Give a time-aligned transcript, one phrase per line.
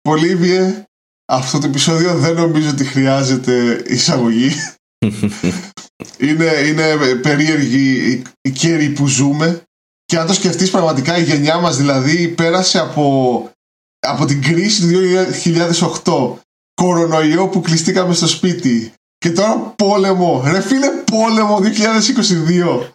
[0.00, 0.84] Πολύβιε,
[1.32, 4.50] αυτό το επεισόδιο δεν νομίζω ότι χρειάζεται εισαγωγή.
[6.28, 9.62] είναι, είναι περίεργη η καιρή που ζούμε
[10.04, 13.50] και αν το σκεφτείς πραγματικά η γενιά μας δηλαδή πέρασε από,
[13.98, 14.88] από την κρίση του
[16.04, 16.38] 2008
[16.74, 20.42] κορονοϊό που κλειστήκαμε στο σπίτι και τώρα πόλεμο.
[20.44, 22.88] Ρε φίλε πόλεμο 2022.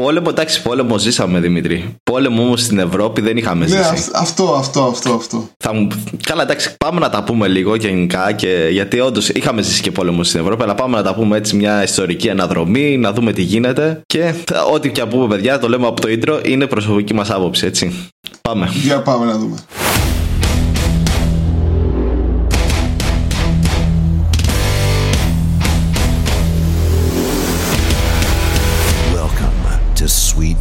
[0.00, 1.96] Πόλεμο, εντάξει, πόλεμο ζήσαμε Δημήτρη.
[2.02, 3.90] Πόλεμο όμως στην Ευρώπη δεν είχαμε ναι, ζήσει.
[3.90, 5.12] Ναι, αυτό, αυτό, αυτό.
[5.12, 5.48] αυτό.
[5.56, 5.88] Θα μου...
[6.22, 8.32] Καλά, εντάξει, πάμε να τα πούμε λίγο γενικά.
[8.32, 8.68] Και...
[8.70, 11.82] Γιατί όντως είχαμε ζήσει και πόλεμο στην Ευρώπη, αλλά πάμε να τα πούμε έτσι μια
[11.82, 14.00] ιστορική αναδρομή, να δούμε τι γίνεται.
[14.06, 14.34] Και
[14.72, 18.10] ό,τι και πούμε, παιδιά, το λέμε από το intro, είναι προσωπική μας άποψη, έτσι.
[18.42, 18.70] Πάμε.
[18.72, 19.56] Για πάμε να δούμε.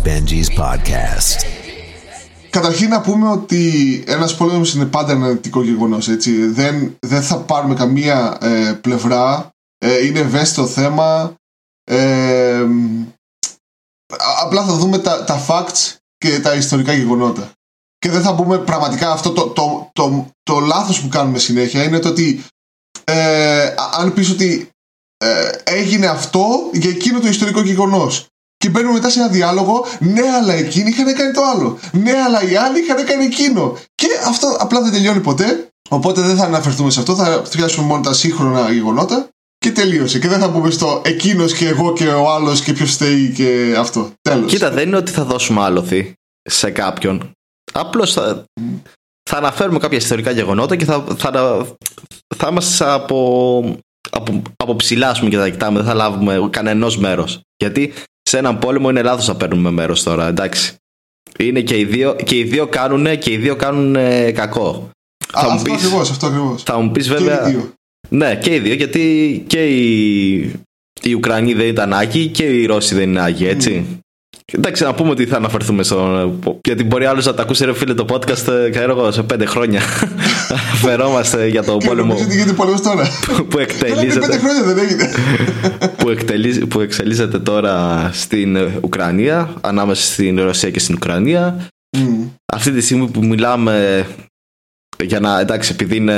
[0.05, 1.45] Benji's Podcast.
[2.49, 6.07] Καταρχήν να πούμε ότι ένας πόλεμος είναι πάντα ένα αρνητικό γεγονός.
[6.51, 9.49] Δεν, δεν θα πάρουμε καμία ε, πλευρά.
[9.77, 11.35] Ε, είναι ευαίσθητο θέμα.
[11.83, 12.65] Ε,
[14.43, 17.51] απλά θα δούμε τα, τα facts και τα ιστορικά γεγονότα.
[17.97, 21.99] Και δεν θα πούμε πραγματικά αυτό το, το, το, το, λάθος που κάνουμε συνέχεια είναι
[21.99, 22.43] το ότι
[23.03, 24.69] ε, αν πεις ότι
[25.17, 28.27] ε, έγινε αυτό για εκείνο το ιστορικό γεγονός
[28.63, 29.85] και μπαίνουμε μετά σε ένα διάλογο.
[29.99, 31.79] Ναι, αλλά εκείνοι είχαν κάνει το άλλο.
[31.91, 33.77] Ναι, αλλά οι άλλοι είχαν κάνει εκείνο.
[33.95, 35.67] Και αυτό απλά δεν τελειώνει ποτέ.
[35.89, 37.15] Οπότε δεν θα αναφερθούμε σε αυτό.
[37.15, 39.27] Θα φτιάξουμε μόνο τα σύγχρονα γεγονότα.
[39.57, 40.19] Και τελείωσε.
[40.19, 43.75] Και δεν θα πούμε στο εκείνος και εγώ και ο άλλος και ποιος φταίει και
[43.77, 44.11] αυτό.
[44.21, 44.51] Τέλος.
[44.51, 46.13] Κοίτα, δεν είναι ότι θα δώσουμε άλοθη
[46.49, 47.31] σε κάποιον.
[47.73, 48.43] Απλώς θα,
[49.29, 51.31] θα αναφέρουμε κάποια ιστορικά γεγονότα και θα, θα,
[52.35, 53.17] θα είμαστε από,
[54.09, 55.77] από, από ψηλά πούμε, και θα κοιτάμε.
[55.77, 57.41] Δεν θα λάβουμε κανένας μέρος.
[57.57, 57.93] Γιατί
[58.33, 60.75] σε έναν πόλεμο είναι λάθος να παίρνουμε μέρος τώρα, εντάξει.
[61.39, 63.95] Είναι και οι δύο, και οι δύο κάνουν και οι δύο κάνουν
[64.33, 64.89] κακό.
[65.33, 66.63] Α, θα αυτό ακριβώς, αυτό ακριβώς.
[66.63, 67.37] Θα μου πεις βέβαια.
[67.37, 67.73] Και οι δύο.
[68.09, 70.35] Ναι, και οι δύο, γιατί και οι,
[71.01, 73.85] οι Ουκρανοί δεν ήταν άγιοι και οι Ρώσοι δεν είναι άγιοι, έτσι.
[73.89, 73.97] Mm.
[74.51, 76.31] Εντάξει, να πούμε ότι θα αναφερθούμε στο.
[76.63, 79.81] Γιατί μπορεί άλλος να τα ακούσει, ρε φίλε, το podcast ε, ξέρω σε πέντε χρόνια.
[80.83, 82.15] Φερόμαστε για το πόλεμο.
[82.15, 83.07] Τι γίνεται πόλεμο τώρα.
[83.49, 84.27] που εκτελίζεται.
[84.27, 85.09] Πέντε χρόνια δεν έγινε.
[85.97, 91.67] που, εκτελίζ, που εξελίσσεται τώρα στην Ουκρανία, ανάμεσα στην Ρωσία και στην Ουκρανία.
[91.97, 92.29] Mm.
[92.53, 94.05] Αυτή τη στιγμή που μιλάμε.
[95.03, 96.17] Για να εντάξει, επειδή είναι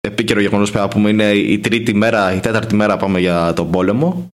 [0.00, 4.28] επίκαιρο γεγονός που πούμε, είναι η τρίτη μέρα, η τέταρτη μέρα πάμε για τον πόλεμο.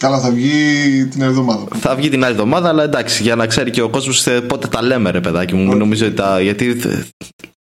[0.00, 1.66] Καλά, θα βγει την άλλη εβδομάδα.
[1.76, 4.66] Θα βγει την άλλη εβδομάδα, αλλά εντάξει, για να ξέρει και ο κόσμος ε, πότε
[4.66, 5.72] τα λέμε, ρε παιδάκι μου.
[5.72, 5.76] Okay.
[5.76, 6.80] Νομίζω ότι τα, γιατί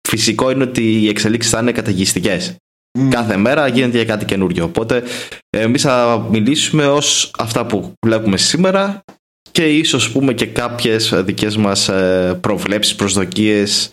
[0.10, 2.56] φυσικό είναι ότι οι εξελίξεις θα είναι καταιγιστικές.
[3.00, 3.08] Mm.
[3.10, 4.64] Κάθε μέρα γίνεται για κάτι καινούριο.
[4.64, 5.04] Οπότε
[5.50, 9.04] εμείς θα μιλήσουμε ως αυτά που βλέπουμε σήμερα
[9.52, 13.90] και ίσως πούμε και κάποιες δικές μας ε, προβλέψεις, προσδοκίες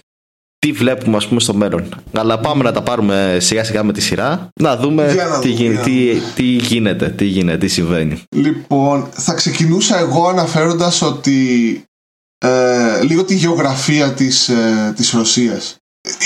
[0.66, 1.88] τι βλέπουμε ας πούμε στο μέλλον.
[2.12, 4.49] Αλλά πάμε να τα πάρουμε σιγά σιγά με τη σειρά.
[4.60, 5.06] Να δούμε,
[5.41, 8.22] τι, δούμε, τι, τι, γίνεται, τι γίνεται, τι συμβαίνει.
[8.37, 11.82] Λοιπόν, θα ξεκινούσα εγώ αναφέροντας ότι
[12.38, 15.76] ε, λίγο τη γεωγραφία της, ε, της Ρωσίας.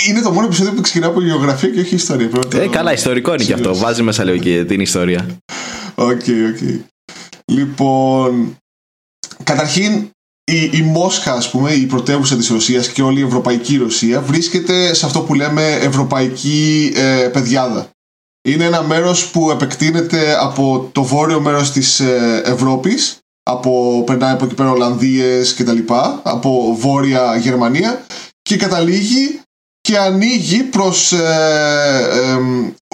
[0.07, 2.29] Είναι το μόνο επεισόδιο που ξεκινά από γεωγραφία και όχι ιστορία.
[2.55, 3.75] Ε, καλά, ιστορικό είναι και αυτό.
[3.75, 5.25] Βάζει μέσα λίγο και την ιστορία.
[5.95, 6.57] OK, okay, OK.
[6.61, 6.79] Okay.
[7.45, 8.57] Λοιπόν,
[9.43, 10.09] καταρχήν
[10.43, 14.93] η, η Μόσχα, ας πούμε, η πρωτεύουσα της Ρωσίας και όλη η ευρωπαϊκή Ρωσία βρίσκεται
[14.93, 17.89] σε αυτό που λέμε ευρωπαϊκή ε, πεδιάδα.
[18.47, 24.45] Είναι ένα μέρος που επεκτείνεται από το βόρειο μέρος της ε, Ευρώπης, από, περνάει από
[24.45, 28.05] εκεί πέρα Ολλανδίες και τα λοιπά, από βόρεια Γερμανία
[28.41, 29.40] και καταλήγει
[29.81, 32.07] και ανοίγει προς ε,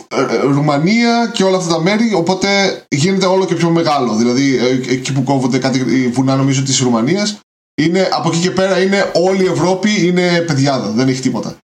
[0.07, 4.57] ε, Ρουμανία και όλα αυτά τα μέρη οπότε γίνεται όλο και πιο μεγάλο δηλαδή
[4.89, 7.39] εκεί που κόβονται κάτι βουνά νομίζω της Ρουμανίας
[7.81, 11.57] είναι, από εκεί και πέρα είναι όλη η Ευρώπη είναι παιδιάδα, δεν έχει τίποτα.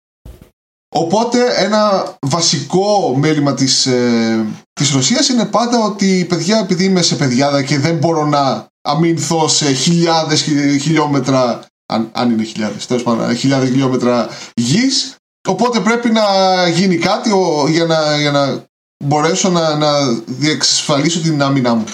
[0.96, 7.16] Οπότε ένα βασικό μέλημα της, ε, της Ρωσίας είναι πάντα ότι παιδιά επειδή είμαι σε
[7.16, 10.42] παιδιάδα και δεν μπορώ να αμυνθώ σε χιλιάδες
[10.82, 15.16] χιλιόμετρα αν, αν είναι χιλιάδες, τέλος πάντων, χιλιάδες χιλιόμετρα γης.
[15.48, 16.24] Οπότε πρέπει να
[16.68, 17.30] γίνει κάτι
[17.70, 18.66] για να, για να
[19.04, 21.86] μπορέσω να, να διεξασφαλίσω την άμυνά μου.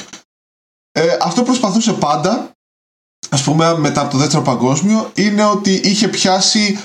[0.92, 2.52] Ε, αυτό προσπαθούσε πάντα
[3.30, 6.80] ας πούμε μετά από το δεύτερο παγκόσμιο είναι ότι είχε πιάσει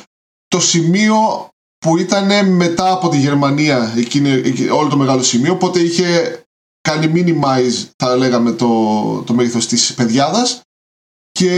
[0.48, 5.52] το σημείο που ήταν μετά από τη Γερμανία εκείνη, όλο το μεγάλο σημείο.
[5.52, 6.40] Οπότε είχε
[6.80, 10.60] κάνει minimize θα λέγαμε το, το μέγεθος της παιδιάδας
[11.38, 11.50] και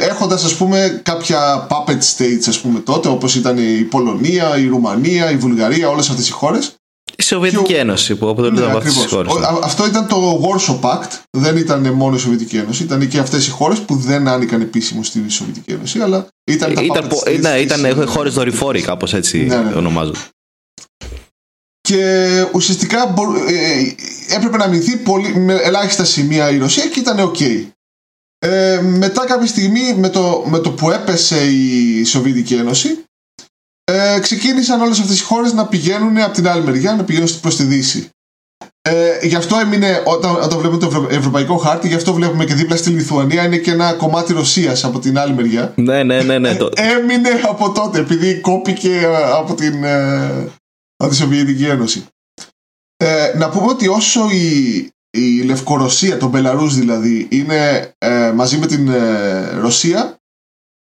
[0.00, 5.30] έχοντας ας πούμε κάποια puppet states ας πούμε τότε όπως ήταν η Πολωνία, η Ρουμανία,
[5.30, 6.76] η Βουλγαρία όλες αυτές οι χώρες
[7.16, 9.32] η Σοβιετική Ένωση που αποτελεί ναι, από αυτέ τι χώρες.
[9.62, 11.10] Αυτό ήταν το Warsaw Pact.
[11.30, 12.82] Δεν ήταν μόνο η Σοβιετική Ένωση.
[12.82, 16.00] Ήταν και αυτές οι χώρες που δεν άνοικαν επίσημο στη Σοβιετική Ένωση.
[16.00, 19.74] Αλλά ήταν τα ήταν, States ναι, ήταν χώρες δορυφόροι, κάπως έτσι ναι, ναι.
[19.74, 20.18] ονομάζονται.
[21.80, 23.14] και ουσιαστικά
[23.48, 27.66] ε, έπρεπε να μηνθεί πολύ, με ελάχιστα σημεία η Ρωσία και ήταν ok.
[28.44, 33.04] Ε, μετά κάποια στιγμή με το, με το που έπεσε η Σοβιετική Ένωση
[33.84, 37.56] ε, ξεκίνησαν όλες αυτές οι χώρες να πηγαίνουν από την άλλη μεριά, να πηγαίνουν προς
[37.56, 38.08] τη Δύση.
[38.82, 42.76] Ε, γι' αυτό έμεινε, όταν, όταν βλέπουμε το ευρωπαϊκό χάρτη, γι' αυτό βλέπουμε και δίπλα
[42.76, 45.72] στη Λιθουανία είναι και ένα κομμάτι Ρωσίας από την άλλη μεριά.
[45.76, 46.38] Ναι, ναι, ναι.
[46.38, 46.70] ναι το...
[46.74, 50.48] Ε, έμεινε από τότε, επειδή κόπηκε ε, από την, ε,
[50.96, 52.04] από τη Σοβιετική Ένωση.
[52.96, 58.66] Ε, να πούμε ότι όσο η, η Λευκορωσία, το Μπελαρούς δηλαδή, είναι ε, μαζί με
[58.66, 60.18] την ε, Ρωσία,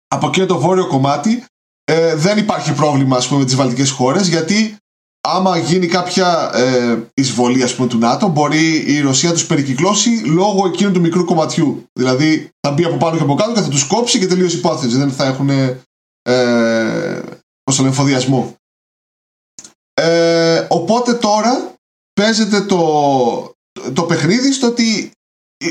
[0.09, 1.45] από εκεί το βόρειο κομμάτι
[1.85, 4.77] ε, δεν υπάρχει πρόβλημα ας πούμε, με τις βαλτικές χώρες, γιατί
[5.21, 10.11] άμα γίνει κάποια ε, εισβολή ας πούμε, του ΝΑΤΟ, μπορεί η Ρωσία να τους περικυκλώσει
[10.11, 11.85] λόγω εκείνου του μικρού κομματιού.
[11.93, 14.97] Δηλαδή θα μπει από πάνω και από κάτω και θα τους κόψει και τελείως υπόθεση.
[14.97, 15.51] Δεν θα έχουν
[16.23, 17.23] ε,
[17.65, 18.55] τον εφοδιασμό.
[19.95, 21.75] Ε, οπότε τώρα
[22.13, 23.56] παίζεται το,
[23.93, 25.11] το παιχνίδι στο ότι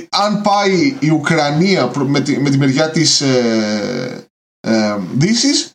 [0.10, 4.28] αν πάει η Ουκρανία με τη, με τη μεριά της ε,
[4.68, 5.72] ε, Δύσης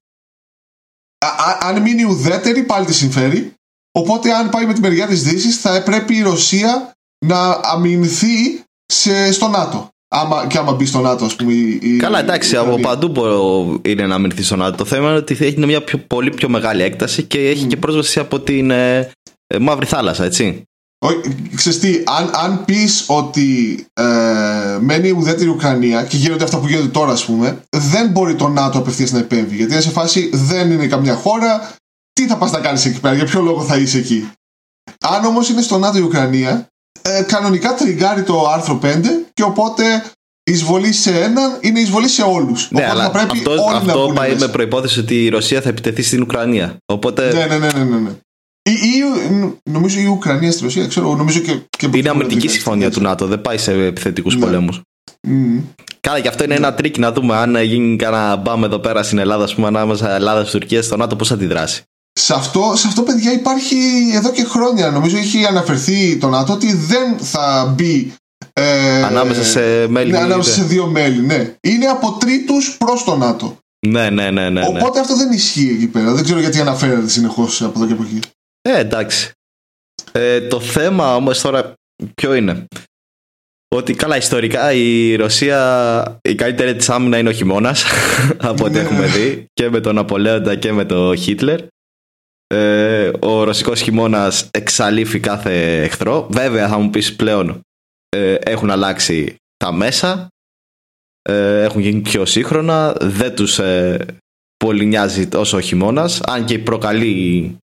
[1.61, 3.55] αν μείνει ουδέτερη πάλι τη συμφέρει
[3.99, 6.93] οπότε αν πάει με τη μεριά της Δύσης θα πρέπει η Ρωσία
[7.27, 11.53] να αμυνθεί σε, στο ΝΑΤΟ Άμα, και άμα μπει στο ΝΑΤΟ, ας πούμε.
[11.53, 13.13] Η, Καλά, εντάξει, από παντού
[13.85, 14.77] είναι να αμυνθεί στο ΝΑΤΟ.
[14.77, 18.19] Το θέμα είναι ότι έχει μια πιο, πολύ πιο μεγάλη έκταση και έχει και πρόσβαση
[18.19, 19.11] από την ε,
[19.47, 20.63] ε, Μαύρη Θάλασσα, έτσι.
[21.55, 24.05] Ξέρεις τι, αν, αν πεις ότι ε,
[24.81, 28.79] μένει ουδέτερη Ουκρανία και γίνονται αυτά που γίνονται τώρα ας πούμε δεν μπορεί το ΝΑΤΟ
[28.79, 31.75] απευθείας να επέμβει γιατί είναι σε φάση δεν είναι καμιά χώρα
[32.13, 34.31] τι θα πας να κάνεις εκεί πέρα, για ποιο λόγο θα είσαι εκεί
[35.01, 36.67] αν όμως είναι στο ΝΑΤΟ η Ουκρανία
[37.03, 39.01] ε, κανονικά τριγκάρει το άρθρο 5
[39.35, 39.85] και οπότε
[40.43, 42.71] εισβολή σε έναν είναι εισβολή σε όλους.
[42.71, 44.47] Ναι, αλλά θα πρέπει αυτό, όλοι αυτό να πάει μέσα.
[44.47, 46.77] με προϋπόθεση ότι η Ρωσία θα επιτεθεί στην Ουκρανία.
[46.93, 47.33] Οπότε...
[47.33, 48.11] Ναι, ναι, ναι, ναι, ναι.
[48.63, 51.59] Η, η, νομίζω η Ουκρανία στη Ρωσία, ξέρω, νομίζω και.
[51.71, 54.41] και είναι αμυντική συμφωνία του ΝΑΤΟ, δεν πάει σε επιθετικούς ναι.
[54.41, 54.81] πολέμους.
[55.29, 55.63] Mm.
[56.01, 59.19] Καλά, και αυτό είναι ένα tricky να δούμε αν γίνει κανένα μπαμ εδώ πέρα στην
[59.19, 61.83] Ελλάδα, ας πούμε, ανάμεσα Ελλάδα και Τουρκία στο ΝΑΤΟ, πώς θα αντιδράσει.
[62.13, 63.77] Σε αυτό, σε αυτό, παιδιά, υπάρχει
[64.15, 64.91] εδώ και χρόνια.
[64.91, 68.13] Νομίζω έχει αναφερθεί το ΝΑΤΟ ότι δεν θα μπει.
[68.53, 70.11] Ε, ανάμεσα σε μέλη.
[70.11, 71.55] Ναι, ανάμεσα σε δύο μέλη, ναι.
[71.61, 73.57] Είναι από τρίτους προς το ΝΑΤΟ.
[73.87, 74.67] Ναι, ναι, ναι, ναι, ναι.
[74.67, 76.13] Οπότε αυτό δεν ισχύει εκεί πέρα.
[76.13, 78.21] Δεν ξέρω γιατί αναφέρεται συνεχώς από εδώ και από εκεί.
[78.63, 79.31] Ε, εντάξει.
[80.13, 81.73] Ε, το θέμα όμως τώρα
[82.15, 82.67] ποιο είναι;
[83.75, 87.85] Ότι καλά ιστορικά η Ρωσία η καλύτερη της άμυνα είναι ο χειμώνας
[88.51, 88.81] από ό,τι ναι.
[88.81, 91.61] έχουμε δει και με τον Απολέοντα και με τον Χίτλερ.
[92.47, 96.27] Ε, ο ρωσικός χειμώνας εξαλείφει κάθε εχθρό.
[96.31, 97.61] Βέβαια θα μου πεις πλέον
[98.09, 100.29] ε, έχουν αλλάξει τα μέσα
[101.23, 104.07] ε, έχουν γίνει πιο σύγχρονα δεν τους ε,
[104.57, 107.57] πολύ νοιάζει όσο ο χειμώνας, αν και προκαλεί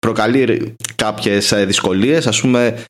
[0.00, 2.26] προκαλεί κάποιες ε, δυσκολίες.
[2.26, 2.84] Ας πούμε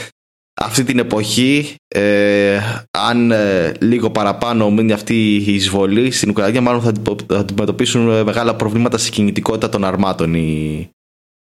[0.61, 2.61] αυτή την εποχή ε,
[2.91, 6.93] αν ε, λίγο παραπάνω μείνει αυτή η εισβολή στην Ουκρανία μάλλον θα
[7.37, 10.91] αντιμετωπίσουν μεγάλα προβλήματα στη κινητικότητα των αρμάτων οι,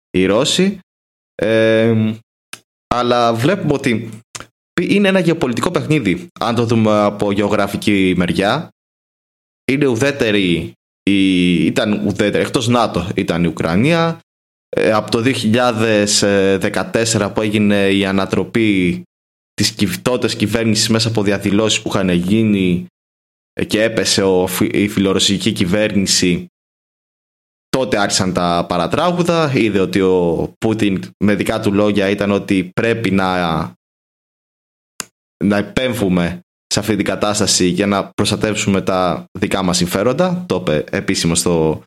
[0.10, 0.80] οι Ρώσοι.
[2.96, 4.10] Αλλά βλέπουμε ότι
[4.82, 8.70] είναι ένα γεωπολιτικό παιχνίδι αν το δούμε από γεωγραφική μεριά.
[9.72, 10.74] Είναι ουδέτερη
[11.04, 14.20] η, ήταν ουδέτερη εκτός ΝΑΤΟ ήταν η Ουκρανία.
[14.20, 14.33] ε,
[14.94, 19.04] από το 2014 που έγινε η ανατροπή
[19.54, 22.86] της τότε κυβέρνησης μέσα από διαδηλώσεις που είχαν γίνει
[23.54, 24.24] ε, και έπεσε
[24.72, 26.48] η φιλορωσική κυβέρνηση
[27.70, 29.52] τότε άρχισαν τα παρατράγουδα.
[29.56, 33.74] Είδε ότι ο Πούτιν με δικά του λόγια ήταν ότι πρέπει να
[35.44, 40.44] να επέμβουμε σε αυτή την κατάσταση για να προστατεύσουμε τα δικά μας συμφέροντα.
[40.48, 41.84] Το είπε επίσημα στο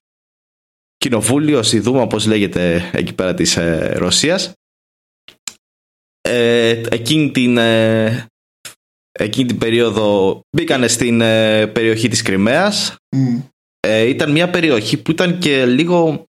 [0.97, 4.53] κοινοβούλιο, στη Δούμα, όπως λέγεται εκεί πέρα της ε, Ρωσίας.
[6.21, 8.27] Ε, εκείνη, την, ε,
[9.13, 12.97] εκείνη την περίοδο μπήκανε στην ε, περιοχή της Κρυμαίας.
[13.81, 16.25] Ε, ήταν μια περιοχή που ήταν και λίγο...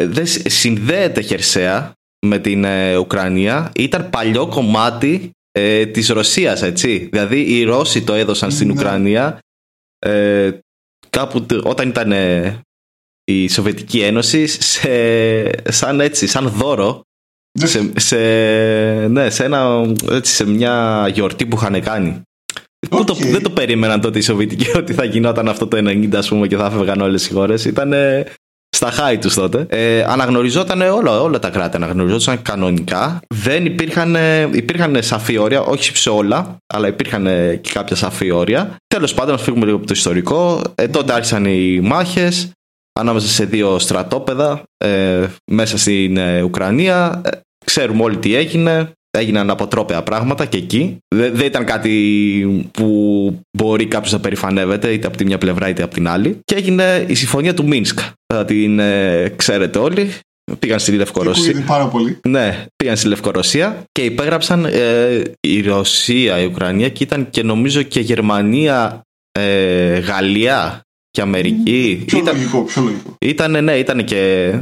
[0.00, 1.92] δεν συνδέεται χερσαία
[2.26, 2.64] με την
[2.98, 3.72] Ουκρανία.
[3.74, 5.30] Ήταν παλιό κομμάτι
[5.92, 7.08] της Ρωσίας, έτσι.
[7.12, 8.72] Δηλαδή οι Ρώσοι το έδωσαν στην ναι.
[8.72, 9.38] Ουκρανία
[11.10, 12.12] κάπου όταν ήταν
[13.28, 14.90] η Σοβιετική Ένωση σε,
[15.72, 17.00] σαν έτσι, σαν δώρο
[17.58, 17.66] ναι.
[17.66, 18.16] σε, σε,
[19.08, 22.22] ναι, σε, ένα, έτσι, σε μια γιορτή που είχαν κάνει.
[22.88, 23.06] Okay.
[23.06, 26.46] Το, δεν το περίμεναν τότε οι Σοβιετικοί ότι θα γινόταν αυτό το 90 ας πούμε
[26.46, 27.64] και θα φεύγαν όλες οι χώρες.
[27.64, 27.94] Ήταν
[28.76, 29.66] στα χάη τους τότε.
[29.68, 33.20] Ε, αναγνωριζόταν όλα, όλα τα κράτη, αναγνωριζόταν κανονικά.
[33.34, 34.16] Δεν υπήρχαν,
[34.52, 37.24] υπήρχαν σαφή όρια, όχι σε όλα, αλλά υπήρχαν
[37.60, 38.76] και κάποια σαφή όρια.
[38.86, 40.62] Τέλος πάντων, να φύγουμε λίγο από το ιστορικό.
[40.74, 42.50] Ε, τότε άρχισαν οι μάχες
[42.96, 47.20] ανάμεσα σε δύο στρατόπεδα ε, μέσα στην ε, Ουκρανία.
[47.24, 47.30] Ε,
[47.64, 48.90] ξέρουμε όλοι τι έγινε.
[49.10, 50.98] Έγιναν αποτρόπαια πράγματα και εκεί.
[51.14, 55.94] Δεν, ήταν κάτι που μπορεί κάποιος να περηφανεύεται είτε από τη μια πλευρά είτε από
[55.94, 56.38] την άλλη.
[56.44, 57.98] Και έγινε η συμφωνία του Μίνσκ.
[58.34, 60.10] Θα την ε, ξέρετε όλοι.
[60.58, 61.64] Πήγαν στη Λευκορωσία.
[61.66, 62.18] πάρα πολύ.
[62.28, 67.82] Ναι, πήγαν στη Λευκορωσία και υπέγραψαν ε, η Ρωσία, η Ουκρανία και ήταν και νομίζω
[67.82, 70.85] και Γερμανία, ε, Γαλλία
[71.16, 72.02] και Αμερική.
[72.06, 73.16] Πιο ήταν, λογικό, πιο λογικό.
[73.20, 74.52] Ήταν, ναι, ήταν και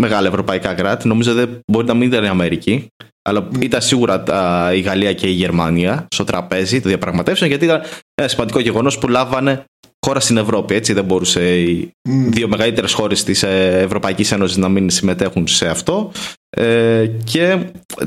[0.00, 1.08] μεγάλα ευρωπαϊκά κράτη.
[1.08, 2.86] Νομίζω δεν μπορεί να μην ήταν η Αμερική.
[3.28, 3.62] Αλλά mm.
[3.62, 7.82] ήταν σίγουρα τα, η Γαλλία και η Γερμανία στο τραπέζι των διαπραγματεύσεων γιατί ήταν
[8.14, 9.64] ένα σημαντικό γεγονός που λάβανε
[10.06, 10.74] χώρα στην Ευρώπη.
[10.74, 15.68] Έτσι δεν μπορούσε οι δύο μεγαλύτερες χώρες της ε, Ευρωπαϊκής Ένωσης να μην συμμετέχουν σε
[15.68, 16.12] αυτό.
[16.56, 17.58] Ε, και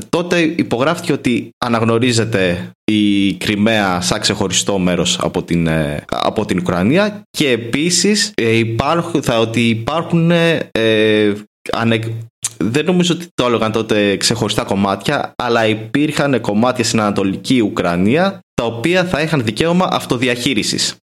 [0.08, 7.22] τότε υπογράφηκε ότι αναγνωρίζεται η Κρυμαία σαν ξεχωριστό μέρος από την, ε, από την Ουκρανία
[7.30, 10.32] και επίσης υπάρχουν, θα, ότι υπάρχουν
[12.58, 18.64] δεν νομίζω ότι το έλεγαν τότε ξεχωριστά κομμάτια, αλλά υπήρχαν κομμάτια στην Ανατολική Ουκρανία τα
[18.64, 20.96] οποία θα είχαν δικαίωμα αυτοδιαχείρισης.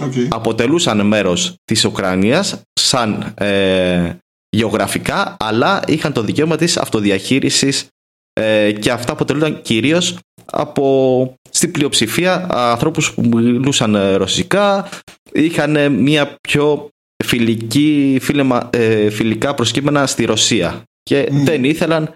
[0.00, 0.26] Okay.
[0.28, 4.14] Αποτελούσαν μέρος της Ουκρανίας σαν ε,
[4.54, 7.86] γεωγραφικά, αλλά είχαν το δικαίωμα της αυτοδιαχείρισης
[8.32, 14.88] ε, και αυτά αποτελούνταν κυρίως από στην πλειοψηφία ανθρώπους που μιλούσαν ρωσικά,
[15.32, 16.88] είχαν μια πιο
[17.24, 22.12] φιλική, φίλεμα, ε, φιλικά προσκύμενα στη Ρωσία και δεν ήθελαν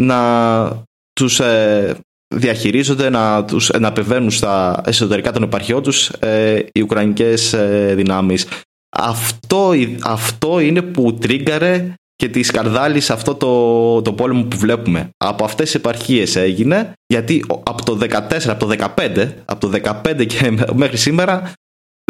[0.00, 1.96] να τους ε,
[2.34, 8.46] διαχειρίζονται, να, τους, να επεμβαίνουν στα εσωτερικά των επαρχιών τους ε, οι Ουκρανικές ε, δυνάμεις.
[8.96, 9.72] Αυτό,
[10.02, 15.10] αυτό είναι που τρίγκαρε και τη σκαρδάλει αυτό το, το πόλεμο που βλέπουμε.
[15.16, 20.26] Από αυτές τις επαρχίες έγινε, γιατί από το 14, από το 15, από το 15
[20.26, 21.52] και μέχρι σήμερα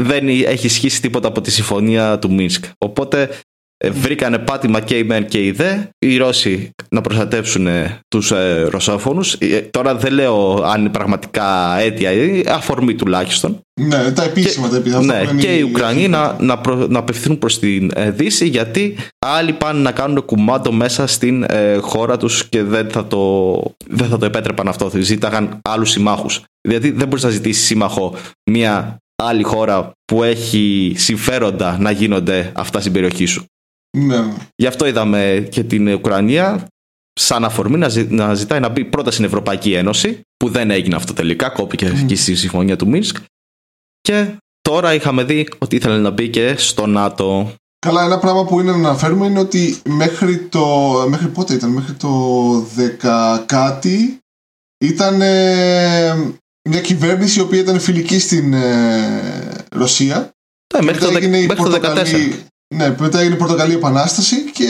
[0.02, 2.64] δεν έχει ισχύσει τίποτα από τη συμφωνία του Μίνσκ.
[2.78, 3.30] Οπότε
[3.76, 8.30] ε, βρήκανε πάτημα και οι μεν και οι δε οι Ρώσοι να προστατεύσουν ε, τους
[8.30, 9.38] ε, Ρωσόφωνους.
[9.70, 13.60] Τώρα δεν λέω αν είναι πραγματικά αίτια ή αφορμή τουλάχιστον.
[13.80, 17.90] Ναι τα επίσημα και, τα ναι, και οι Ουκρανοί να, να, να απευθύνουν προς την
[18.08, 18.96] Δύση γιατί
[19.26, 21.46] άλλοι πάνε να κάνουν κουμάντο μέσα στην
[21.80, 23.54] χώρα τους και δεν θα το,
[23.86, 24.90] δεν θα το επέτρεπαν αυτό.
[24.94, 26.42] Ζήταγαν άλλους συμμάχους.
[26.68, 28.14] Δηλαδή δεν μπορείς να ζητήσεις σύμμαχο
[28.50, 33.44] μια άλλη χώρα που έχει συμφέροντα να γίνονται αυτά στην περιοχή σου.
[33.98, 34.24] Ναι.
[34.54, 36.66] Γι' αυτό είδαμε και την Ουκρανία
[37.12, 41.12] σαν αφορμή να, να ζητάει να μπει πρώτα στην Ευρωπαϊκή Ένωση, που δεν έγινε αυτό
[41.12, 42.06] τελικά, κόπηκε mm.
[42.06, 43.16] και στη συμφωνία του Μίνσκ.
[44.00, 47.54] Και τώρα είχαμε δει ότι ήθελε να μπει και στο ΝΑΤΟ.
[47.78, 50.66] Καλά, ένα πράγμα που είναι να αναφέρουμε είναι ότι μέχρι το.
[51.08, 52.66] Μέχρι πότε ήταν, μέχρι το
[53.00, 54.18] 10 κάτι
[54.84, 55.16] ήταν
[56.68, 60.30] μια κυβέρνηση η οποία ήταν φιλική στην ε, Ρωσία.
[60.74, 62.32] Ναι, μέχρι, το, μέχρι το 14.
[62.72, 64.68] Ναι, μετά έγινε η Πορτογαλή Επανάσταση και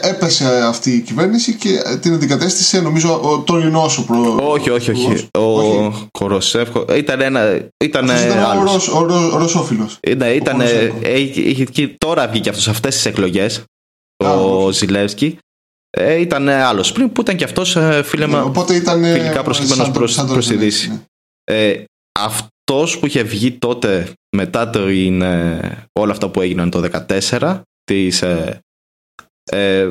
[0.00, 4.38] έπεσε αυτή η κυβέρνηση και την αντικατέστησε νομίζω ο τωρινό ο προ...
[4.42, 5.28] Όχι, όχι, όχι.
[5.38, 7.68] Ο Κοροσέφκο ήταν ένα.
[7.84, 9.00] Ήταν, ήταν ο,
[9.32, 9.98] ο, Ρωσόφιλος.
[10.16, 10.62] Ναι, ήταν.
[11.34, 13.62] Είχε, τώρα βγήκε αυτός σε αυτές τις εκλογές.
[14.16, 15.38] Ο Ζηλεύσκι.
[15.90, 18.38] Ε, ήταν άλλος πριν που ήταν και αυτός ε, φίλεμα.
[18.38, 19.04] Ναι, οπότε ήταν.
[19.04, 20.88] Φιλικά προσκύμενος προ τη Δύση.
[20.88, 21.00] Ναι.
[21.44, 21.84] Ε,
[22.66, 25.60] αυτός που είχε βγει τότε μετά το είναι,
[25.92, 26.82] όλα αυτά που έγιναν το
[27.38, 28.60] 2014 της, ε,
[29.50, 29.88] ε,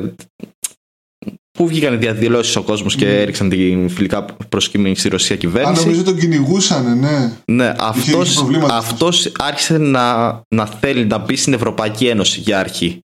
[1.50, 3.20] που βγήκαν οι διαδηλώσεις ο κόσμος και ναι.
[3.20, 5.82] έριξαν την φιλικά προσκύμενη στη Ρωσία κυβέρνηση.
[5.82, 7.32] Α, νομίζω τον κυνηγούσαν, ναι.
[7.44, 12.98] Ναι, αυτός, αυτός άρχισε να, να θέλει να μπει στην Ευρωπαϊκή Ένωση για αρχή.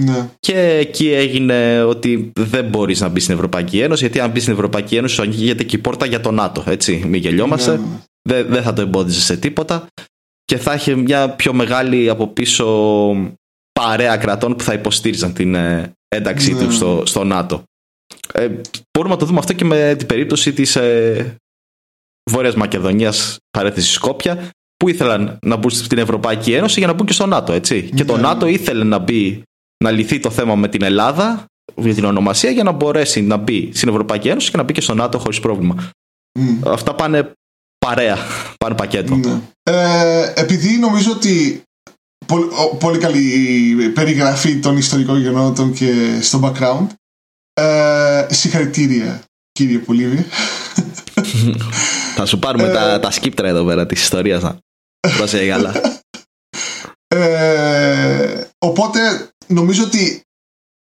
[0.00, 0.30] Ναι.
[0.40, 4.54] Και εκεί έγινε ότι δεν μπορείς να μπεις στην Ευρωπαϊκή Ένωση, γιατί αν μπεις στην
[4.54, 6.64] Ευρωπαϊκή Ένωση, σου αγγίγεται και η πόρτα για το ΝΑΤΟ.
[6.66, 7.70] Έτσι, μην γελιόμαστε.
[7.70, 8.00] Ναι, ναι.
[8.28, 9.86] Δεν, δεν θα το εμπόδιζε σε τίποτα.
[10.44, 12.66] Και θα είχε μια πιο μεγάλη από πίσω
[13.72, 17.62] παρέα κρατών που θα υποστήριζαν την ε, ένταξή τους στο, στο ΝΑΤΟ.
[18.32, 18.48] Ε,
[18.92, 21.36] μπορούμε να το δούμε αυτό και με την περίπτωση της ε,
[22.30, 27.12] Βόρειας Μακεδονίας παρέθεση Σκόπια που ήθελαν να μπουν στην Ευρωπαϊκή Ένωση για να μπουν και
[27.12, 27.90] στο ΝΑΤΟ, έτσι.
[27.94, 29.42] Και το ΝΑΤΟ ήθελε να μπει
[29.84, 31.44] να λυθεί το θέμα με την Ελλάδα
[31.76, 34.80] για την ονομασία για να μπορέσει να μπει στην Ευρωπαϊκή Ένωση και να μπει και
[34.80, 35.90] στο ΝΑΤΟ χωρίς πρόβλημα.
[36.66, 37.32] Αυτά πάνε
[37.86, 38.16] παρέα,
[38.58, 39.14] πάνε πακέτο.
[39.14, 39.40] Ναι.
[39.62, 41.62] Ε, επειδή νομίζω ότι
[42.26, 42.46] πολύ,
[42.78, 46.86] πολύ καλή περιγραφή των ιστορικών γεγονότων και στο background
[47.52, 49.22] ε, συγχαρητήρια
[49.52, 50.26] κύριε Πολύβη.
[52.16, 54.58] Θα σου πάρουμε τα, ε, τα σκύπτρα εδώ πέρα της ιστορίας να
[55.18, 55.74] δώσει γάλα.
[57.06, 60.22] Ε, οπότε νομίζω ότι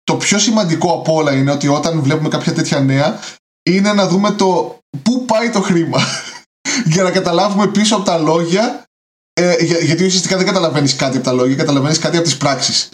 [0.04, 3.20] το πιο σημαντικό από όλα είναι ότι όταν βλέπουμε κάποια τέτοια νέα
[3.62, 6.00] είναι να δούμε το πού πάει το χρήμα
[6.84, 8.84] για να καταλάβουμε πίσω από τα λόγια
[9.32, 12.88] ε, για, γιατί ουσιαστικά δεν καταλαβαίνεις κάτι από τα λόγια καταλαβαίνεις κάτι από τις πράξεις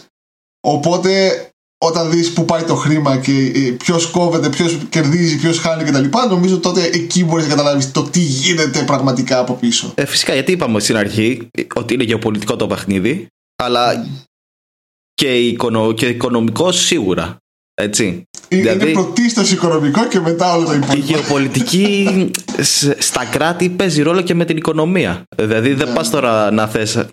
[0.67, 1.43] οπότε
[1.85, 6.17] όταν δεις που πάει το χρήμα και ε, ποιος κόβεται, ποιος κερδίζει, ποιος χάνει κτλ.
[6.29, 9.91] Νομίζω τότε εκεί μπορείς να καταλάβεις το τι γίνεται πραγματικά από πίσω.
[9.95, 14.07] Ε, φυσικά, γιατί είπαμε στην αρχή ότι είναι γεωπολιτικό το παιχνίδι, αλλά
[15.13, 17.37] και, οικονο, και οικονομικό σίγουρα.
[17.81, 18.23] Έτσι.
[18.47, 21.07] Είναι δηλαδή, πρωτίστως οικονομικό και μετά όλο το υπόλοιπο.
[21.07, 22.31] Η γεωπολιτική
[22.97, 25.23] στα κράτη παίζει ρόλο και με την οικονομία.
[25.35, 25.93] Δηλαδή δεν ναι.
[25.93, 26.95] πας τώρα να θες.
[26.95, 27.05] Ε,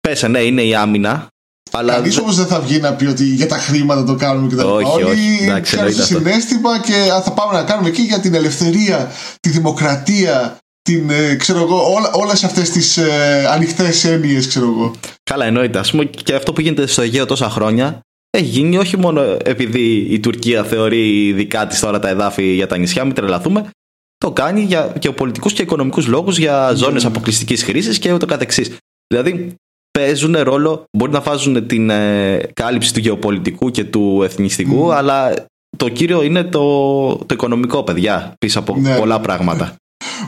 [0.00, 1.26] Πες, ναι, είναι η άμυνα,
[1.70, 1.92] αλλά...
[1.92, 4.62] Κανείς όμως δεν θα βγει να πει ότι για τα χρήματα το κάνουμε και τα
[4.62, 4.74] λοιπά.
[4.74, 5.38] Όχι, όχι.
[5.42, 6.92] Εντάξει, κάνουν συνέστημα και
[7.24, 12.10] θα πάμε να κάνουμε εκεί για την ελευθερία, τη δημοκρατία, την, ε, ξέρω εγώ, όλα,
[12.12, 14.94] όλες αυτές τις ε, ανοιχτές έννοιες, ξέρω εγώ.
[15.30, 15.78] Καλά, εννοείται.
[15.78, 18.00] Ας πούμε και αυτό που γίνεται στο Αιγαίο τόσα χρόνια
[18.38, 22.76] έχει γίνει όχι μόνο επειδή η Τουρκία θεωρεί δικά της τώρα τα εδάφη για τα
[22.76, 23.70] νησιά, μην τρελαθούμε.
[24.18, 26.74] Το κάνει για γεωπολιτικού και οικονομικούς λόγους, για mm.
[26.74, 28.76] ζώνες αποκλειστικής χρήσης και ούτω καθεξής.
[29.06, 29.54] Δηλαδή,
[29.98, 35.34] παίζουν ρόλο, μπορεί να βάζουν την ε, κάλυψη του γεωπολιτικού και του εθνιστικού, αλλά
[35.76, 38.96] το κύριο είναι το, το οικονομικό, παιδιά, πίσω από ναι.
[38.98, 39.76] πολλά πράγματα.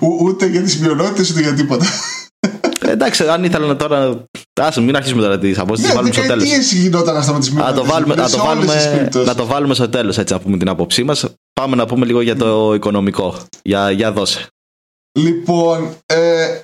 [0.25, 1.87] ούτε για τις μειονότητες ούτε για τίποτα.
[2.81, 4.25] Ε, εντάξει, αν ήθελα τώρα.
[4.61, 5.83] Άσε, μην αρχίσουμε τώρα τι απόψει.
[5.83, 6.45] Ναι, βάλουμε στο τέλος.
[6.45, 7.81] Τι γινόταν αυτά με τι μειονότητε.
[7.81, 10.69] Να το βάλουμε, να το βάλουμε, να το βάλουμε στο τέλος, έτσι να πούμε την
[10.69, 11.25] άποψή μας.
[11.53, 13.37] Πάμε να πούμε λίγο για το οικονομικό.
[13.63, 14.47] Για, για δώσε.
[15.19, 16.61] Λοιπόν, ε,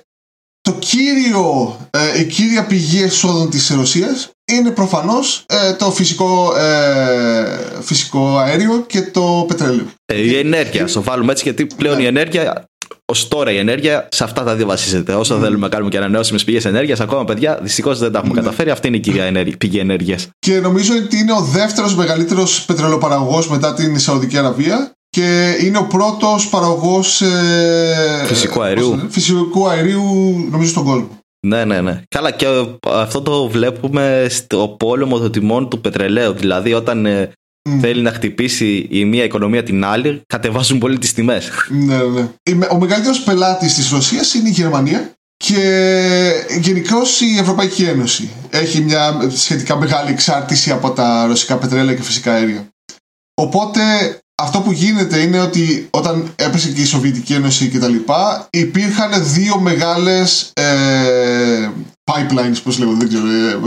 [0.61, 7.81] το κύριο, ε, η κύρια πηγή εσόδων της Ρωσίας είναι προφανώς ε, το φυσικό, ε,
[7.81, 9.87] φυσικό αέριο και το πετρέλαιο.
[10.05, 12.65] Ε, η ενέργεια, στο βάλουμε έτσι γιατί πλέον η ενέργεια
[13.11, 15.13] Ω τώρα η ενέργεια σε αυτά τα δύο βασίζεται.
[15.13, 15.41] Όσο mm.
[15.41, 18.43] θέλουμε να κάνουμε και ανανεώσιμες πηγές ενέργειας, ακόμα παιδιά, δυστυχώς δεν τα έχουμε mm.
[18.43, 18.71] καταφέρει.
[18.71, 20.29] Αυτή είναι η κυρία ενέργεια, πηγή ενέργειας.
[20.39, 25.85] Και νομίζω ότι είναι ο δεύτερος μεγαλύτερος πετρελαιοπαραγωγό μετά την Σαουδική Αραβία και είναι ο
[25.85, 29.07] πρώτος παραγωγός ε, φυσικού αερίου.
[29.09, 30.03] φυσικού αερίου
[30.51, 31.09] νομίζω στον κόσμο.
[31.47, 32.03] Ναι, ναι, ναι.
[32.09, 32.47] Καλά και
[32.87, 36.33] αυτό το βλέπουμε στο πόλεμο των τιμών του πετρελαίου.
[36.33, 37.07] Δηλαδή όταν
[37.77, 41.51] ε, θέλει να χτυπήσει η μία οικονομία την άλλη, κατεβάζουν πολύ τις τιμές.
[41.69, 42.67] Ναι, ναι.
[42.71, 48.31] Ο μεγαλύτερος πελάτης της Ρωσίας είναι η Γερμανία και γενικώς η Ευρωπαϊκή Ένωση.
[48.51, 52.69] Έχει μια σχετικά μεγάλη εξάρτηση από τα ρωσικά πετρέλαια και φυσικά αέρια.
[53.35, 53.81] Οπότε
[54.43, 59.33] αυτό που γίνεται είναι ότι όταν έπεσε και η Σοβιετική Ένωση και τα λοιπά υπήρχαν
[59.33, 61.71] δύο μεγάλες ε,
[62.11, 63.59] pipelines πώς λέγονται δεν ξέρω ε,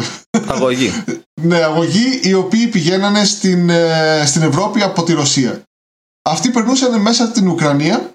[0.48, 1.04] αγωγή
[1.42, 5.62] ναι αγωγή οι οποίοι πηγαίνανε στην, ε, στην Ευρώπη από τη Ρωσία
[6.30, 8.14] αυτοί περνούσαν μέσα από την Ουκρανία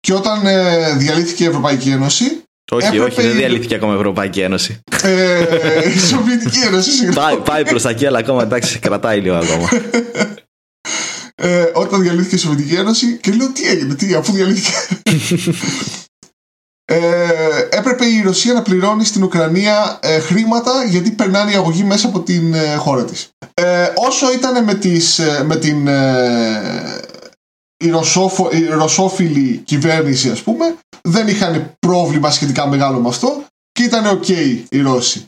[0.00, 2.40] και όταν ε, διαλύθηκε η Ευρωπαϊκή Ένωση
[2.72, 4.80] όχι, όχι, δεν διαλύθηκε ακόμα η Ευρωπαϊκή Ένωση.
[5.02, 7.14] Ε, η Σοβιετική Ένωση, συγγνώμη.
[7.14, 9.68] Πάει, πάει προς τα εκεί, αλλά ακόμα εντάξει, κρατάει λίγο ακόμα.
[11.34, 14.72] ε, όταν διαλύθηκε η Σοβιετική Ένωση και λέω τι έγινε, τι, αφού διαλύθηκε.
[16.88, 22.06] ε, έπρεπε η Ρωσία να πληρώνει στην Ουκρανία ε, χρήματα γιατί περνάνε η αγωγή μέσα
[22.06, 23.28] από την ε, χώρα της.
[23.54, 25.88] Ε, όσο ήταν με, τις, με την
[27.76, 33.82] η, ρωσόφο, η ρωσόφιλη κυβέρνηση ας πούμε δεν είχαν πρόβλημα σχετικά μεγάλο με αυτό και
[33.82, 34.28] ήταν ok
[34.68, 35.26] οι Ρώσοι.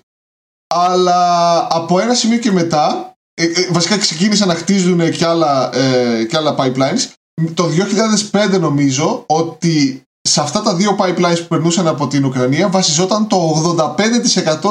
[0.75, 6.25] Αλλά από ένα σημείο και μετά ε, ε, βασικά ξεκίνησαν να χτίζουν και άλλα, ε,
[6.25, 7.12] και άλλα pipelines.
[7.55, 7.68] Το
[8.33, 13.37] 2005 νομίζω ότι σε αυτά τα δύο pipelines που περνούσαν από την Ουκρανία βασιζόταν το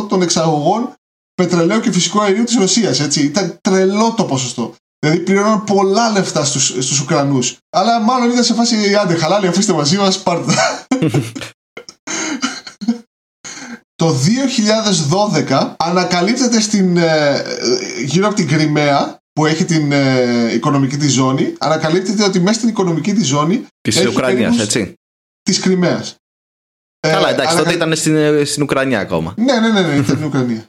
[0.01, 0.93] 85% των εξαγωγών
[1.33, 2.99] πετρελαίου και φυσικού αερίου της Ρωσίας.
[2.99, 3.21] Έτσι.
[3.23, 4.75] Ήταν τρελό το ποσοστό.
[4.99, 7.57] Δηλαδή πληρώναν πολλά λεφτά στους, στους Ουκρανούς.
[7.69, 10.53] Αλλά μάλλον ήταν σε φάση άντε χαλάλη αφήστε μαζί μας πάρτε
[14.03, 14.15] Το
[15.47, 17.43] 2012 ανακαλύπτεται στην, ε,
[18.05, 22.69] γύρω από την Κρυμαία που έχει την ε, οικονομική της ζώνη, ανακαλύπτεται ότι μέσα στην
[22.69, 23.65] οικονομική της ζώνη.
[23.81, 24.93] Τη Ουκρανία, έτσι.
[25.47, 26.15] Της Κρυμαίας.
[26.99, 29.33] Καλά, εντάξει, ε, τότε ήταν στην, στην Ουκρανία ακόμα.
[29.37, 30.65] Ναι, ναι, ναι, ναι ήταν στην Ουκρανία.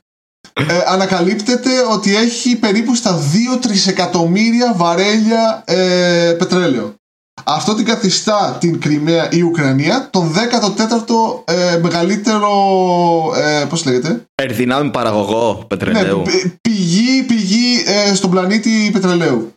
[0.52, 3.18] ε, ανακαλύπτεται ότι έχει περίπου στα
[3.54, 6.94] 2 τρισεκατομμύρια βαρέλια ε, πετρέλαιο.
[7.44, 12.50] Αυτό την καθιστά την Κρυμαία η Ουκρανία τον 14ο ε, μεγαλύτερο.
[13.36, 16.22] Ε, Πώς λέγεται; Ερδυνάμει παραγωγό πετρελαίου.
[16.26, 19.52] Ναι, πηγή, πηγή ε, στον πλανήτη πετρελαίου.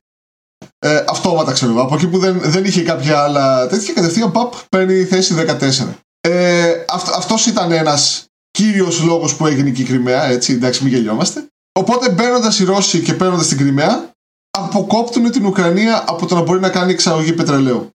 [0.84, 1.82] Ε, αυτόματα ξέρω εγώ.
[1.82, 5.88] Από εκεί που δεν, δεν είχε κάποια άλλα τέτοια, κατευθείαν παπ παίρνει θέση 14.
[6.22, 10.94] Ε, αυτό αυτός ήταν ένας κύριος λόγος που έγινε και η Κρυμαία, έτσι, εντάξει μην
[10.94, 11.48] γελιόμαστε.
[11.80, 14.14] Οπότε μπαίνοντας οι Ρώσοι και παίρνοντας την Κρυμαία,
[14.58, 17.90] αποκόπτουν την Ουκρανία από το να μπορεί να κάνει εξαγωγή πετρελαίου.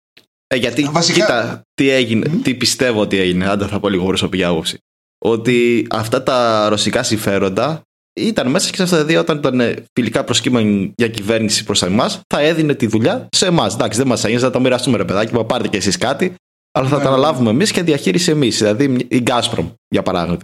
[0.47, 1.19] Ε, γιατί, Βασικά...
[1.19, 4.77] κοίτα, τι έγινε, τι πιστεύω ότι έγινε, αν θα πω λίγο προσωπική άποψη.
[5.17, 7.81] Ότι αυτά τα ρωσικά συμφέροντα
[8.13, 12.21] ήταν μέσα και σε αυτά τα δύο, όταν ήταν φιλικά προσκύμενη για κυβέρνηση προς εμάς,
[12.33, 13.73] θα έδινε τη δουλειά σε εμάς.
[13.73, 16.35] Εντάξει, δεν μας έγινε να το μοιραστούμε, ρε παιδάκι, μα πάρετε κι εσείς κάτι,
[16.71, 17.15] αλλά θα ναι, τα ναι.
[17.15, 18.57] αναλάβουμε εμείς και διαχείριση εμείς.
[18.57, 20.37] Δηλαδή η Gazprom, για παράδειγμα.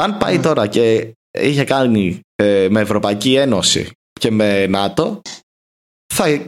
[0.00, 0.42] Αν πάει ναι.
[0.42, 5.20] τώρα και είχε κάνει ε, με Ευρωπαϊκή Ένωση και με ΝΑΤΟ
[6.14, 6.42] θα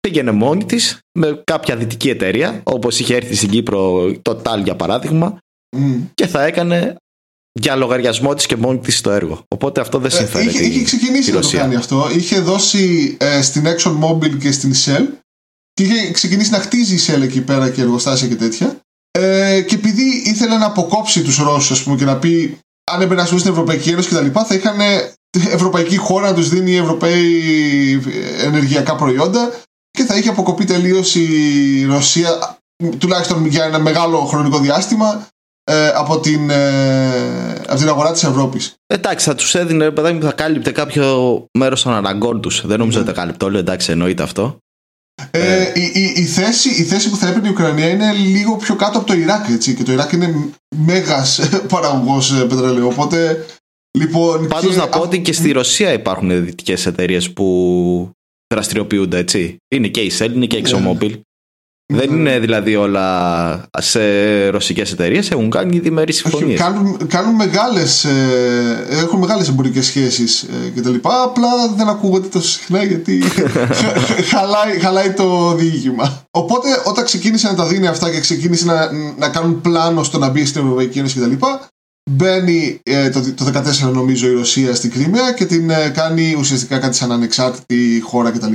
[0.00, 4.76] πήγαινε μόνη της με κάποια δυτική εταιρεία, όπως είχε έρθει στην Κύπρο το ΤΑΛ για
[4.76, 5.38] παράδειγμα,
[6.14, 6.96] και θα έκανε
[7.60, 9.44] για λογαριασμό της και μόνη της το έργο.
[9.48, 10.46] Οπότε αυτό δεν ε, συμφέρει.
[10.46, 12.08] είχε, είχε ξεκινήσει να το κάνει αυτό.
[12.16, 15.06] Είχε δώσει ε, στην Exxon Mobil και στην Shell
[15.72, 18.78] και είχε ξεκινήσει να χτίζει η Shell εκεί πέρα και εργοστάσια και τέτοια.
[19.10, 22.58] Ε, και επειδή ήθελε να αποκόψει τους Ρώσους, ας πούμε, και να πει
[22.92, 24.80] αν έπαιρνε να στην Ευρωπαϊκή Ένωση κτλ., θα είχαν
[25.50, 28.02] ευρωπαϊκή χώρα να τους δίνει Ευρωπαίοι
[28.40, 29.52] ενεργειακά προϊόντα
[29.90, 32.58] και θα είχε αποκοπεί τελείως η Ρωσία,
[32.98, 35.26] τουλάχιστον για ένα μεγάλο χρονικό διάστημα,
[35.64, 38.74] ε, από, την, ε, από την αγορά της Ευρώπης.
[38.86, 42.66] Εντάξει, θα τους έδινε, παιδάκι θα κάλυπτε κάποιο μέρος των αναγκών τους.
[42.66, 44.58] Δεν νομίζω ότι τα κάλυπτε όλο, εντάξει, εννοείται αυτό.
[45.30, 45.72] Ε, ε.
[45.74, 48.98] η, η, η, θέση, η θέση που θα έπαιρνε η Ουκρανία είναι λίγο πιο κάτω
[48.98, 49.48] από το Ιράκ.
[49.48, 51.40] Έτσι, και το Ιράκ είναι μέγας
[51.72, 52.86] παραγωγός πετρελαίου.
[52.86, 53.46] Οπότε.
[53.98, 58.10] Λοιπόν, Πάντως να πω ότι και στη Ρωσία υπάρχουν δυτικές εταιρείες που
[58.54, 59.56] δραστηριοποιούνται έτσι.
[59.74, 61.20] Είναι και η Shell, είναι και η ExxonMobil.
[61.86, 64.00] Δεν είναι δηλαδή όλα σε
[64.48, 66.60] ρωσικές εταιρείες, έχουν κάνει διμερείς συμφωνίες.
[66.60, 72.28] Κάνουν, κάνουν μεγάλες, ε, έχουν μεγάλες εμπορικές σχέσεις ε, και τα λοιπά, απλά δεν ακούγονται
[72.28, 73.22] τόσο συχνά γιατί
[74.30, 76.26] χαλάει, χαλάει το διήγημα.
[76.30, 80.28] Οπότε όταν ξεκίνησε να τα δίνει αυτά και ξεκίνησε να, να κάνουν πλάνο στο να
[80.28, 81.68] μπει στην Ευρωπαϊκή Ένωση και τα λοιπά,
[82.10, 86.78] μπαίνει ε, το, το 2014 νομίζω η Ρωσία στην Κρυμαία και την ε, κάνει ουσιαστικά
[86.78, 88.52] κάτι σαν ανεξάρτητη χώρα κτλ.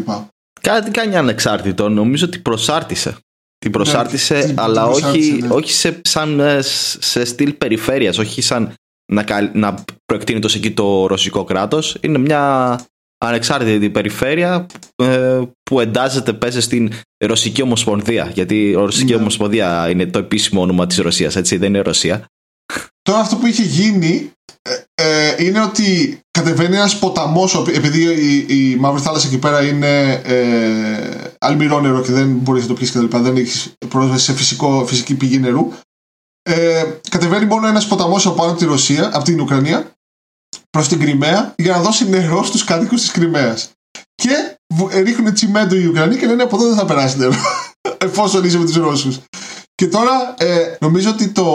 [0.62, 1.90] Κάτι κάνει ανεξάρτητο.
[1.90, 3.18] Νομίζω ότι προσάρτησε.
[3.58, 5.48] Την προσάρτησε, ναι, αλλά όχι, ναι.
[5.50, 6.62] όχι σε, σαν, ε,
[7.00, 8.74] σε στυλ περιφέρειας, όχι σαν
[9.12, 11.98] να, να προεκτείνει το εκεί το ρωσικό κράτος.
[12.02, 12.80] Είναι μια
[13.18, 16.92] ανεξάρτητη περιφέρεια ε, που εντάζεται πέσει στην
[17.26, 18.32] Ρωσική Ομοσπονδία.
[18.34, 19.20] Γιατί η Ρωσική ναι.
[19.20, 22.26] Ομοσπονδία είναι το επίσημο όνομα της Ρωσίας, έτσι δεν είναι Ρωσία.
[23.02, 24.32] Τώρα αυτό που είχε γίνει
[25.00, 30.12] ε, ε, είναι ότι κατεβαίνει ένας ποταμός, επειδή η, η Μαύρη Θάλασσα εκεί πέρα είναι
[30.12, 33.18] ε, αλμυρό νερό και δεν μπορείς να το πιεις κτλ.
[33.18, 35.72] Δεν έχεις πρόσβαση σε φυσικό, φυσική πηγή νερού.
[36.42, 39.92] Ε, κατεβαίνει μόνο ένας ποταμός από πάνω από τη Ρωσία, από την Ουκρανία,
[40.70, 43.72] προς την Κρυμαία για να δώσει νερό στους κάτοικους της Κρυμαίας.
[44.16, 44.58] Και
[45.04, 47.34] ρίχνουν τσιμέντο οι Ουκρανοί και λένε από εδώ δεν θα περάσει νερό.
[48.08, 49.20] Εφόσον είσαι με τους Ρώσους.
[49.80, 51.48] Και τώρα ε, νομίζω ότι το,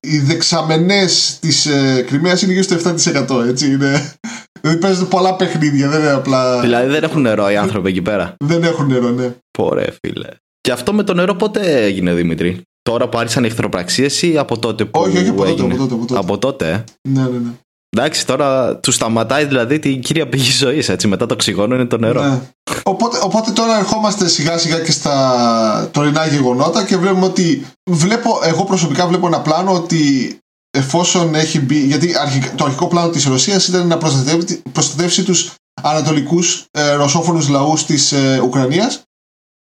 [0.00, 2.94] οι δεξαμενές της ε, Κρυμαίας είναι γύρω στο
[3.36, 3.46] 7%.
[3.48, 4.12] Έτσι είναι.
[4.60, 6.60] Δηλαδή παίζονται πολλά παιχνίδια, δεν είναι απλά.
[6.60, 8.34] Δηλαδή δεν έχουν νερό οι άνθρωποι εκεί πέρα.
[8.44, 9.34] Δεν έχουν νερό, ναι.
[9.58, 10.28] Πορε, φίλε.
[10.60, 14.58] Και αυτό με το νερό πότε έγινε, Δημήτρη; Τώρα που άρχισαν οι εχθροπραξίες ή από
[14.58, 15.00] τότε που.
[15.00, 15.62] Όχι, όχι, από τότε.
[15.62, 16.18] Από τότε, από τότε.
[16.18, 16.70] Από τότε.
[16.70, 17.50] Ε; Ναι, ναι, ναι.
[17.98, 20.90] Εντάξει, τώρα του σταματάει δηλαδή την κύρια πηγή ζωής.
[21.06, 22.22] Μετά το οξυγόνο είναι το νερό.
[22.22, 22.40] Ναι.
[22.82, 27.66] Οπότε, οπότε τώρα ερχόμαστε σιγά σιγά και στα τωρινά γεγονότα και βλέπουμε ότι.
[27.90, 30.38] Βλέπω, εγώ προσωπικά βλέπω ένα πλάνο ότι
[30.70, 31.78] εφόσον έχει μπει.
[31.78, 32.14] Γιατί
[32.56, 38.12] το αρχικό πλάνο της Ρωσίας ήταν να προστατεύσει, προστατεύσει τους ανατολικούς ε, ρωσόφωνους λαούς της
[38.12, 39.02] ε, Ουκρανίας.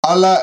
[0.07, 0.39] Αλλά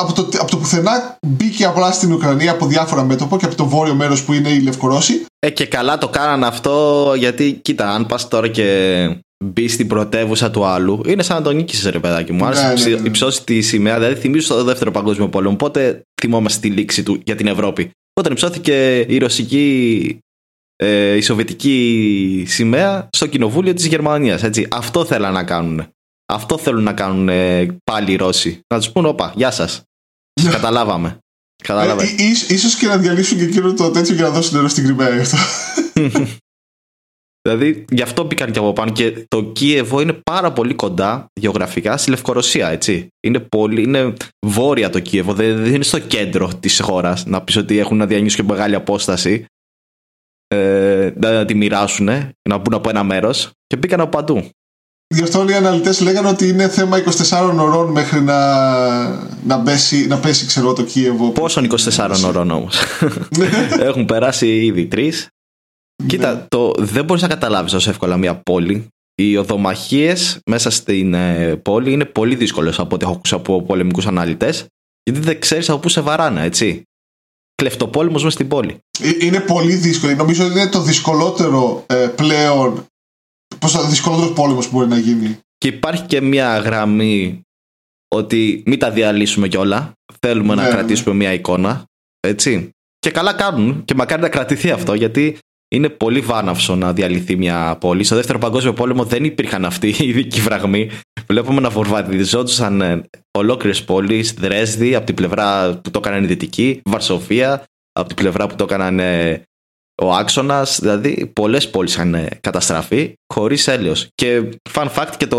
[0.00, 3.66] από το, από το πουθενά μπήκε απλά στην Ουκρανία από διάφορα μέτωπα και από το
[3.66, 5.24] βόρειο μέρος που είναι οι Λευκορώσοι.
[5.38, 9.08] Ε, και καλά το κάνανε αυτό γιατί κοίτα αν πας τώρα και
[9.44, 12.44] μπεις στην πρωτεύουσα του άλλου είναι σαν να τον νίκησες ρε παιδάκι μου.
[12.44, 13.06] Αν ναι, ναι, ναι.
[13.06, 15.56] υψώσεις τη σημαία, δηλαδή θυμίζω στο δεύτερο παγκόσμιο πόλεμο.
[15.56, 17.90] Πότε θυμόμαστε τη λήξη του για την Ευρώπη.
[18.12, 20.18] Όταν υψώθηκε η ρωσική
[20.76, 24.42] ε, η σοβιετική σημαία στο κοινοβούλιο της Γερμανίας.
[24.42, 24.66] Έτσι.
[24.70, 25.86] Αυτό θέλαν να κάνουν.
[26.34, 28.60] Αυτό θέλουν να κάνουν ε, πάλι οι Ρώσοι.
[28.74, 29.82] Να τους πούνε, όπα, γεια σας.
[30.50, 31.18] Καταλάβαμε.
[31.62, 32.02] Καταλάβαμε.
[32.02, 35.20] Ε, ίσως και να διαλύσουν και εκείνο το τέτοιο για να δώσουν νερό στην Κρυμαία
[35.20, 35.36] αυτό.
[37.48, 41.96] δηλαδή γι' αυτό μπήκαν και από πάνω και το Κίεβο είναι πάρα πολύ κοντά γεωγραφικά
[41.96, 43.08] στη Λευκορωσία, έτσι.
[43.26, 44.12] Είναι, πολύ, είναι
[44.46, 47.26] βόρεια το Κίεβο, δεν, είναι στο κέντρο της χώρας.
[47.26, 49.44] Να πεις ότι έχουν να διανύσουν και μεγάλη απόσταση.
[50.46, 52.06] Ε, να τη μοιράσουν,
[52.48, 54.50] να μπουν από ένα μέρος και μπήκαν από παντού.
[55.06, 58.38] Γι' αυτό όλοι οι αναλυτές λέγανε ότι είναι θέμα 24 ώρων μέχρι να,
[59.44, 61.30] να, πέσει, να πέσει ξέρω, το Κίεβο.
[61.30, 62.78] Πόσων 24 ώρων όμως.
[63.38, 63.48] Ναι.
[63.88, 65.28] Έχουν περάσει ήδη τρεις.
[66.06, 66.44] Κοίτα, ναι.
[66.48, 68.86] το, δεν μπορείς να καταλάβεις τόσο εύκολα μια πόλη.
[69.14, 74.06] Οι οδομαχίες μέσα στην ε, πόλη είναι πολύ δύσκολες από ό,τι έχω ακούσει από πολεμικούς
[74.06, 74.66] αναλυτές.
[75.02, 76.82] Γιατί δεν ξέρεις από πού σε βαράνε, έτσι.
[77.54, 78.78] Κλεφτοπόλεμος μέσα στην πόλη.
[79.00, 80.14] Ε, είναι πολύ δύσκολο.
[80.14, 82.86] Νομίζω ότι είναι το δυσκολότερο ε, πλέον
[83.64, 85.38] πόσο δυσκολότερος πόλεμος που μπορεί να γίνει.
[85.58, 87.40] Και υπάρχει και μια γραμμή
[88.08, 89.92] ότι μην τα διαλύσουμε κιόλα.
[90.20, 90.74] Θέλουμε να ναι, ναι.
[90.74, 91.84] κρατήσουμε μια εικόνα.
[92.20, 92.70] Έτσι.
[92.98, 93.84] Και καλά κάνουν.
[93.84, 98.04] Και μακάρι να κρατηθεί αυτό γιατί είναι πολύ βάναυσο να διαλυθεί μια πόλη.
[98.04, 100.90] Στο δεύτερο παγκόσμιο πόλεμο δεν υπήρχαν αυτοί οι ειδικοί φραγμοί.
[101.26, 103.02] Βλέπουμε να βορβαδιζόντουσαν ε,
[103.38, 104.32] ολόκληρες πόλεις.
[104.32, 108.64] Δρέσδη από την πλευρά που το έκαναν οι Δυτικοί, Βαρσοφία από την πλευρά που το
[108.64, 108.98] έκαναν
[110.02, 114.08] ο άξονας, δηλαδή πολλές πόλεις είχαν καταστραφεί χωρίς έλεος.
[114.14, 115.38] Και fun fact και το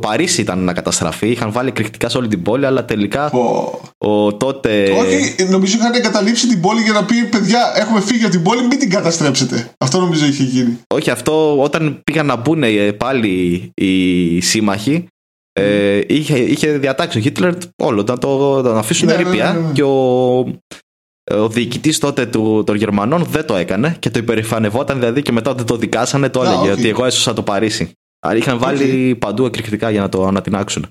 [0.00, 1.30] Παρίσι ήταν να καταστραφεί.
[1.30, 3.30] Είχαν βάλει εκρηκτικά σε όλη την πόλη, αλλά τελικά
[3.98, 4.90] ο τότε.
[4.90, 8.62] Όχι, νομίζω είχαν εγκαταλείψει την πόλη για να πει: Παιδιά, έχουμε φύγει από την πόλη,
[8.62, 9.70] μην την καταστρέψετε.
[9.78, 10.78] Αυτό νομίζω είχε γίνει.
[10.94, 15.06] Όχι, αυτό όταν πήγαν να μπουν ε, πάλι οι σύμμαχοι,
[15.52, 19.66] ε, είχε, είχε διατάξει ο Χίτλερ όλο να το να αφήσουν ναι, ερήπια ναι, ναι,
[19.66, 20.44] ναι, και ο,
[21.30, 25.50] ο διοικητής τότε του, των Γερμανών δεν το έκανε και το υπερηφανευόταν δηλαδή και μετά
[25.50, 27.92] όταν το δικάσανε το έλεγε ότι εγώ έσωσα το Παρίσι.
[28.20, 30.86] Αλλά είχαν βάλει παντού εκρηκτικά για να το ανατινάξουν.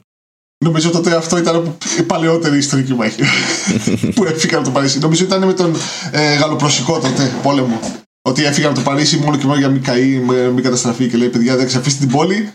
[0.66, 3.22] Νομίζω τότε αυτό ήταν η παλαιότερη ιστορική μάχη
[4.16, 5.00] που έφυγαν από το Παρίσι.
[5.00, 5.76] Νομίζω ήταν με τον
[6.12, 7.80] ε, Γαλλοπροσικό τότε πόλεμο.
[8.22, 10.18] Ότι έφυγαν από το Παρίσι μόνο και μόνο για μην καεί,
[10.54, 12.54] μην καταστραφεί και λέει: Παιδιά, δεν αφήσει την πόλη.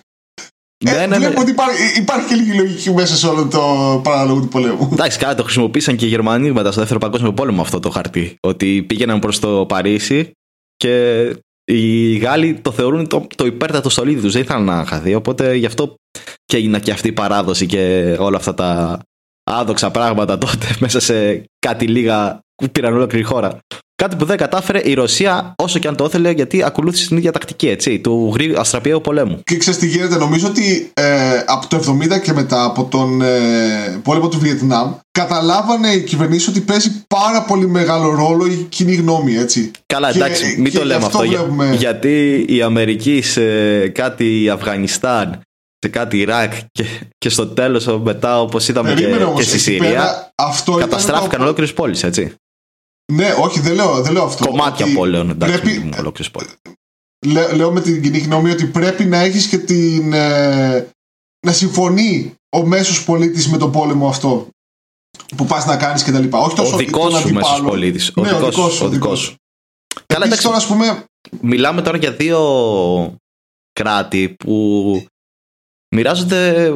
[0.87, 1.41] Ε, ναι, ναι, βλέπω ναι.
[1.41, 4.89] ότι υπάρχει, υπάρχει και λίγη λογική μέσα σε όλο το παράλογο του πολέμου.
[4.93, 8.37] Εντάξει, κάτι το χρησιμοποίησαν και οι Γερμανοί μετά στο δεύτερο παγκόσμιο πόλεμο αυτό το χαρτί.
[8.41, 10.31] Ότι πήγαιναν προς το Παρίσι
[10.77, 11.25] και
[11.65, 14.33] οι Γάλλοι το θεωρούν το, το υπέρτατο στολίδι τους.
[14.33, 15.15] Δεν ήθελαν να χαθεί.
[15.15, 15.95] Οπότε γι' αυτό
[16.45, 19.01] και έγινε και αυτή η παράδοση και όλα αυτά τα
[19.51, 23.59] άδοξα πράγματα τότε μέσα σε κάτι λίγα που πήραν ολόκληρη χώρα.
[23.97, 27.33] Κάτι που δεν κατάφερε η Ρωσία όσο και αν το ήθελε γιατί ακολούθησε την ίδια
[27.33, 29.41] τακτική έτσι, του αστραπιαίου πολέμου.
[29.45, 31.05] Και ξέρεις τι γίνεται, νομίζω ότι ε,
[31.47, 36.61] από το 70 και μετά από τον ε, πόλεμο του Βιετνάμ καταλάβανε οι κυβερνήσεις ότι
[36.61, 39.71] παίζει πάρα πολύ μεγάλο ρόλο η κοινή γνώμη, έτσι.
[39.87, 41.19] Καλά, και, εντάξει, μην το λέμε αυτό.
[41.19, 41.75] Βλέπουμε...
[41.79, 45.41] Γιατί η Αμερική σε κάτι Αφγανιστάν
[45.79, 46.85] σε κάτι Ιράκ και,
[47.19, 50.33] και στο τέλος μετά όπως είδαμε και, και στη Συρία
[50.79, 51.45] καταστράφηκαν το...
[51.45, 52.35] ολόκληρες πόλεις, έτσι.
[53.13, 54.47] Ναι, όχι, δεν λέω, δεν λέω αυτό.
[54.47, 55.91] Κομμάτια ότι πόλεων, εντάξει, πρέπει...
[55.99, 56.55] ολόκληρες πόλεις.
[57.55, 60.13] Λέω, με την κοινή γνώμη ότι πρέπει να έχεις και την.
[60.13, 60.89] Ε,
[61.47, 64.49] να συμφωνεί ο μέσος πολίτης με τον πόλεμο αυτό
[65.37, 66.27] που πας να κάνεις κτλ.
[66.31, 68.13] Όχι τόσο ο δικό σου μέσος πολίτης.
[68.17, 68.51] Ο, ναι, ο
[68.89, 69.35] δικός σου.
[70.07, 71.05] Καλά, εντάξει, τώρα, πούμε...
[71.41, 73.17] Μιλάμε τώρα για δύο
[73.73, 75.07] κράτη που
[75.95, 76.73] μοιράζονται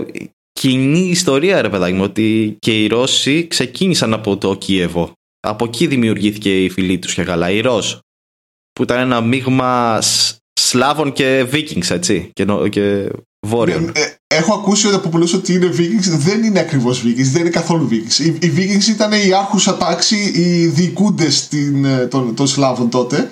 [0.53, 5.13] κοινή ιστορία, ρε παιδάκι μου, ότι και οι Ρώσοι ξεκίνησαν από το Κίεβο.
[5.41, 7.51] Από εκεί δημιουργήθηκε η φυλή του και καλά.
[7.51, 7.99] Οι Ρώσοι,
[8.73, 9.99] που ήταν ένα μείγμα
[10.61, 13.11] Σλάβων και Vikings, έτσι, και, και
[13.47, 13.93] Βόρειων.
[13.95, 17.51] Ε, ε, έχω ακούσει από πολλού ότι είναι Vikings, δεν είναι ακριβώς Vikings, δεν είναι
[17.51, 18.19] καθόλου Vikings.
[18.19, 21.49] Οι, οι Vikings ήταν η άρχουσα τάξη, οι διοικούντες
[21.85, 23.31] ε, των, των Σλάβων τότε,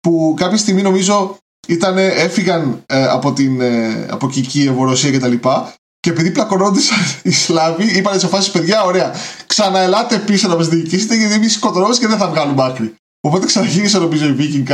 [0.00, 1.36] που κάποια στιγμή νομίζω
[1.68, 5.32] ήταν, έφυγαν ε, από, την, ε, από Κίεβο, Ρωσία κτλ.
[5.32, 9.14] Και, και επειδή πλακωνόντουσαν οι Σλάβοι, είπαν σε φάση παιδιά, ωραία,
[9.46, 12.94] ξαναελάτε πίσω να μας διοικήσετε γιατί εμείς σκοτωνόμαστε και δεν θα βγάλουμε άκρη.
[13.20, 14.66] Οπότε ξαναγύρισαν νομίζω οι Βίκινγκ,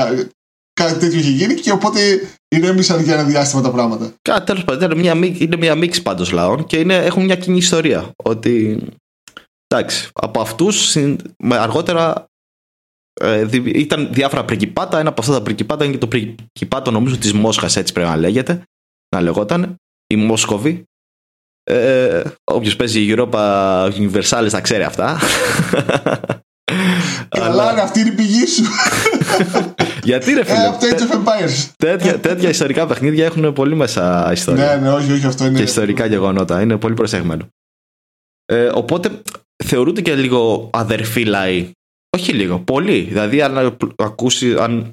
[0.73, 4.13] κάτι τέτοιο είχε γίνει και οπότε ηρέμησαν για ένα διάστημα τα πράγματα.
[4.23, 4.91] Κάτι τέλος πάντων.
[4.91, 8.11] Είναι μια, είναι μια μίξη πάντως λαών και είναι, έχουν μια κοινή ιστορία.
[8.25, 8.83] Ότι
[9.67, 10.97] εντάξει, από αυτούς
[11.49, 12.25] αργότερα
[13.21, 14.99] ε, ήταν διάφορα πριγκιπάτα.
[14.99, 18.17] Ένα από αυτά τα πριγκιπάτα είναι και το πριγκιπάτο νομίζω της Μόσχας, έτσι πρέπει να
[18.17, 18.63] λέγεται.
[19.17, 19.77] Να λεγόταν.
[20.07, 20.85] Η Μόσκοβη.
[21.71, 23.39] Ε, Όποιος παίζει Europa
[23.91, 25.19] Universalis θα ξέρει αυτά.
[27.29, 27.83] Καλά, Αλλά...
[27.83, 28.63] αυτή είναι η πηγή σου.
[30.09, 31.71] Γιατί ρε φίλε; Ε, of Empires.
[31.77, 34.77] τέτοια, τέτοια ιστορικά παιχνίδια έχουν πολύ μέσα ιστορία.
[34.77, 35.57] Ναι, ναι, όχι, όχι, αυτό είναι.
[35.57, 36.61] Και ιστορικά γεγονότα.
[36.61, 37.49] Είναι πολύ προσεγμένο.
[38.45, 39.23] Ε, οπότε
[39.65, 41.71] θεωρούνται και λίγο αδερφοί λαοί
[42.17, 43.01] όχι λίγο, πολύ.
[43.01, 44.93] Δηλαδή, αν ακούσει, αν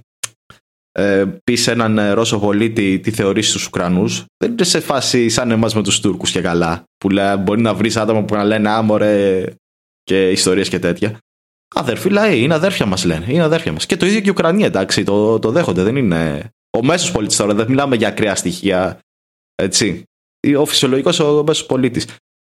[0.98, 5.30] ε, πεις σε έναν ε, Ρώσο πολίτη τι θεωρείς στους Ουκρανούς, δεν είναι σε φάση
[5.30, 6.84] σαν εμάς με τους Τούρκους και καλά.
[6.98, 9.44] Που λέει, μπορεί να βρεις άτομα που να λένε άμορε
[10.04, 11.18] και ιστορίες και τέτοια.
[11.76, 13.26] Αδέρφοι λαοί, είναι αδέρφια μας λένε.
[13.28, 13.86] Είναι αδέρφια μας.
[13.86, 15.84] Και το ίδιο και η Ουκρανία, εντάξει, το, το δέχονται.
[15.84, 16.50] Δεν είναι.
[16.78, 19.00] Ο μέσος πολίτης τώρα, δεν μιλάμε για ακραία στοιχεία.
[19.56, 20.04] Έτσι.
[20.58, 22.08] Ο φυσιολογικός ο μέσος πολίτης.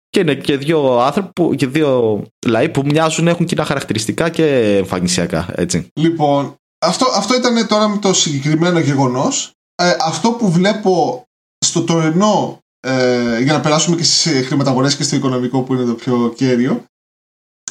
[0.09, 4.75] Και είναι και δύο άνθρωποι που, και δύο λαοί που μοιάζουν, έχουν κοινά χαρακτηριστικά και
[4.77, 5.53] εμφανισιακά.
[5.55, 5.87] Έτσι.
[5.93, 9.51] Λοιπόν, αυτό, αυτό ήταν τώρα με το συγκεκριμένο γεγονός.
[9.75, 11.23] Ε, αυτό που βλέπω
[11.65, 15.93] στο τωρινό, ε, για να περάσουμε και στις χρηματαγορές και στο οικονομικό που είναι το
[15.93, 16.85] πιο κέριο,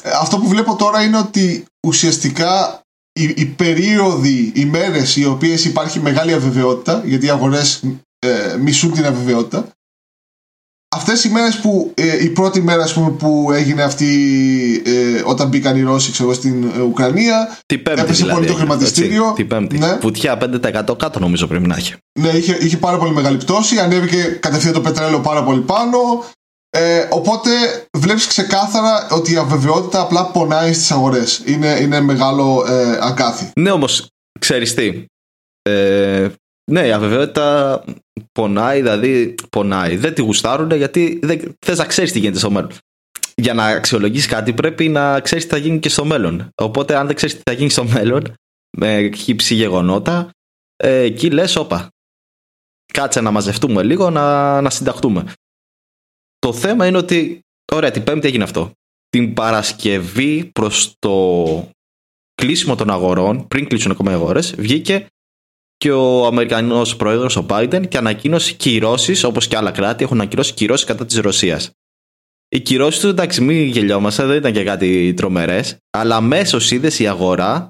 [0.01, 2.81] ε, αυτό που βλέπω τώρα είναι ότι ουσιαστικά
[3.13, 7.83] οι, οι περίοδοι, οι μέρες οι οποίες υπάρχει μεγάλη αβεβαιότητα, γιατί οι αγορές
[8.19, 9.67] ε, μισούν την αβεβαιότητα,
[10.95, 11.91] Αυτές οι μέρες που.
[11.95, 14.07] Ε, η πρώτη μέρα ας πούμε, που έγινε αυτή
[14.85, 17.57] ε, όταν μπήκαν οι Ρώσοι ξέρω, στην ε, Ουκρανία.
[17.65, 18.01] Την Πέμπτη.
[18.01, 19.23] Έπεσε δηλαδή, πολύ το χρηματιστήριο.
[19.23, 19.77] Έτσι, την Πέμπτη.
[19.77, 19.97] Ναι.
[20.01, 21.95] Βουτιά 5% κάτω νομίζω πρέπει να έχει.
[22.19, 23.79] Ναι, είχε, είχε πάρα πολύ μεγάλη πτώση.
[23.79, 25.99] Ανέβηκε κατευθείαν το πετρέλαιο πάρα πολύ πάνω.
[26.69, 27.49] Ε, οπότε
[27.97, 31.41] βλέπεις ξεκάθαρα ότι η αβεβαιότητα απλά πονάει στις αγορές.
[31.45, 33.51] Είναι, είναι μεγάλο ε, αγκάθι.
[33.55, 34.07] Ναι, όμως
[34.39, 35.05] ξέρεις τι.
[35.61, 36.27] Ε,
[36.71, 37.83] ναι, η αβεβαιότητα
[38.37, 39.95] πονάει, δηλαδή πονάει.
[39.95, 42.71] Δεν τη γουστάρουν γιατί δεν θες να ξέρεις τι γίνεται στο μέλλον.
[43.35, 46.49] Για να αξιολογήσει κάτι πρέπει να ξέρεις τι θα γίνει και στο μέλλον.
[46.55, 48.33] Οπότε, αν δεν ξέρεις τι θα γίνει στο μέλλον,
[48.77, 50.29] με χύψη γεγονότα,
[50.75, 51.89] ε, εκεί λες όπα.
[52.93, 55.33] Κάτσε να μαζευτούμε λίγο, να, να συνταχτούμε.
[56.39, 57.39] Το θέμα είναι ότι,
[57.71, 58.71] ωραία, την Πέμπτη έγινε αυτό.
[59.09, 61.15] Την Παρασκευή προς το
[62.35, 65.07] κλείσιμο των αγορών, πριν κλείσουν ακόμα οι αγορές, βγήκε
[65.77, 70.53] και ο Αμερικανός πρόεδρος, ο Biden, και ανακοίνωσε κυρώσεις, όπως και άλλα κράτη έχουν ανακοινώσει
[70.53, 71.71] κυρώσεις κατά της Ρωσίας.
[72.49, 77.07] Οι κυρώσεις τους, εντάξει, μην γελιόμαστε, δεν ήταν και κάτι τρομερές, αλλά αμέσως είδε η
[77.07, 77.69] αγορά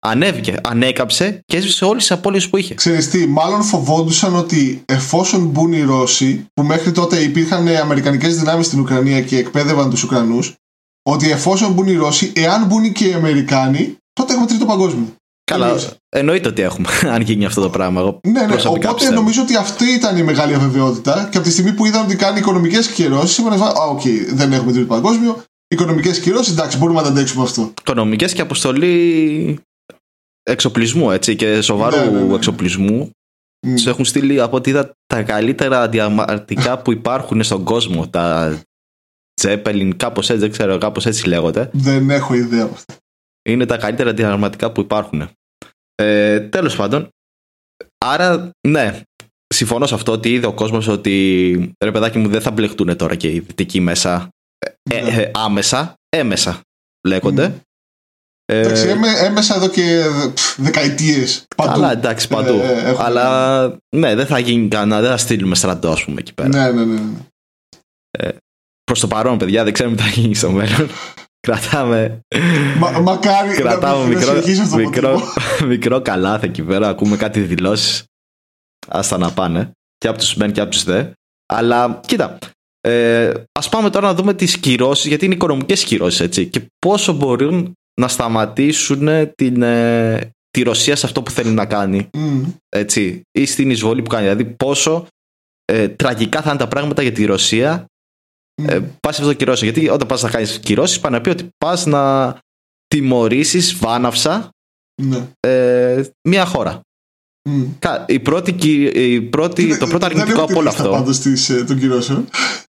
[0.00, 2.74] ανέβηκε, ανέκαψε και έσβησε όλες τις απώλειες που είχε.
[2.74, 8.66] Ξέρεις τι, μάλλον φοβόντουσαν ότι εφόσον μπουν οι Ρώσοι, που μέχρι τότε υπήρχαν αμερικανικές δυνάμεις
[8.66, 10.54] στην Ουκρανία και εκπαίδευαν τους Ουκρανούς,
[11.02, 15.14] ότι εφόσον μπουν οι Ρώσοι, εάν μπουν και οι Αμερικάνοι, τότε έχουμε τρίτο παγκόσμιο.
[15.48, 18.00] Καλά, εννοείται ότι έχουμε, αν γίνει αυτό το πράγμα.
[18.00, 18.54] Εγώ ναι, ναι.
[18.66, 19.14] Οπότε πιστεύω.
[19.14, 21.28] νομίζω ότι αυτή ήταν η μεγάλη αβεβαιότητα.
[21.30, 24.52] Και από τη στιγμή που είδαν ότι κάνει οικονομικές κυρώσεις, είπαν: Α, OK, okay, δεν
[24.52, 25.42] έχουμε τρίτο παγκόσμιο.
[25.68, 27.72] Οικονομικές κυρώσεις, εντάξει, μπορούμε να τα αντέξουμε αυτό.
[27.80, 29.60] Οικονομικές και αποστολή
[30.42, 32.34] εξοπλισμού, έτσι, και σοβαρού ναι, ναι, ναι.
[32.34, 33.10] εξοπλισμού.
[33.66, 33.70] Mm.
[33.74, 38.08] Τους έχουν στείλει από ό,τι είδα τα καλύτερα αντιαρματικά που υπάρχουν στον κόσμο.
[38.08, 38.58] Τα
[39.42, 41.70] Zeppelin, κάπως έτσι, δεν ξέρω, κάπως έτσι λέγονται.
[41.72, 42.94] Δεν έχω ιδέα από αυτό
[43.52, 45.28] είναι τα καλύτερα διαρματικά που υπάρχουν.
[46.02, 47.08] Ε, τέλος πάντων,
[48.04, 49.00] άρα ναι,
[49.54, 53.14] συμφωνώ σε αυτό ότι είδε ο κόσμος ότι ρε παιδάκι μου δεν θα μπλεχτούν τώρα
[53.14, 54.28] και οι δυτικοί μέσα
[54.90, 55.22] ε, ναι.
[55.22, 56.60] ε, άμεσα, έμεσα
[57.08, 57.62] λέγονται.
[58.52, 58.88] Ε, εντάξει,
[59.24, 60.04] έμεσα εδώ και
[60.56, 61.44] δεκαετίες.
[61.56, 62.58] Καλά, εντάξει, παντού.
[62.58, 66.48] Ε, Αλλά ναι, δεν θα γίνει κανένα, δεν θα στείλουμε στρατό, ας πούμε, εκεί πέρα.
[66.48, 67.00] Ναι, ναι, ναι.
[67.00, 67.18] ναι.
[68.10, 68.36] Ε,
[68.84, 70.88] Προς το παρόν, παιδιά, δεν ξέρουμε τι θα γίνει στο μέλλον.
[71.48, 72.20] Κρατάμε.
[72.78, 75.20] Μα, μακάρι Κρατάμε να μικρό, μικρό,
[75.72, 76.88] μικρό καλάθι εκεί πέρα.
[76.88, 78.04] Ακούμε κάτι δηλώσεις.
[78.88, 79.70] Άστα να πάνε.
[79.98, 81.04] Και από τους μεν και από τους δε.
[81.46, 82.38] Αλλά κοίτα.
[82.80, 86.46] Ε, Α πάμε τώρα να δούμε τις κυρώσεις, γιατί είναι οικονομικές κυρώσεις έτσι.
[86.46, 92.08] Και πόσο μπορούν να σταματήσουν την, ε, τη Ρωσία σε αυτό που θέλει να κάνει.
[92.68, 94.22] Έτσι, ή στην εισβολή που κάνει.
[94.22, 95.06] Δηλαδή, πόσο
[95.64, 97.86] ε, τραγικά θα είναι τα πράγματα για τη Ρωσία
[98.66, 99.70] ε, πας σε αυτό το κυρώσιο.
[99.70, 102.36] Γιατί όταν πας να κάνεις κυρώσεις, πάνε να πει ότι πας να
[102.86, 104.50] τιμωρήσεις βάναυσα
[105.02, 105.28] ναι.
[105.40, 106.80] ε, μια χώρα.
[107.48, 108.04] Mm.
[108.06, 110.90] Η πρώτη, η πρώτη, το πρώτο αρνητικό από όλο αυτό.
[110.90, 112.28] Πάντως ε, των κυρώσεων.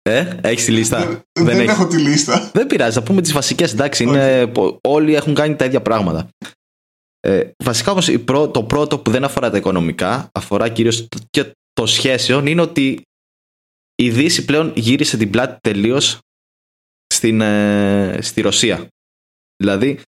[0.02, 2.50] Ε, έχεις τη λίστα; Δεν, δεν, δεν έχω τη λίστα.
[2.52, 3.72] Δεν πειράζει, θα πούμε τις βασικές.
[3.72, 4.52] Εντάξει, είναι,
[4.88, 6.28] όλοι έχουν κάνει τα ίδια πράγματα.
[7.20, 8.10] Ε, βασικά όμως
[8.50, 13.02] το πρώτο που δεν αφορά τα οικονομικά, αφορά κυρίως και το σχέσεων, είναι ότι
[14.00, 16.18] η Δύση πλέον γύρισε την πλάτη τελείως
[17.14, 18.88] στην, ε, στη Ρωσία.
[19.56, 20.00] Δηλαδή,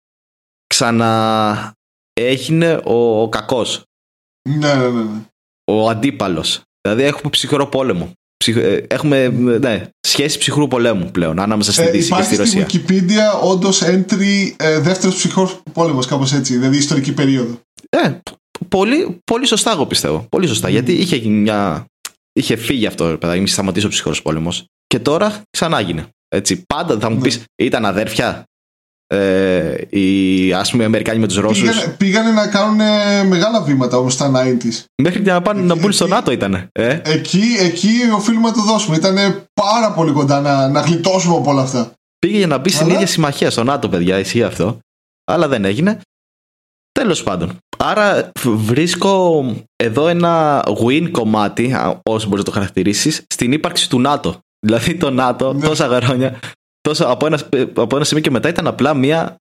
[0.68, 1.74] ξανά
[2.14, 3.84] έγινε ο, ο κακός.
[4.50, 5.22] Ναι, ναι, ναι, ναι.
[5.72, 6.62] Ο αντίπαλος.
[6.82, 8.12] Δηλαδή έχουμε ψυχρό πόλεμο.
[8.46, 12.70] Ε, έχουμε ναι, σχέση ψυχρού πολέμου πλέον ανάμεσα στη ε, Δύση και στη Ρωσία.
[12.70, 17.60] Στη Wikipedia όντως entry ε, δεύτερος ψυχρός πόλεμος, κάπως έτσι, δηλαδή ιστορική περίοδο.
[17.90, 18.20] Ε,
[18.68, 20.26] πολύ, πολύ σωστά εγώ πιστεύω.
[20.30, 20.70] Πολύ σωστά.
[20.70, 21.86] Γιατί είχε μια
[22.34, 24.66] είχε φύγει αυτό, παιδάκι, μη σταματήσει ο ψυχρός πόλεμος.
[24.88, 26.06] Και τώρα ξανά γίνει.
[26.28, 27.22] Έτσι, πάντα θα μου ναι.
[27.22, 28.44] πεις, ήταν αδέρφια.
[29.08, 31.70] Ε, οι ας πούμε, Αμερικάνοι με τους Ρώσους.
[31.70, 32.76] Πήγανε, πήγανε, να κάνουν
[33.28, 34.84] μεγάλα βήματα όμως στα 90s.
[35.02, 36.68] Μέχρι να πάνε να μπουν στο ΝΑΤΟ ήταν.
[36.72, 38.96] Ε; Εκεί, εκεί οφείλουμε να το δώσουμε.
[38.96, 39.16] Ήταν
[39.54, 41.92] πάρα πολύ κοντά να, να γλιτώσουμε από όλα αυτά.
[42.20, 44.80] Πήγε για να μπει στην ίδια συμμαχία στο ΝΑΤΟ, παιδιά, ισχύει αυτό.
[45.26, 46.00] Αλλά δεν έγινε.
[46.92, 47.58] Τέλος πάντων.
[47.78, 51.76] Άρα βρίσκω εδώ ένα win κομμάτι,
[52.10, 54.40] όσο μπορείς να το χαρακτηρίσεις, στην ύπαρξη του ΝΑΤΟ.
[54.66, 55.66] Δηλαδή το ΝΑΤΟ ναι.
[55.66, 56.40] τόσα χρόνια,
[56.82, 57.40] τόσο, από, ένα,
[57.76, 59.36] από ένα σημείο και μετά ήταν απλά μια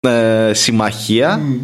[0.00, 1.60] ε, συμμαχία mm.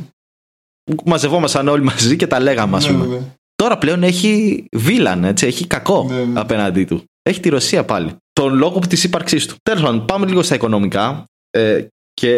[0.84, 3.06] που μαζευόμασταν όλοι μαζί και τα λέγαμε, ας ναι, πούμε.
[3.06, 3.20] Ναι,
[3.54, 7.04] Τώρα πλέον έχει βίλαν, έτσι, έχει κακό ναι, απέναντί του.
[7.22, 8.16] Έχει τη Ρωσία πάλι.
[8.32, 9.54] Τον λόγο της ύπαρξής του.
[9.62, 12.34] Τέλος πάντων, πάμε λίγο στα οικονομικά ε, και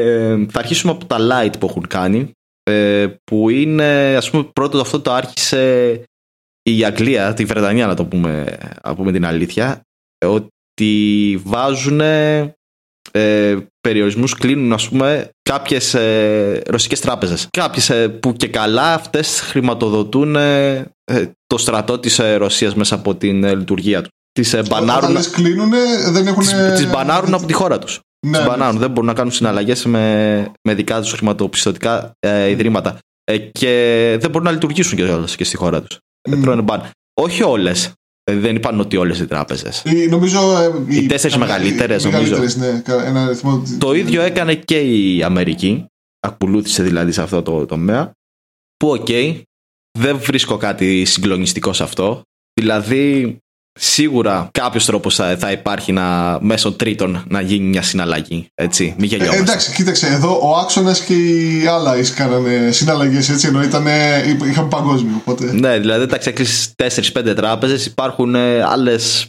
[0.51, 2.31] θα αρχίσουμε από τα light που έχουν κάνει.
[2.63, 6.03] Ε, που είναι ας πούμε πρώτο αυτό το άρχισε
[6.63, 9.83] η Αγγλία, τη Βρετανία να το πούμε, να πούμε την αλήθεια
[10.25, 17.49] ότι βάζουν ε, περιορισμούς κλείνουν ας πούμε κάποιες ε, ρωσικές τράπεζες.
[17.51, 20.93] Κάποιες ε, που και καλά αυτές χρηματοδοτούν ε,
[21.47, 25.17] το στρατό της Ρωσίας μέσα από την λειτουργία του τις μπανάρουν,
[26.13, 26.43] δεν έχουν...
[26.43, 28.79] τις, τις μπανάρουν από τη χώρα τους ναι, ναι.
[28.79, 32.99] Δεν μπορούν να κάνουν συναλλαγές με, με δικά τους χρηματοπιστωτικά ε, ιδρύματα.
[33.25, 35.99] Ε, και δεν μπορούν να λειτουργήσουν και, και στη χώρα τους.
[36.31, 36.81] Mm.
[37.21, 37.93] Όχι όλες.
[38.25, 39.83] Ε, δεν είπαν ότι όλες οι τράπεζες.
[40.11, 40.59] Νομίζω.
[40.59, 42.37] Ε, οι, οι τέσσερις μεγαλύτερες, νομίζω.
[42.57, 43.63] Ναι, ένα αριθμό...
[43.79, 45.87] Το ίδιο έκανε και η Αμερική.
[46.21, 48.13] Ακολούθησε δηλαδή σε αυτό το τομέα.
[48.77, 49.41] Που OK, okay,
[49.99, 52.23] δεν βρίσκω κάτι συγκλονιστικό σε αυτό.
[52.61, 53.37] Δηλαδή,
[53.81, 58.47] σίγουρα κάποιος τρόπος θα, θα υπάρχει να, μέσω τρίτων να γίνει μια συναλλαγή.
[58.55, 63.63] Έτσι, μην ε, εντάξει, κοίταξε, εδώ ο άξονας και οι άλλοι κάνανε συναλλαγές έτσι, ενώ
[63.63, 63.87] ήταν,
[64.49, 65.15] είχαν παγκόσμιο.
[65.17, 65.53] Οπότε...
[65.53, 69.29] Ναι, δηλαδή, εντάξει, έκλεισε 4-5 τράπεζες, υπάρχουν ε, άλλες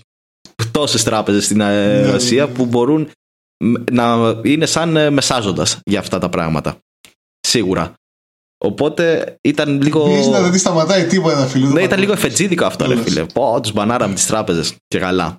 [0.71, 2.55] τόσες τράπεζες στην ε, ναι, Ρωσία ναι, ναι.
[2.55, 3.11] που μπορούν
[3.91, 6.77] να είναι σαν ε, μεσάζοντας για αυτά τα πράγματα.
[7.39, 7.93] Σίγουρα.
[8.65, 10.03] Οπότε ήταν λίγο.
[10.03, 11.67] Πήγε να δεν σταματάει τίποτα, φίλε.
[11.67, 13.23] Ναι, ήταν λίγο εφετζίδικο αυτό, ρε φίλε.
[13.23, 15.37] Πω, τους μπανάραμε τις τράπεζες και καλά.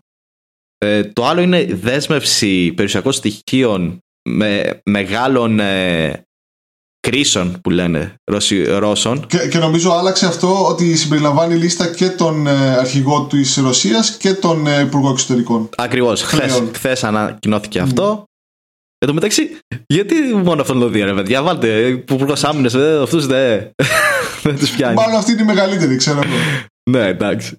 [0.78, 3.98] Ε, το άλλο είναι δέσμευση περιουσιακών στοιχείων
[4.28, 6.24] με μεγάλων ε,
[7.00, 8.14] κρίσεων που λένε
[8.78, 9.26] Ρώσων.
[9.26, 14.34] Και, και νομίζω άλλαξε αυτό ότι συμπεριλαμβάνει λίστα και τον ε, αρχηγό της Ρωσίας και
[14.34, 15.68] τον ε, Υπουργό Εξωτερικών.
[15.76, 16.22] Ακριβώς.
[16.72, 18.24] Χθες ανακοινώθηκε αυτό.
[19.04, 23.70] Εν τω μεταξύ, γιατί μόνο αυτόν τον δύο, ρε παιδιά, βάλτε υπουργό άμυνα, αυτούς δεν
[24.42, 24.94] δεν τους πιάνει.
[24.94, 26.34] Μάλλον αυτή είναι η μεγαλύτερη, ξέρω εγώ.
[26.90, 27.56] ναι, εντάξει.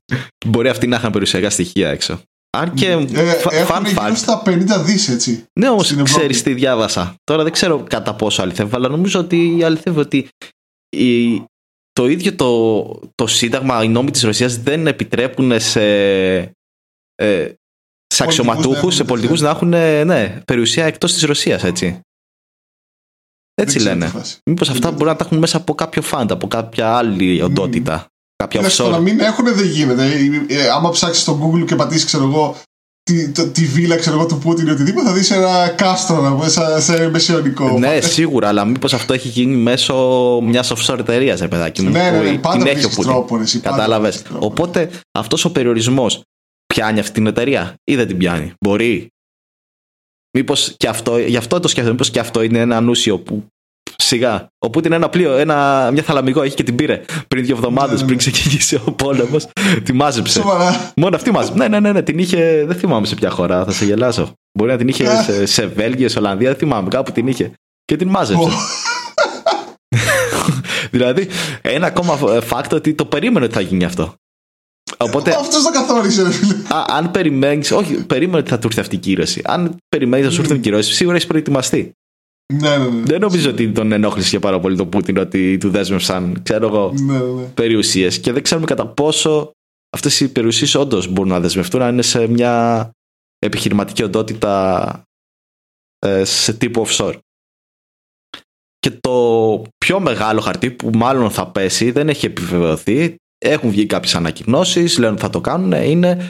[0.47, 2.21] Μπορεί αυτοί να είχαν περιουσιακά στοιχεία έξω.
[2.57, 2.87] Αν και.
[2.91, 4.11] Ε, fun fact.
[4.15, 5.43] στα 50 δις, έτσι.
[5.59, 7.15] Ναι, όμως ξέρεις τι διάβασα.
[7.23, 10.27] Τώρα δεν ξέρω κατά πόσο αληθεύει, αλλά νομίζω ότι αληθεύει ότι
[10.89, 11.43] η,
[11.91, 12.83] το ίδιο το,
[13.15, 15.83] το Σύνταγμα, οι νόμοι της Ρωσίας δεν επιτρέπουν σε.
[17.15, 17.53] Ε,
[18.07, 19.67] σε αξιωματούχους, σε πολιτικούς να έχουν
[20.05, 21.99] ναι, περιουσία εκτός της Ρωσίας, έτσι.
[23.61, 24.11] Έτσι λένε.
[24.45, 28.03] Μήπως αυτά μπορεί να τα έχουν μέσα από κάποιο φαντ, από κάποια άλλη οντότητα.
[28.03, 28.07] Mm.
[28.35, 28.89] Κάποια offshore.
[28.89, 30.05] να μην έχουν δεν γίνεται.
[30.05, 32.55] Ε, ε, άμα ψάξεις στο Google και πατήσεις, ξέρω εγώ,
[33.03, 36.31] τη, τη, τη βίλα ξέρω εγώ, του Πούτιν ή οτιδήποτε, θα δεις ένα κάστρο να
[36.31, 36.49] πούμε,
[36.79, 37.79] σε μεσαιωνικό.
[37.79, 39.95] Ναι, σίγουρα, αλλά μήπως αυτό έχει γίνει μέσω
[40.43, 41.89] μιας offshore εταιρείας, ρε παιδάκι μου.
[41.89, 43.61] Ναι, ναι, ναι, πάντα την έχει ο Πούτιν.
[43.61, 44.21] Κατάλαβες.
[44.39, 46.21] Οπότε αυτός ο περιορισμός
[46.75, 48.53] πιάνει αυτή την εταιρεία ή δεν την πιάνει.
[48.59, 49.07] Μπορεί.
[50.37, 53.47] Μήπως και αυτό, γι' αυτό το σκέφτομαι, μήπως και αυτό είναι ένα ανούσιο που
[53.95, 54.47] σιγά.
[54.65, 57.99] Ο Πούτιν ένα πλοίο, ένα, μια θαλαμικό έχει και την πήρε πριν δύο εβδομάδες ναι,
[57.99, 59.47] ναι, πριν ξεκινήσει ο πόλεμος.
[59.83, 60.39] τη μάζεψε.
[60.39, 60.91] Σοβαρά.
[60.95, 61.57] Μόνο αυτή μάζεψε.
[61.57, 62.65] ναι, ναι, ναι, ναι, την είχε.
[62.65, 64.33] Δεν θυμάμαι σε ποια χώρα, θα σε γελάσω.
[64.57, 67.51] Μπορεί να την είχε σε, σε Βέλγιο, σε Ολλανδία, δεν θυμάμαι, κάπου την είχε.
[67.85, 68.49] Και την μάζεψε.
[70.91, 71.27] δηλαδή,
[71.61, 72.19] ένα ακόμα
[72.49, 74.13] fact ότι το περίμενε ότι θα γίνει αυτό.
[74.97, 76.55] Οπότε, Αυτός το καθόρισε, ρε φίλε.
[76.87, 79.41] αν περιμένεις, όχι, περίμενε ότι θα του έρθει αυτή η κύρωση.
[79.43, 81.91] Αν περιμένεις να σου έρθει η κύρωση, σίγουρα έχεις προετοιμαστεί.
[82.53, 83.01] Ναι, ναι, ναι.
[83.05, 86.93] Δεν νομίζω ότι τον ενόχλησε και πάρα πολύ το Πούτιν ότι του δέσμευσαν, ξέρω εγώ,
[86.93, 87.43] ναι, ναι.
[87.43, 88.19] περιουσίες.
[88.19, 89.51] Και δεν ξέρουμε κατά πόσο
[89.89, 92.89] αυτές οι περιουσίες όντως μπορούν να δεσμευτούν αν είναι σε μια
[93.39, 95.01] επιχειρηματική οντότητα
[95.99, 97.17] ε, σε τύπο offshore.
[98.79, 103.15] Και το πιο μεγάλο χαρτί που μάλλον θα πέσει δεν έχει επιβεβαιωθεί
[103.45, 106.29] έχουν βγει κάποιες ανακοινώσεις, λένε ότι θα το κάνουν, είναι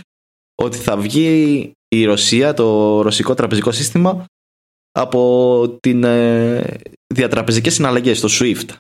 [0.55, 4.25] ότι θα βγει η Ρωσία, το ρωσικό τραπεζικό σύστημα
[4.91, 6.77] από την ε,
[7.13, 8.75] διατραπεζικές συναλλαγές, το SWIFT.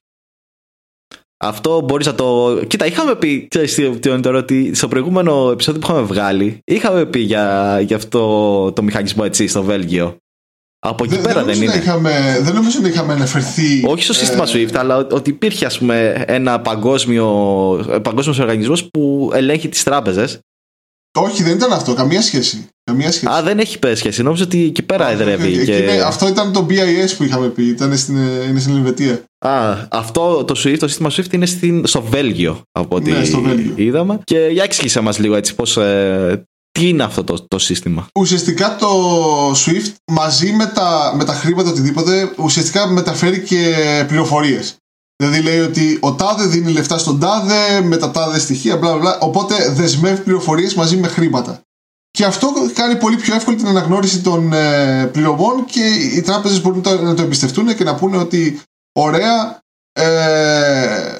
[1.37, 2.59] Αυτό μπορείς να το.
[2.67, 3.47] Κοίτα, είχαμε πει.
[3.47, 8.83] Ξέρεις, τώρα, ότι στο προηγούμενο επεισόδιο που είχαμε βγάλει, είχαμε πει για, για αυτό το
[8.83, 10.17] μηχανισμό έτσι στο Βέλγιο.
[10.87, 11.75] Από εκεί πέρα δεν, είναι.
[11.75, 13.83] Είχαμε, δεν νομίζω ότι είχαμε αναφερθεί.
[13.85, 17.25] Όχι στο σύστημα ε, SWIFT, αλλά ότι υπήρχε ας πούμε, ένα παγκόσμιο
[18.01, 20.39] παγκόσμιος οργανισμός που ελέγχει τις τράπεζες.
[21.17, 21.93] Όχι, δεν ήταν αυτό.
[21.93, 22.67] Καμία σχέση.
[22.83, 23.33] Καμία σχέση.
[23.33, 24.23] Α, δεν έχει σχέση.
[24.23, 25.65] Νόμιζα ότι εκεί πέρα εδρεύει.
[25.65, 26.01] Και...
[26.05, 27.63] αυτό ήταν το BIS που είχαμε πει.
[27.67, 28.17] Ήταν στην,
[28.49, 29.23] είναι στην Ελβετία.
[29.45, 33.41] Α, αυτό το SWIFT, το σύστημα SWIFT είναι στην, στο Βέλγιο από ό,τι ναι, στο
[33.41, 33.73] Βέλγιο.
[33.75, 34.19] είδαμε.
[34.23, 36.43] Και για εξήγησέ μας λίγο έτσι πώς ε,
[36.79, 41.69] τι είναι αυτό το, το σύστημα; Ουσιαστικά το SWIFT μαζί με τα, με τα χρήματα
[41.69, 43.75] οτιδήποτε ουσιαστικά μεταφέρει και
[44.07, 44.77] πληροφορίες.
[45.15, 49.17] Δηλαδή λέει ότι ο τάδε δίνει λεφτά στον τάδε με τα τάδε στοιχεία, μπλα μπλα.
[49.19, 51.61] Οπότε δεσμεύει πληροφορίες μαζί με χρήματα.
[52.11, 56.83] Και αυτό κάνει πολύ πιο εύκολη την αναγνώριση των ε, πληρωμών και οι τράπεζες μπορούν
[57.01, 58.61] να το εμπιστευτούν και να πούνε ότι
[58.99, 59.59] ωραία,
[59.99, 60.05] ε,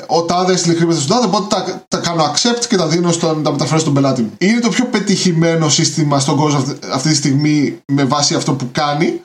[0.08, 3.44] ο τάδες έστειλε χρήματα στον τάδε, οπότε τα, τα κάνω accept και τα δίνω στον,
[3.44, 4.32] τα μεταφέρω στον πελάτη μου.
[4.38, 8.70] Είναι το πιο πετυχημένο σύστημα στον κόσμο αυτή, αυτή τη στιγμή με βάση αυτό που
[8.72, 9.22] κάνει.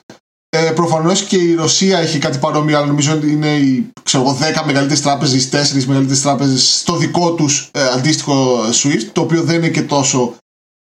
[0.49, 4.63] Ε, Προφανώς και η Ρωσία έχει κάτι παρόμοιο, αλλά νομίζω ότι είναι οι ξέρω, 10
[4.65, 9.69] μεγαλύτερες τράπεζες, 4 μεγαλύτερες τράπεζες στο δικό τους ε, αντίστοιχο SWIFT, το οποίο δεν είναι
[9.69, 10.33] και τόσο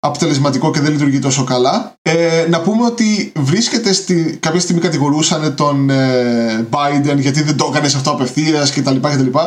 [0.07, 1.95] αποτελεσματικό και δεν λειτουργεί τόσο καλά.
[2.03, 7.71] Ε, να πούμε ότι βρίσκεται στη, κάποια στιγμή κατηγορούσαν τον ε, Biden γιατί δεν το
[7.71, 8.97] έκανε αυτό απευθείας κτλ.
[9.01, 9.39] κτλ.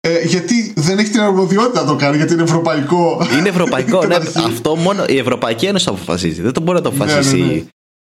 [0.00, 3.26] Ε, γιατί δεν έχει την αρμοδιότητα να το κάνει, γιατί είναι ευρωπαϊκό.
[3.38, 4.16] Είναι ευρωπαϊκό, ναι.
[4.46, 6.42] αυτό μόνο η Ευρωπαϊκή Ένωση το αποφασίζει.
[6.42, 7.62] Δεν το μπορεί να το ναι, αποφασίσει ναι, ναι,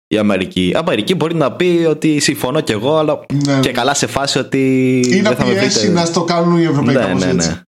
[0.07, 0.69] η Αμερική.
[0.69, 3.61] Η Αμερική μπορεί να πει ότι συμφωνώ κι εγώ, αλλά ναι.
[3.61, 4.61] και καλά σε φάση ότι.
[5.09, 7.15] Ή να πιέσει να το κάνουν οι Ευρωπαϊκοί.
[7.15, 7.61] Ναι, ναι, ναι.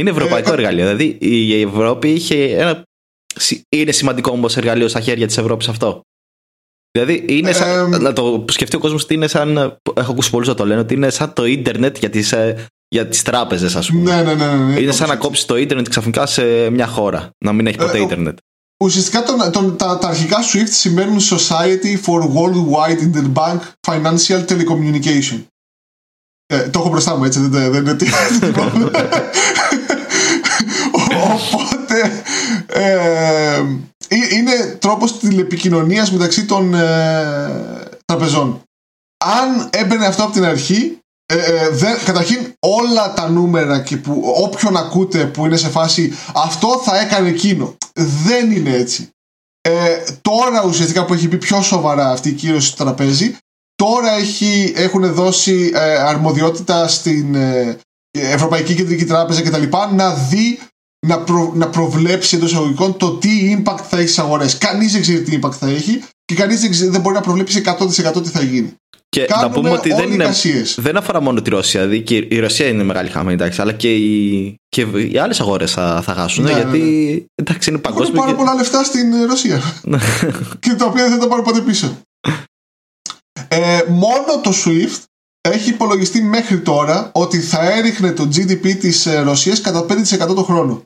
[0.00, 0.88] Είναι ευρωπαϊκό ε, εργαλείο.
[0.88, 2.82] Δηλαδή η Ευρώπη είχε ένα
[3.68, 6.00] είναι σημαντικό όμως εργαλείο στα χέρια της Ευρώπης αυτό.
[6.92, 9.78] Δηλαδή, είναι σαν, ε, να το σκεφτεί ο κόσμος ότι είναι σαν.
[9.94, 12.34] Έχω ακούσει πολλούς να το λένε ότι είναι σαν το ίντερνετ για τις
[12.94, 14.14] για τις τράπεζες ας πούμε.
[14.14, 17.30] Ναι, ναι, ναι, ναι, είναι σαν να κόψεις το ίντερνετ ξαφνικά σε μια χώρα.
[17.44, 18.38] Να μην έχει ποτέ ε, ίντερνετ.
[18.84, 25.44] ουσιαστικά τον, τον, τα, τα αρχικά SWIFT σημαίνουν Society for Worldwide Interbank Financial Telecommunication.
[26.46, 27.96] Ε, το έχω μπροστά μου έτσι, δεν, δεν είναι
[31.32, 32.22] Οπότε
[32.72, 33.64] ε,
[34.08, 38.62] είναι τρόπος τηλεπικοινωνίας μεταξύ των ε, τραπεζών.
[39.24, 44.34] Αν έμπαινε αυτό από την αρχή, ε, ε, δεν, καταρχήν όλα τα νούμερα και που,
[44.36, 47.76] όποιον ακούτε που είναι σε φάση αυτό θα έκανε εκείνο.
[48.24, 49.10] Δεν είναι έτσι.
[49.60, 53.36] Ε, τώρα ουσιαστικά που έχει μπει πιο σοβαρά αυτή η κύρωση στο τραπέζι,
[53.74, 57.78] τώρα έχει, έχουν δώσει ε, αρμοδιότητα στην ε,
[58.10, 59.62] Ευρωπαϊκή Κεντρική Τράπεζα κτλ.
[59.94, 60.58] να δει,
[61.06, 64.58] να, προ, να προβλέψει εντός εισαγωγικών το τι impact θα έχει στις αγορές.
[64.58, 68.22] Κανείς δεν ξέρει τι impact θα έχει και κανείς δεν, δεν μπορεί να προβλέψει 100%
[68.22, 68.74] τι θα γίνει.
[69.08, 70.30] Και να πούμε ότι δεν, είναι,
[70.76, 71.86] δεν αφορά μόνο τη Ρωσία.
[71.86, 76.02] Δηλαδή η Ρωσία είναι μεγάλη χαμένη, εντάξει, αλλά και οι, και οι άλλες αγορές θα,
[76.04, 76.44] θα χάσουν.
[76.44, 77.24] Ναι, γιατί ναι, ναι.
[77.34, 78.06] εντάξει, είναι παγκόσμιο.
[78.06, 78.36] Έχουν πάρα και...
[78.36, 79.60] πολλά λεφτά στην Ρωσία.
[79.82, 79.98] Ναι.
[80.60, 81.98] και τα οποία δεν θα τα πάρουν ποτέ πίσω.
[83.48, 85.02] ε, μόνο το SWIFT
[85.40, 90.42] έχει υπολογιστεί μέχρι τώρα ότι θα έριχνε το GDP της ε, Ρωσίας κατά 5% το
[90.42, 90.84] χρόνο.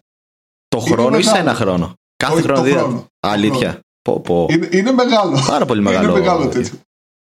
[0.75, 3.07] Το χρόνο ή σε ένα χρόνο; Κάθε χρόνο, χρόνο.
[3.21, 3.81] Αλήθεια.
[4.03, 4.47] Πω, πω.
[4.51, 5.45] Είναι, είναι, μεγάλο.
[5.47, 6.11] Πάρα πολύ μεγάλο.
[6.11, 6.79] Είναι μεγάλο τέτοιο.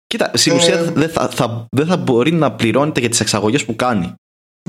[0.08, 3.66] Κοίτα, στην ουσία ε, δεν θα, θα, δεν θα μπορεί να πληρώνεται για τις εξαγωγές
[3.66, 4.14] που κάνει.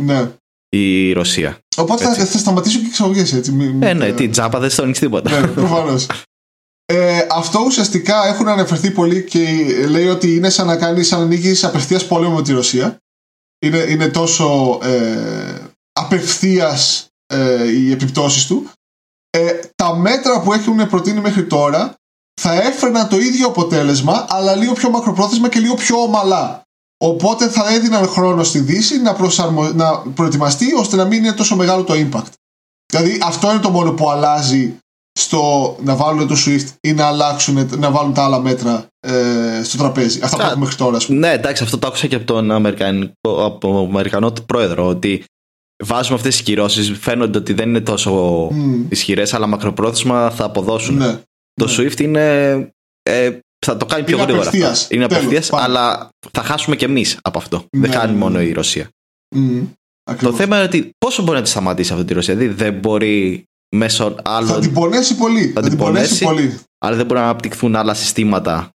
[0.01, 0.33] Ναι.
[0.69, 1.59] Η Ρωσία.
[1.77, 3.53] Οπότε θα, θα σταματήσουν και οι εξαγωγές, έτσι.
[3.53, 5.41] Μη, ε, ναι, τι τζάπα δεν στόνει τίποτα.
[5.41, 6.07] Ναι, προφανώς.
[6.85, 9.41] Ε, αυτό ουσιαστικά έχουν αναφερθεί πολύ και
[9.89, 12.97] λέει ότι είναι σαν να κάνεις σαν να ανοίγεις απευθείας πόλεμο με τη Ρωσία.
[13.59, 15.55] Είναι, είναι τόσο ε,
[15.93, 18.71] απευθείας ε, οι επιπτώσεις του.
[19.31, 21.95] Ε, τα μέτρα που έχουν προτείνει μέχρι τώρα
[22.41, 26.63] θα έφερναν το ίδιο αποτέλεσμα, αλλά λίγο πιο μακροπρόθεσμα και λίγο πιο ομαλά.
[27.05, 29.73] Οπότε θα έδιναν χρόνο στη Δύση να, προσαρμο...
[29.73, 32.33] να προετοιμαστεί ώστε να μην είναι τόσο μεγάλο το impact.
[32.93, 34.79] Δηλαδή αυτό είναι το μόνο που αλλάζει
[35.19, 39.77] στο να βάλουν το SWIFT ή να αλλάξουν, να βάλουν τα άλλα μέτρα ε, στο
[39.77, 40.21] τραπέζι.
[40.23, 40.99] Αυτά που έχουμε μέχρι τώρα.
[41.07, 44.87] Ναι, εντάξει, αυτό το άκουσα και από τον Αμερικανικό, από τον Αμερικανό πρόεδρο.
[44.87, 45.25] Ότι
[45.81, 48.85] βάζουμε αυτές τις κυρώσεις, φαίνονται ότι δεν είναι τόσο mm.
[48.89, 50.97] ισχυρές, αλλά μακροπρόθεσμα θα αποδώσουν.
[50.97, 51.21] Ναι.
[51.55, 51.73] Το ναι.
[51.77, 52.55] Swift είναι.
[53.03, 54.49] Ε, θα το κάνει πιο είναι γρήγορα.
[54.49, 54.89] Απευθείας.
[54.91, 57.65] Είναι απευθείας, αλλά θα χάσουμε κι εμείς από αυτό.
[57.77, 58.45] Ναι, δεν κάνει ναι, μόνο ναι.
[58.45, 58.89] η Ρωσία.
[59.37, 59.67] Mm,
[60.21, 63.45] το θέμα είναι ότι πόσο μπορεί να τη σταματήσει αυτή τη Ρωσία; Δηλαδή δεν μπορεί
[63.77, 64.49] μέσω άλλων.
[64.49, 65.47] Θα την πονέσει πολύ.
[65.55, 66.59] Θα, την πονέσει, πολύ.
[66.79, 68.71] Αλλά δεν μπορεί να αναπτυχθούν άλλα συστήματα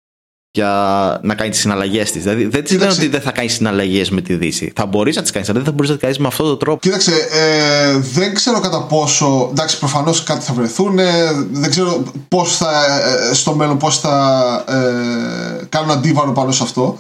[0.57, 2.23] για να κάνει τις συναλλαγές της.
[2.23, 4.71] Δηλαδή δεν της λένε ότι δεν θα κάνεις συναλλαγές με τη Δύση.
[4.75, 6.59] Θα μπορείς να τις κάνεις, αλλά δεν θα μπορείς να τις κάνεις με αυτόν τον
[6.59, 6.79] τρόπο.
[6.79, 9.47] Κοίταξε, ε, δεν ξέρω κατά πόσο.
[9.51, 10.99] Εντάξει, προφανώς κάτι θα βρεθούν.
[10.99, 13.01] Ε, δεν ξέρω πώς θα.
[13.29, 16.99] Ε, στο μέλλον πώς θα ε, κάνουν αντίβαρο πάνω σε αυτό.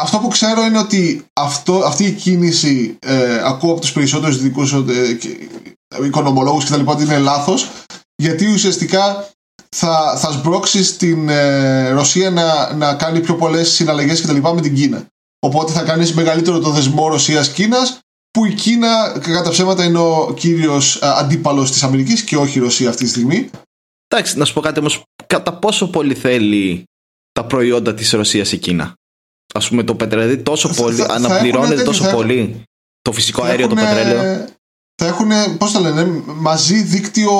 [0.00, 4.62] Αυτό που ξέρω είναι ότι αυτό, αυτή η κίνηση ε, ακούω από τους περισσότερους δικού
[4.62, 6.80] ε, οικονομολόγους κτλ.
[6.84, 7.68] ότι είναι λάθος.
[8.16, 9.28] Γιατί ουσιαστικά
[9.76, 14.36] θα, θα σμπρώξει την ε, Ρωσία να, να κάνει πιο πολλές συναλλαγές κτλ.
[14.36, 15.06] με την Κίνα.
[15.38, 17.78] Οπότε θα κάνεις μεγαλύτερο το δεσμό Ρωσία-Κίνα,
[18.30, 22.88] που η Κίνα κατά ψέματα είναι ο κύριος αντίπαλος της Αμερικής και όχι η Ρωσία
[22.88, 23.50] αυτή τη στιγμή.
[24.08, 25.02] Εντάξει, να σου πω κάτι όμως.
[25.26, 26.84] Κατά πόσο πολύ θέλει
[27.32, 28.94] τα προϊόντα της Ρωσίας η Κίνα;
[29.54, 32.62] Α πούμε το πετρελαίδι τόσο πολύ, αναπληρώνεται τόσο πολύ.
[33.02, 34.46] Το φυσικό αέριο, το πετρέλαιο;
[34.94, 37.30] Θα έχουν, πώς τα λένε, μαζί δίκτυο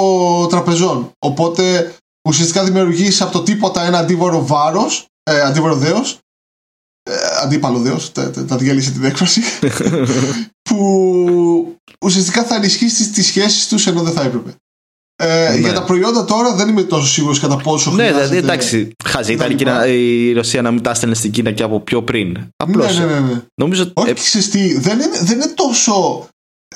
[0.51, 1.11] τραπεζών.
[1.19, 1.95] Οπότε
[2.29, 6.19] ουσιαστικά δημιουργείς από το τίποτα ένα αντίβαρο βάρος, ε, αντίβαρο δέος.
[7.03, 7.13] Ε,
[7.43, 9.41] αντίπαλο δέος, τα, τα, διαλύσει την έκφραση.
[10.69, 14.55] που ουσιαστικά θα ενισχύσεις τις σχέσεις τους ενώ δεν θα έπρεπε.
[15.17, 15.59] Ε, ναι.
[15.59, 18.21] Για τα προϊόντα τώρα δεν είμαι τόσο σίγουρος κατά πόσο ναι, χρειάζεται.
[18.21, 18.91] Ναι, δηλαδή εντάξει.
[19.05, 22.49] Χαζή ήταν η, η Ρωσία να μην τα έστελνε στην Κίνα και από πιο πριν.
[22.57, 22.99] Απλώς.
[22.99, 23.43] Ναι, ναι, ναι, ναι.
[23.61, 23.91] Νομίζω...
[23.95, 24.79] Όχι, ε...
[24.79, 26.29] δεν, είναι, δεν είναι τόσο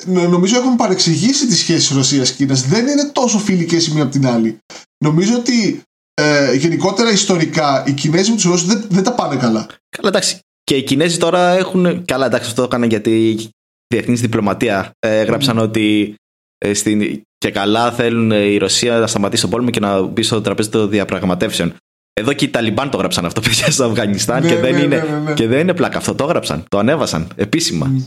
[0.03, 2.61] νομίζω έχουν παρεξηγήσει τις σχέσεις Ρωσίας-Κίνας.
[2.61, 4.57] Δεν είναι τόσο φιλικές η μία από την άλλη.
[4.97, 5.81] Νομίζω ότι
[6.13, 9.67] ε, γενικότερα ιστορικά οι Κινέζοι με τους Ρώσους δεν, δεν τα πάνε καλά.
[9.89, 10.39] Καλά εντάξει.
[10.63, 12.05] Και οι Κινέζοι τώρα έχουν...
[12.05, 13.49] Καλά εντάξει αυτό το έκαναν γιατί η
[13.87, 16.15] διεθνής διπλωματία ε, έγραψαν ότι
[16.57, 17.23] ε, στην...
[17.37, 20.89] και καλά θέλουν η Ρωσία να σταματήσει τον πόλεμο και να μπει στο τραπέζι των
[20.89, 21.75] διαπραγματεύσεων.
[22.13, 24.97] Εδώ και οι Ταλιμπάν το έγραψαν αυτό παιδιά στο Αφγανιστάν ναι, και, δεν ναι, είναι,
[24.97, 26.15] ναι, ναι, και δεν είναι πλάκα αυτό.
[26.15, 27.91] Το έγραψαν, το ανέβασαν επίσημα.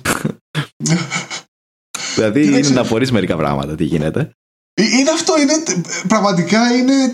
[2.15, 4.31] Δηλαδή είναι να απορρεί μερικά πράγματα τι γίνεται.
[4.79, 5.63] Ε, είναι αυτό, είναι,
[6.09, 7.11] πραγματικά είναι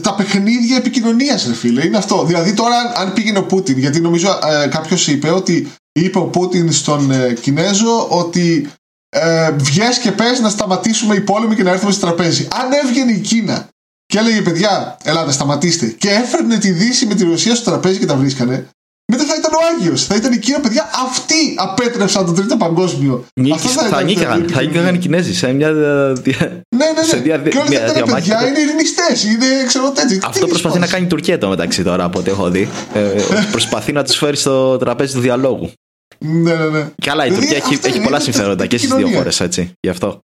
[0.00, 1.86] τα παιχνίδια επικοινωνίας, ρε φίλε.
[1.86, 2.24] Είναι αυτό.
[2.24, 6.72] Δηλαδή τώρα, αν πήγαινε ο Πούτιν, γιατί νομίζω ε, κάποιος είπε ότι είπε ο Πούτιν
[6.72, 8.70] στον ε, Κινέζο ότι
[9.08, 12.48] ε, βγες και πες να σταματήσουμε οι πόλεμοι και να έρθουμε στο τραπέζι.
[12.52, 13.68] Αν έβγαινε η Κίνα
[14.06, 18.06] και έλεγε παιδιά, ελάτε, σταματήστε, και έφερνε τη Δύση με τη Ρωσία στο τραπέζι και
[18.06, 18.68] τα βρίσκανε,
[19.12, 20.04] μετά θα ήταν ο Άγιος.
[20.04, 20.90] Θα ήταν η Κίνα, παιδιά.
[21.06, 23.24] Αυτοί απέτρεψαν το τρίτο παγκόσμιο.
[23.40, 24.48] Νίκης, θα, θα νίκαγαν.
[24.48, 25.70] Θα νίκαγαν οι Κινέζοι σε μια.
[25.70, 27.20] Ναι, ναι, ναι.
[27.20, 27.38] Δια...
[27.38, 29.24] Και όλοι θα ήταν παιδιά, είναι ειρηνιστές.
[29.24, 30.20] Είναι ξέρω τέτοιοι.
[30.24, 32.68] Αυτό προσπαθεί να κάνει η Τουρκία το μεταξύ τώρα από ό,τι έχω δει.
[32.94, 35.72] Ε, προσπαθεί να τους φέρει στο τραπέζι του διαλόγου.
[36.18, 36.90] Ναι, ναι, ναι.
[36.96, 39.72] Και άλλα, η Τουρκία έχει, έχει πολλά συμφέροντα και στις δύο χώρες, έτσι.
[39.80, 40.20] Γι' αυτό.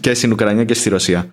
[0.00, 1.30] Και στην Ουκρανία και στη Ρωσία.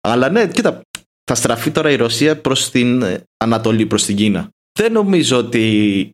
[0.00, 0.80] Αλλά ναι, κοίτα,
[1.24, 3.04] θα στραφεί τώρα η Ρωσία προς την
[3.36, 4.48] Ανατολή, προς την Κίνα.
[4.78, 6.10] Δεν νομίζω ότι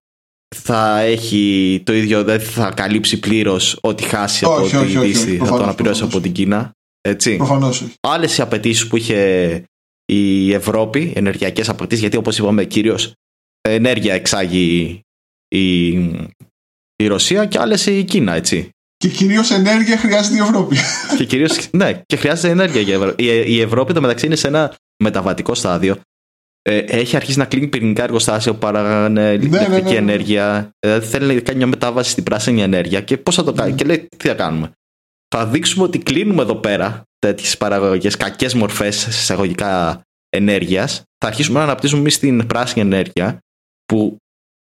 [0.56, 5.62] θα έχει το ίδιο, δεν θα καλύψει πλήρως ό,τι χάσει από τη Δύση, θα το
[5.62, 6.72] αναπληρώσει από την Κίνα.
[7.00, 7.36] Έτσι.
[7.36, 7.84] Προφανώς.
[8.00, 9.64] Άλλες οι απαιτήσεις που είχε
[10.04, 12.98] η Ευρώπη, ενεργειακές απαιτήσεις, γιατί όπως είπαμε, κυρίω
[13.60, 15.00] ενέργεια εξάγει
[15.48, 15.88] η,
[16.96, 18.70] η Ρωσία και άλλες η Κίνα, έτσι.
[18.96, 20.76] Και κυρίως ενέργεια χρειάζεται η Ευρώπη.
[21.16, 23.24] Και κυρίως, ναι, και χρειάζεται ενέργεια για Ευρώπη.
[23.24, 26.00] Η, η Ευρώπη το μεταξύ είναι σε ένα μεταβατικό στάδιο.
[26.62, 30.70] Ε, έχει αρχίσει να κλείνει πυρηνικά εργοστάσια που παράγανε ναι, ηλεκτρική ναι, ναι, ναι, ενέργεια.
[30.78, 33.00] Ε, θέλει να κάνει μια μετάβαση στην πράσινη ενέργεια.
[33.00, 33.72] Και πώς θα το κάνει.
[33.72, 34.72] Και λέει, τι θα κάνουμε.
[35.36, 41.02] Θα δείξουμε ότι κλείνουμε εδώ πέρα τέτοιες παραγωγέ, κακές μορφές εισαγωγικά ενέργειας.
[41.18, 43.38] Θα αρχίσουμε να αναπτύσσουμε εμείς την πράσινη ενέργεια
[43.86, 44.16] που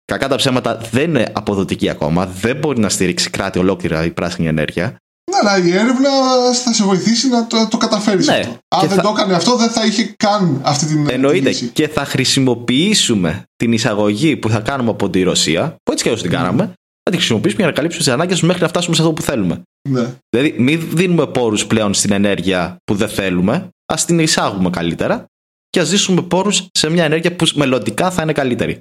[0.05, 2.27] κακά τα ψέματα δεν είναι αποδοτική ακόμα.
[2.27, 4.97] Δεν μπορεί να στηρίξει κράτη ολόκληρα η πράσινη ενέργεια.
[5.43, 6.11] Ναι, αλλά η έρευνα
[6.53, 8.35] θα σε βοηθήσει να το, το καταφέρεις ναι.
[8.35, 8.59] αυτό.
[8.69, 9.03] Αν δεν θα...
[9.03, 11.11] το έκανε αυτό, δεν θα είχε καν αυτή την.
[11.11, 11.53] Εννοείται.
[11.53, 16.23] και θα χρησιμοποιήσουμε την εισαγωγή που θα κάνουμε από τη Ρωσία, που έτσι και έτσι
[16.23, 16.73] την κάναμε,
[17.03, 19.63] θα τη χρησιμοποιήσουμε για να καλύψουμε τις ανάγκες μέχρι να φτάσουμε σε αυτό που θέλουμε.
[19.89, 20.15] Ναι.
[20.31, 25.25] Δηλαδή, μην δίνουμε πόρους πλέον στην ενέργεια που δεν θέλουμε, ας την εισάγουμε καλύτερα
[25.71, 28.81] και ας ζήσουμε πόρους σε μια ενέργεια που μελλοντικά θα είναι καλύτερη.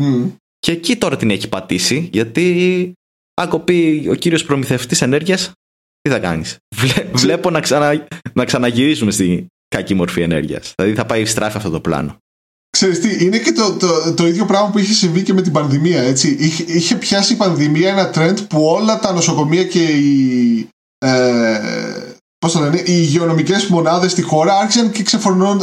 [0.00, 0.30] Mm.
[0.58, 2.92] Και εκεί τώρα την έχει πατήσει, γιατί
[3.34, 5.52] αν κοπεί ο κύριος προμηθευτής ενέργειας,
[6.04, 6.56] τι θα κάνεις;
[7.22, 10.72] Βλέπω να, ξανα, να ξαναγυρίσουμε στην κακή μορφή ενέργειας.
[10.76, 12.16] Δηλαδή θα πάει στράφη αυτό το πλάνο.
[12.70, 15.52] Ξέρεις τι, είναι και το, το, το ίδιο πράγμα που είχε συμβεί και με την
[15.52, 16.02] πανδημία.
[16.02, 16.36] Έτσι.
[16.40, 21.60] Είχε, είχε πιάσει η πανδημία ένα trend που όλα τα νοσοκομεία και οι, ε,
[22.38, 25.02] πώς το λένε, οι υγειονομικές μονάδες στη χώρα άρχισαν και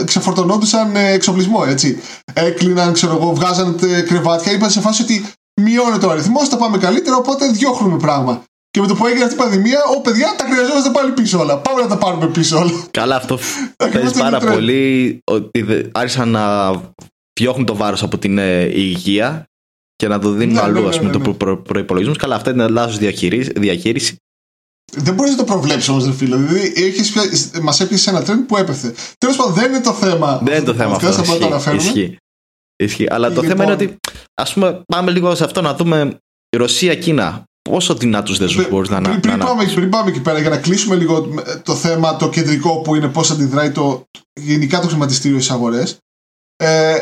[0.05, 1.63] ξεφορτωνόντουσαν εξοπλισμό.
[1.67, 1.99] Έτσι.
[2.33, 4.51] Έκλειναν, ξέρω εγώ, βγάζαν κρεβάτια.
[4.51, 5.25] Είπαν σε φάση ότι
[5.61, 8.43] μειώνεται ο αριθμός, θα πάμε καλύτερα, οπότε διώχνουμε πράγμα.
[8.71, 11.57] Και με το που έγινε αυτή η πανδημία, ο παιδιά τα χρειαζόμαστε πάλι πίσω όλα.
[11.57, 12.71] Πάμε να τα πάρουμε πίσω όλα.
[12.91, 13.39] Καλά, αυτό
[13.77, 16.71] παίζει πάρα πολύ ότι άρχισαν να
[17.39, 19.45] διώχνουν το βάρος από την ε, υγεία
[19.95, 22.15] και να το δίνουν ναι, αλλού, ναι, ναι, ναι, το προ, προπολογισμό.
[22.15, 22.97] Καλά, αυτά είναι λάθος
[23.53, 24.15] διαχείριση.
[24.93, 26.35] Δεν μπορείς να το προβλέψεις όμως, φίλε.
[26.35, 26.73] Δηλαδή,
[27.61, 28.93] μας έπιασε ένα τρέντ που έπεθε.
[29.17, 30.39] Τέλος πάντων, δεν είναι το θέμα.
[30.43, 31.73] Δεν είναι το θέμα αυτός.
[31.73, 32.17] Ισχύει.
[32.75, 33.07] Ισχύει.
[33.09, 33.87] Αλλά το θέμα είναι λοιπόν.
[33.87, 33.97] ότι,
[34.33, 36.17] ας πούμε, πάμε λίγο σε αυτό να δούμε
[36.57, 37.43] Ρωσία-Κίνα.
[37.69, 39.29] Πόσο δυνατούς δεσμού μπορείς να αναπτύξει.
[39.29, 41.27] Πριν, πάμε, πριν πάμε εκεί πέρα, για να κλείσουμε λίγο
[41.63, 44.03] το θέμα το κεντρικό που είναι πώς αντιδράει το,
[44.33, 45.97] γενικά το χρηματιστήριο στις αγορές.
[46.63, 46.95] Ε,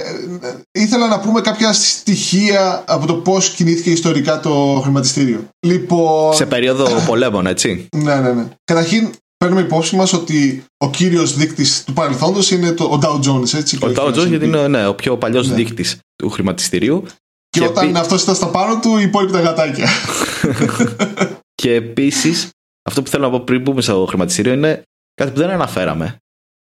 [0.72, 5.47] ήθελα να πούμε κάποια στοιχεία από το πώς κινήθηκε ιστορικά το χρηματιστήριο.
[5.60, 7.88] Λοιπόν, Σε περίοδο πολέμων, έτσι.
[7.97, 8.47] Ναι, ναι, ναι.
[8.64, 13.53] Καταρχήν, παίρνουμε υπόψη μας ότι ο κύριος δείκτης του παρελθόντος είναι το, ο Dow Jones.
[13.53, 15.55] Έτσι, ο Dow Jones, γιατί είναι ναι, ο πιο παλιός ναι.
[15.55, 17.03] δείκτης του χρηματιστηρίου.
[17.49, 17.99] Και, και όταν επί...
[17.99, 19.88] αυτός ήταν στα πάνω του, οι υπόλοιποι τα γατάκια.
[21.62, 22.50] και επίσης,
[22.89, 24.84] αυτό που θέλω να πω πριν πούμε στο χρηματιστήριο είναι
[25.14, 26.18] κάτι που δεν αναφέραμε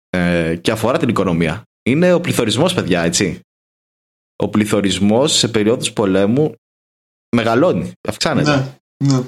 [0.09, 1.63] ε, και αφορά την οικονομία.
[1.89, 3.39] Είναι ο πληθωρισμός, παιδιά, έτσι.
[4.43, 6.55] Ο πληθωρισμός σε περίοδους πολέμου
[7.35, 8.77] μεγαλώνει, αυξάνεται.
[9.03, 9.23] Ναι, ναι.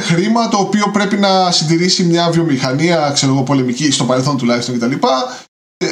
[0.00, 4.92] Χρήμα το οποίο πρέπει να συντηρήσει μια βιομηχανία, ξέρω εγώ, πολεμική, στο παρελθόν τουλάχιστον κτλ.
[5.76, 5.86] Ε,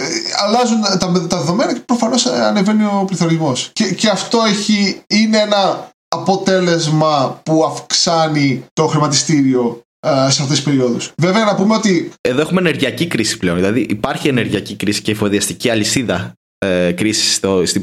[0.45, 3.71] αλλάζουν τα, τα δεδομένα και προφανώς ανεβαίνει ο πληθωρισμός.
[3.73, 10.63] Και, και αυτό έχει, είναι ένα αποτέλεσμα που αυξάνει το χρηματιστήριο ε, σε αυτές τις
[10.63, 11.13] περιόδους.
[11.17, 12.13] Βέβαια, να πούμε ότι.
[12.21, 13.57] Εδώ έχουμε ενεργειακή κρίση πλέον.
[13.57, 17.83] Δηλαδή, υπάρχει ενεργειακή κρίση και εφοδιαστική αλυσίδα ε, κρίση στην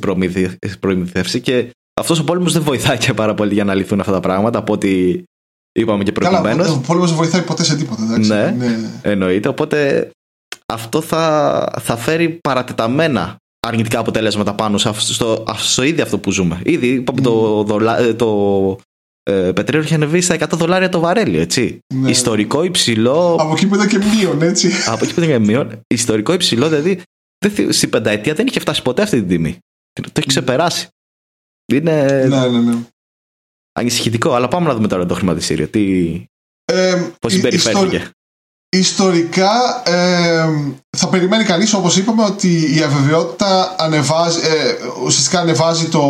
[0.79, 1.69] προμηθεύση και
[2.01, 4.73] αυτός ο πόλεμος δεν βοηθάει και πάρα πολύ για να λυθούν αυτά τα πράγματα από
[4.73, 5.23] ό,τι
[5.71, 6.69] είπαμε και προηγουμένως.
[6.69, 8.03] Ο πόλεμος δεν βοηθάει ποτέ σε τίποτα.
[8.03, 8.29] Εντάξει.
[8.29, 9.47] Ναι, ναι, εννοείται.
[9.47, 10.09] Οπότε
[10.65, 13.35] αυτό θα, θα φέρει παρατεταμένα
[13.67, 16.61] αρνητικά αποτέλεσματα πάνω στο, στο, ίδιο αυτό που ζούμε.
[16.65, 18.77] Ήδη είπαμε το, το, το
[19.23, 21.79] ε, πετρέλαιο είχε ανεβεί στα 100 δολάρια το βαρέλι, έτσι.
[21.93, 22.09] Ναι.
[22.09, 23.35] Ιστορικό υψηλό.
[23.39, 24.71] Από εκεί που ήταν και μείον, έτσι.
[24.85, 25.81] Από εκεί που ήταν και μείον.
[25.87, 27.01] Ιστορικό υψηλό, δηλαδή
[27.69, 29.57] στην πενταετία δεν είχε φτάσει ποτέ αυτή την τιμή.
[29.93, 30.87] Το έχει ξεπεράσει.
[31.73, 32.25] Είναι.
[32.27, 32.77] Ναι, ναι, ναι.
[33.71, 35.67] Ανησυχητικό, αλλά πάμε να δούμε τώρα το χρηματιστήριο.
[35.67, 36.13] Τι...
[36.65, 38.09] Ε, Πώς συμπεριφέρθηκε.
[38.75, 40.49] Ιστορικά ε,
[40.97, 46.03] θα περιμένει κανείς όπως είπαμε ότι η αβεβαιότητα ανεβάζει, ε, ουσιαστικά ανεβάζει το,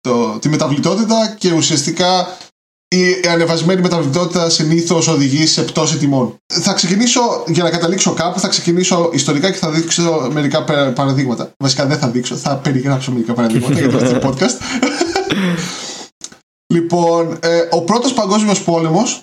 [0.00, 2.36] το, τη μεταβλητότητα και ουσιαστικά
[2.88, 6.36] η ανεβασμένη μεταβλητότητα συνήθως οδηγεί σε πτώση τιμών.
[6.46, 10.64] Θα ξεκινήσω, για να καταλήξω κάπου, θα ξεκινήσω ιστορικά και θα δείξω μερικά
[10.94, 11.52] παραδείγματα.
[11.58, 14.84] Βασικά δεν θα δείξω, θα περιγράψω μερικά παραδείγματα για το podcast.
[16.74, 19.22] λοιπόν, ε, ο πρώτος παγκόσμιος πόλεμος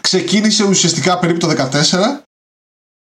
[0.00, 2.20] ξεκίνησε ουσιαστικά περίπου το 14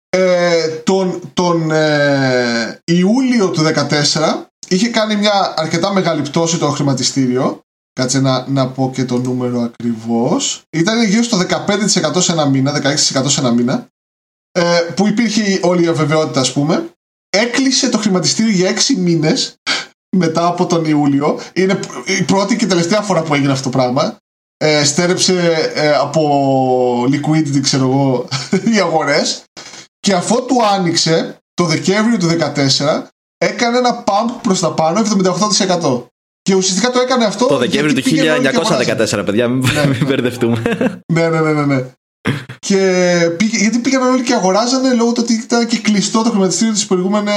[0.09, 7.61] ε, τον, τον ε, Ιούλιο του 14 είχε κάνει μια αρκετά μεγάλη πτώση το χρηματιστήριο
[7.93, 10.61] Κάτσε να, να πω και το νούμερο ακριβώς.
[10.69, 13.87] Ήταν γύρω στο 15% σε ένα μήνα, 16% σε ένα μήνα.
[14.51, 16.89] Ε, που υπήρχε όλη η αβεβαιότητα, ας πούμε.
[17.29, 19.55] Έκλεισε το χρηματιστήριο για 6 μήνες
[20.17, 21.39] μετά από τον Ιούλιο.
[21.53, 24.17] Είναι η πρώτη και τελευταία φορά που έγινε αυτό το πράγμα.
[24.63, 28.27] Ε, στέρεψε ε, από liquidity, ξέρω εγώ,
[28.73, 29.43] οι αγορές.
[29.99, 33.01] Και αφού του άνοιξε το Δεκέμβριο του 2014,
[33.37, 35.01] έκανε ένα pump προς τα πάνω
[35.81, 36.03] 78%.
[36.41, 37.45] Και ουσιαστικά το έκανε αυτό.
[37.45, 38.09] Το Δεκέμβριο του
[39.09, 39.85] 1914, παιδιά, μην, ναι.
[39.85, 40.61] μην μπερδευτούμε.
[41.13, 41.65] ναι, ναι, ναι, ναι.
[41.65, 41.83] ναι.
[42.59, 42.77] και
[43.37, 46.85] πήγε, γιατί πήγαν όλοι και αγοράζανε λόγω του ότι ήταν και κλειστό το χρηματιστήριο τι
[46.87, 47.33] προηγούμενε.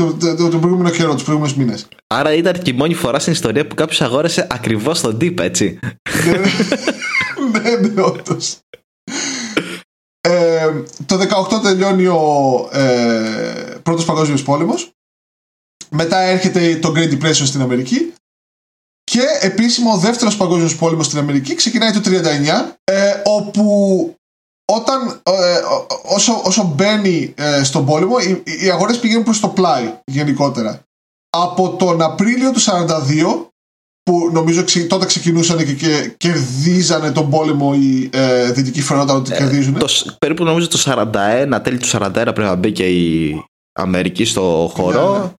[0.00, 1.88] Ε, το, το, το, το, προηγούμενο καιρό, τους προηγούμενους μήνες.
[2.06, 5.78] Άρα ήταν και η μόνη φορά στην ιστορία που κάποιος αγόρασε ακριβώς τον τύπο, έτσι.
[6.24, 8.58] ναι, ναι, ναι, ναι όντως.
[10.20, 11.18] Ε, το
[11.56, 14.90] 18 τελειώνει ο ε, πρώτος παγκόσμιος πόλεμος
[15.90, 18.12] μετά έρχεται το Great Depression στην Αμερική.
[19.04, 24.14] Και επίσημο ο δεύτερος παγκόσμιος πόλεμος στην Αμερική ξεκινάει το 19 ε, όπου
[24.72, 25.60] όταν, ε,
[26.14, 30.80] όσο, όσο μπαίνει ε, στον πόλεμο οι, οι αγορές πηγαίνουν προς το πλάι γενικότερα.
[31.30, 33.46] Από τον Απρίλιο του 42
[34.02, 39.36] που νομίζω τότε ξεκινούσαν και, και κερδίζανε τον πόλεμο οι ε, δυτικοί φαινόταν ότι ε,
[39.36, 39.78] κερδίζουν.
[39.78, 39.86] Το,
[40.18, 43.34] περίπου νομίζω το 41, τέλη του 41 πρέπει να μπει και η
[43.72, 45.12] Αμερική στο χώρο.
[45.12, 45.32] Ναι, ναι.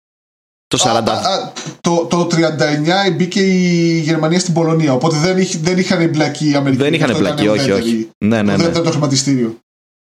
[0.67, 1.51] Το 40.
[1.81, 4.93] το, το 39 μπήκε η Γερμανία στην Πολωνία.
[4.93, 6.89] Οπότε δεν, είχ, δεν είχαν εμπλακεί οι Αμερικανοί.
[6.89, 8.09] Δεν είχαν εμπλακεί, όχι, όχι.
[8.17, 8.57] Ναι, ναι, ναι.
[8.57, 9.57] Δεν ήταν το χρηματιστήριο.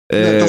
[0.05, 0.45] Ε, ναι, το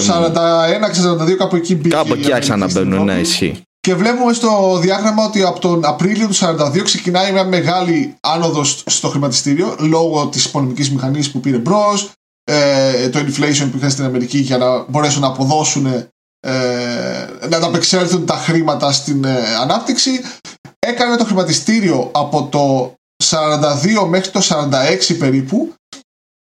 [1.24, 1.88] 41-42 κάπου εκεί μπήκε.
[1.88, 3.62] Κάπου εκεί άρχισαν να μπαίνουν, ναι, ισχύει.
[3.80, 9.08] Και βλέπουμε στο διάγραμμα ότι από τον Απρίλιο του 42 ξεκινάει μια μεγάλη άνοδος στο
[9.08, 12.10] χρηματιστήριο λόγω της οικονομική μηχανής που πήρε μπρος,
[12.44, 16.08] ε, το inflation που είχαν στην Αμερική για να μπορέσουν να αποδώσουν ε,
[17.48, 20.20] να ανταπεξέλθουν τα χρήματα στην ε, ανάπτυξη.
[20.78, 25.74] Έκανε το χρηματιστήριο από το 42 μέχρι το 46 περίπου,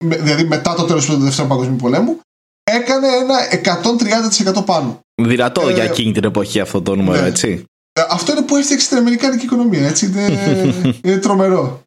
[0.05, 2.19] δηλαδή μετά το τέλος του Δεύτερου Παγκοσμίου Πολέμου,
[2.63, 3.35] έκανε ένα
[4.59, 4.99] 130% πάνω.
[5.21, 7.27] Δυνατό ε, για εκείνη την εποχή αυτό το νούμερο, ναι.
[7.27, 7.65] έτσι.
[7.93, 10.05] Ε, αυτό είναι που έφτιαξε την Αμερικάνικη οικονομία, έτσι.
[10.05, 10.25] Είναι,
[11.03, 11.81] είναι τρομερό.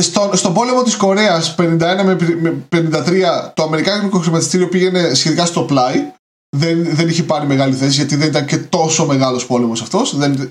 [0.00, 6.12] Στο, στον πόλεμο της Κορέας 51 με 53 το Αμερικάνικο χρηματιστήριο πήγαινε σχετικά στο πλάι
[6.56, 10.50] δεν, δεν είχε πάρει μεγάλη θέση γιατί δεν ήταν και τόσο μεγάλος πόλεμος αυτός δεν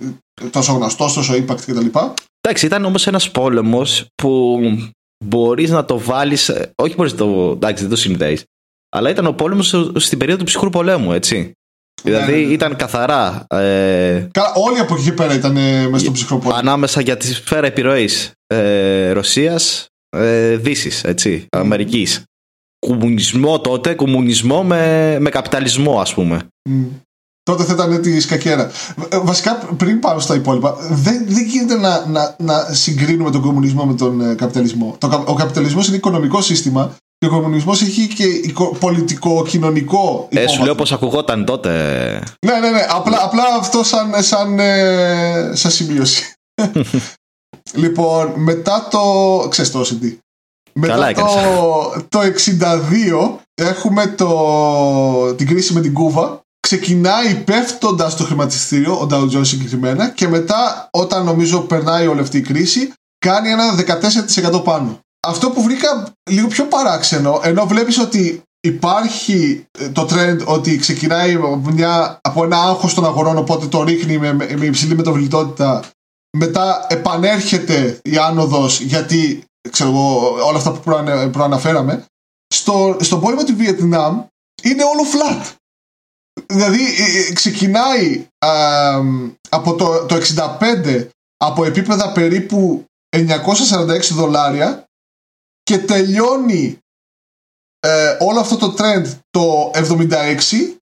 [0.49, 1.85] τόσο γνωστός, τόσο impact κτλ.
[2.41, 4.59] Εντάξει, ήταν όμως ένας πόλεμος που
[5.25, 8.43] μπορείς να το βάλεις όχι μπορείς να το, εντάξει δεν το συνδέεις
[8.89, 11.51] αλλά ήταν ο πόλεμος στην περίοδο του ψυχρού πολέμου, έτσι.
[12.03, 12.53] Δηλαδή ναι, ναι, ναι.
[12.53, 13.45] ήταν καθαρά.
[13.49, 16.59] Ε, Καλά, όλοι από εκεί πέρα ήταν ε, μέσα στο ψυχρό πόλεμο.
[16.59, 22.23] Ανάμεσα για τη σφαίρα επιρροής ε, Ρωσίας, ε, Δύσης, έτσι, Αμερικής
[22.87, 26.47] κομμουνισμό τότε, κομμουνισμό με, με καπιταλισμό ας πούμε.
[27.43, 28.71] Τότε θα ήταν τη σκακέρα.
[29.09, 33.85] Ε, βασικά πριν πάω στα υπόλοιπα, δεν, δεν γίνεται να, να, να συγκρίνουμε τον κομμουνισμό
[33.85, 34.95] με τον ε, καπιταλισμό.
[34.97, 38.25] Το, ο καπιταλισμός είναι οικονομικό σύστημα και ο κομμουνισμός έχει και
[38.79, 40.27] πολιτικό-κοινωνικό.
[40.31, 41.71] Ε, σου λέω πώ ακουγόταν τότε.
[42.45, 42.85] Ναι, ναι, ναι.
[42.89, 46.33] Απλά, απλά αυτό σαν, σαν, ε, σαν σημείωση.
[47.83, 48.99] λοιπόν, μετά το.
[49.49, 50.17] ξέρεις το OCD.
[50.79, 51.25] Μετά το,
[52.09, 56.41] το 62 έχουμε το, την κρίση με την Κούβα.
[56.59, 62.37] Ξεκινάει πέφτοντας το χρηματιστήριο, ο Dow Jones συγκεκριμένα, και μετά, όταν νομίζω περνάει όλη αυτή
[62.37, 62.93] η κρίση,
[63.25, 63.75] κάνει ένα
[64.53, 64.99] 14% πάνω.
[65.27, 71.37] Αυτό που βρήκα λίγο πιο παράξενο, ενώ βλέπεις ότι υπάρχει ε, το trend ότι ξεκινάει
[71.73, 75.83] μια, από ένα άγχος των αγορών, οπότε το ρίχνει με, με υψηλή μεταβλητότητα,
[76.37, 80.79] μετά επανέρχεται η άνοδος γιατί ξέρω εγώ, όλα αυτά που
[81.31, 82.05] προαναφέραμε,
[82.53, 84.23] στο, στον πόλεμο του Βιετνάμ
[84.63, 85.53] είναι όλο flat.
[86.45, 88.27] Δηλαδή ε, ε, ξεκινάει
[89.49, 90.15] από το, το
[90.59, 91.07] 65
[91.37, 94.83] από επίπεδα περίπου 946 δολάρια
[95.63, 96.77] και τελειώνει
[97.79, 100.37] ε, όλο αυτό το trend το 76,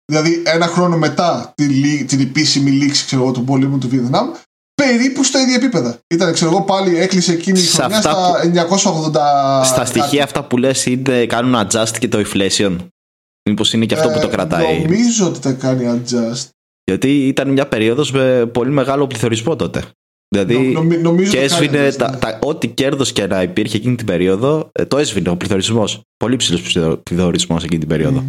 [0.05, 4.31] δηλαδή ένα χρόνο μετά την, την επίσημη λήξη ξέρω, του πολέμου του Βιετνάμ,
[4.76, 5.99] περίπου στα ίδια επίπεδα.
[6.07, 8.41] Ήταν, ξέρω εγώ, πάλι έκλεισε εκείνη η χρονιά στα
[9.61, 9.65] 980.
[9.65, 12.76] Στα στοιχεία αυτά που λες είτε κάνουν adjust και το inflation.
[13.49, 14.82] Μήπως είναι και αυτό που το ε, κρατάει.
[14.82, 16.49] Νομίζω ότι τα κάνει adjust.
[16.84, 19.84] Γιατί ήταν μια περίοδος με πολύ μεγάλο πληθωρισμό τότε.
[20.36, 21.91] Δηλαδή, Νομ- νομίζω και το κάνει, έσβηνε ναι.
[21.93, 26.01] τα, τα- ό,τι κέρδος και να υπήρχε εκείνη την περίοδο, ε, το έσβηνε ο πληθωρισμός.
[26.17, 26.61] Πολύ ψηλός
[27.03, 28.19] πληθωρισμός εκείνη την περίοδο.
[28.21, 28.28] Μμ.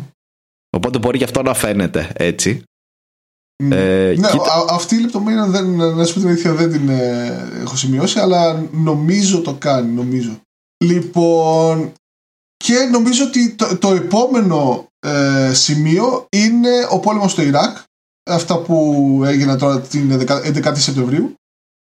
[0.76, 2.62] Οπότε μπορεί και αυτό να φαίνεται έτσι.
[3.62, 3.72] Μμ.
[3.72, 6.88] Ε, ναι, κοίτα- α- αυτή η λεπτομέρεια δεν, να σου πω την αλήθεια δεν την
[6.88, 10.40] ε, έχω σημειώσει, αλλά νομίζω το κάνει, νομίζω.
[10.84, 11.92] Λοιπόν,
[12.56, 17.76] και νομίζω ότι το, το επόμενο ε, σημείο είναι ο πόλεμος στο Ιράκ,
[18.30, 21.34] αυτά που έγιναν τώρα την 11η Σεπτεμβρίου,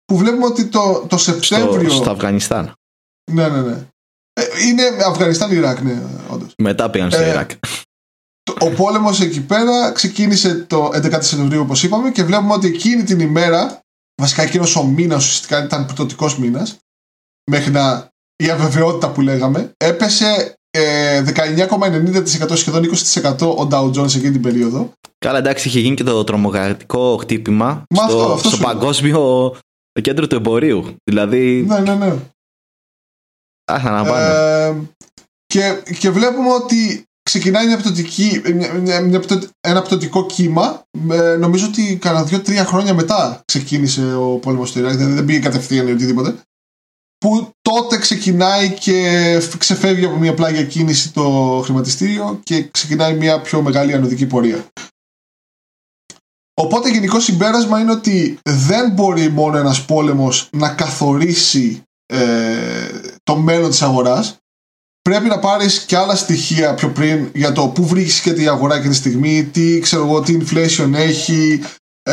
[0.04, 1.90] που βλέπουμε ότι το, το Στο, Σεπτέμβριο...
[1.90, 2.72] στο Αφγανιστάν.
[3.32, 3.86] Ναι, ναι, ναι.
[4.32, 6.52] Ε, είναι Αφγανιστάν-Ιράκ, ναι, όντως.
[6.62, 7.50] Μετά πήγαν στο Ε, Ιράκ.
[8.44, 13.02] Το- Ο πόλεμος εκεί πέρα ξεκίνησε το 11 Σεπτεμβρίου όπως είπαμε και βλέπουμε ότι εκείνη
[13.02, 13.80] την ημέρα,
[14.22, 16.76] βασικά εκείνος ο μήνας ουσιαστικά ήταν πρωτοτικός μήνας,
[17.50, 24.30] μέχρι να η αβεβαιότητα που λέγαμε, έπεσε ε, 19,90% σχεδόν 20% ο Dow Jones εκείνη
[24.32, 24.92] την περίοδο.
[25.18, 28.72] Καλά, εντάξει, είχε γίνει και το τρομοκρατικό χτύπημα Μα στο, αυτό- αυτό στο σου λέω.
[28.72, 29.54] παγκόσμιο
[30.02, 30.96] κέντρο του εμπορίου.
[31.04, 32.14] Δηλαδή, Ναι, ναι, ναι.
[33.64, 34.34] άχα να πάνε.
[34.34, 34.74] Ε,
[35.46, 37.04] και, και βλέπουμε ότι
[37.38, 40.82] ξεκινάει μια πτωτική, μια, μια, μια πτω- ένα πτωτικό κύμα.
[41.10, 45.38] Ε, νομίζω ότι κάνα δύο-τρία χρόνια μετά ξεκίνησε ο πόλεμος στο Ιράκ, δηλαδή δεν πήγε
[45.38, 46.34] κατευθείαν ή οτιδήποτε.
[47.18, 53.40] Που τότε ξεκινάει και φ- ξεφεύγει από μια πλάγια κίνηση το χρηματιστήριο και ξεκινάει μια
[53.40, 54.64] πιο μεγάλη ανωδική πορεία.
[56.60, 62.88] Οπότε γενικό συμπέρασμα είναι ότι δεν μπορεί μόνο ένας πόλεμος να καθορίσει ε,
[63.22, 64.38] το μέλλον της αγοράς
[65.08, 68.90] πρέπει να πάρεις και άλλα στοιχεία πιο πριν για το πού βρίσκεται η αγορά εκείνη
[68.90, 71.60] τη στιγμή τι ξέρω εγώ, τι inflation έχει
[72.02, 72.12] ε,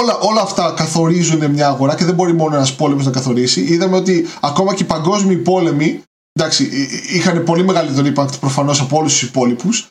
[0.00, 3.96] όλα, όλα αυτά καθορίζουν μια αγορά και δεν μπορεί μόνο ένας πόλεμος να καθορίσει είδαμε
[3.96, 6.02] ότι ακόμα και οι παγκόσμιοι πόλεμοι
[6.32, 9.86] εντάξει, εί- είχαν πολύ μεγαλύτερο impact προφανώς από όλους τους υπόλοιπους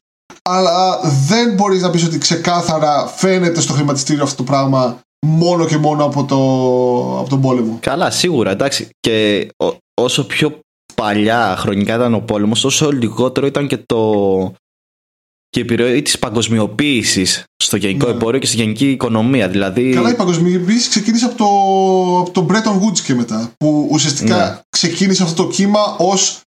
[0.49, 5.77] αλλά δεν μπορείς να πεις ότι ξεκάθαρα φαίνεται στο χρηματιστήριο αυτό το πράγμα μόνο και
[5.77, 6.35] μόνο από, το,
[7.19, 7.77] από τον πόλεμο.
[7.81, 8.89] Καλά, σίγουρα, εντάξει.
[8.99, 10.59] Και ό- όσο πιο
[10.99, 14.53] παλιά χρονικά ήταν ο πόλεμος, τόσο λιγότερο ήταν και το.
[15.49, 18.11] και η επιρροή της παγκοσμιοποίησης στο γενικό Ναι.
[18.11, 19.47] εμπόριο και στη γενική οικονομία.
[19.49, 19.93] Δηλαδή.
[19.93, 21.45] Καλά, η παγκοσμιοποίηση ξεκίνησε από το,
[22.19, 23.51] από το Bretton Woods και μετά.
[23.57, 24.59] Που ουσιαστικά Ναι.
[24.69, 26.41] ξεκίνησε αυτό το κύμα ως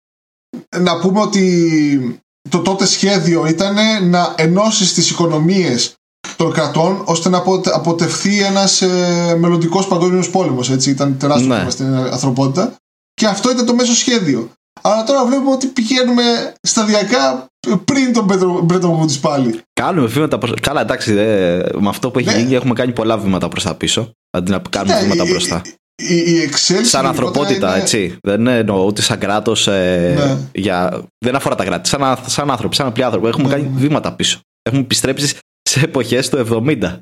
[0.78, 2.20] να πούμε ότι
[2.50, 3.76] το τότε σχέδιο ήταν
[4.08, 5.94] να ενώσει τις οικονομίες
[6.36, 10.70] των κρατών ώστε να αποτε- αποτευθεί ένας ε, μελλοντικός παγκόσμιος πόλεμος.
[10.70, 11.56] Έτσι, ήταν τεράστιο Ναι.
[11.58, 12.76] θέμα στην ανθρωπότητα.
[13.18, 14.50] Και αυτό ήταν το μέσο σχέδιο.
[14.82, 16.22] Αλλά τώρα βλέπουμε ότι πηγαίνουμε
[16.62, 17.46] σταδιακά
[17.84, 19.60] πριν τον Bretton- Bretton Woods πάλι.
[19.80, 20.52] Κάνουμε βήματα προς...
[20.60, 22.38] Καλά, εντάξει, δε, με αυτό που έχει Ναι.
[22.38, 24.12] γίνει έχουμε κάνει πολλά βήματα προς τα πίσω.
[24.30, 25.62] Αντί να κάνουμε Ναι, βήματα η- μπροστά.
[26.02, 28.16] Η, η εξέλιξη Σαν γενικότερα ανθρωπότητα, είναι- έτσι.
[28.22, 29.66] Δεν εννοώ ούτε σαν κράτος.
[29.66, 30.36] Ε, Ναι.
[30.60, 31.02] για...
[31.24, 31.88] Δεν αφορά τα κράτη.
[31.88, 33.28] Σαν, α- σαν άνθρωποι, σαν απλοί άνθρωποι.
[33.28, 33.80] Έχουμε Ναι, κάνει ναι.
[33.80, 34.40] βήματα πίσω.
[34.62, 36.98] Έχουμε επιστρέψει σε εποχές του 70.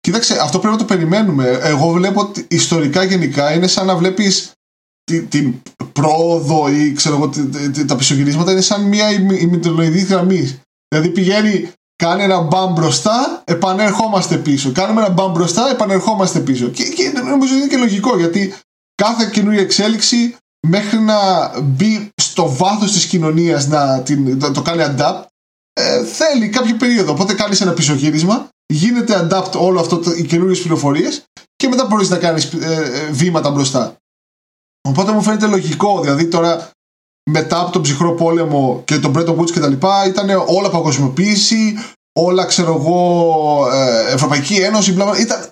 [0.00, 1.58] Κοίταξε, αυτό πρέπει να το περιμένουμε.
[1.62, 4.52] Εγώ βλέπω ότι ιστορικά γενικά είναι σαν να βλέπεις
[5.08, 5.54] την, την
[5.92, 10.60] πρόοδο ή ξέρω εγώ, τη- τη- τη- τα πισωγυρίσματα είναι σαν μια ημι- ημιτελοειδή γραμμή.
[10.88, 14.72] Δηλαδή πηγαίνει, κάνει ένα μπαμ μπροστά, επανερχόμαστε πίσω.
[14.72, 16.66] Κάνουμε ένα μπαμ μπροστά, επανερχόμαστε πίσω.
[16.68, 18.54] Και, και νομίζω είναι και λογικό γιατί
[18.94, 20.36] κάθε καινούργια εξέλιξη
[20.66, 21.16] μέχρι να
[21.60, 25.22] μπει στο βάθος της κοινωνίας να, την, να το κάνει adapt
[25.72, 27.12] ε, θέλει κάποια περίοδο.
[27.12, 31.22] Οπότε κάνεις ένα πισωγύρισμα, γίνεται adapt όλο αυτό, το- οι καινούριες πληροφορίες
[31.56, 33.96] και μετά μπορείς να κάνεις ε, ε, βήματα μπροστά.
[34.88, 36.70] Οπότε μου φαίνεται λογικό, δηλαδή τώρα
[37.30, 41.78] μετά από τον ψυχρό πόλεμο και τον Bretton Woods και τα λοιπά ήταν όλα παγκοσμιοποίηση,
[42.20, 45.18] όλα ξέρω εγώ ε, Ευρωπαϊκή Ένωση, μπλα, μπλα.
[45.18, 45.50] ήταν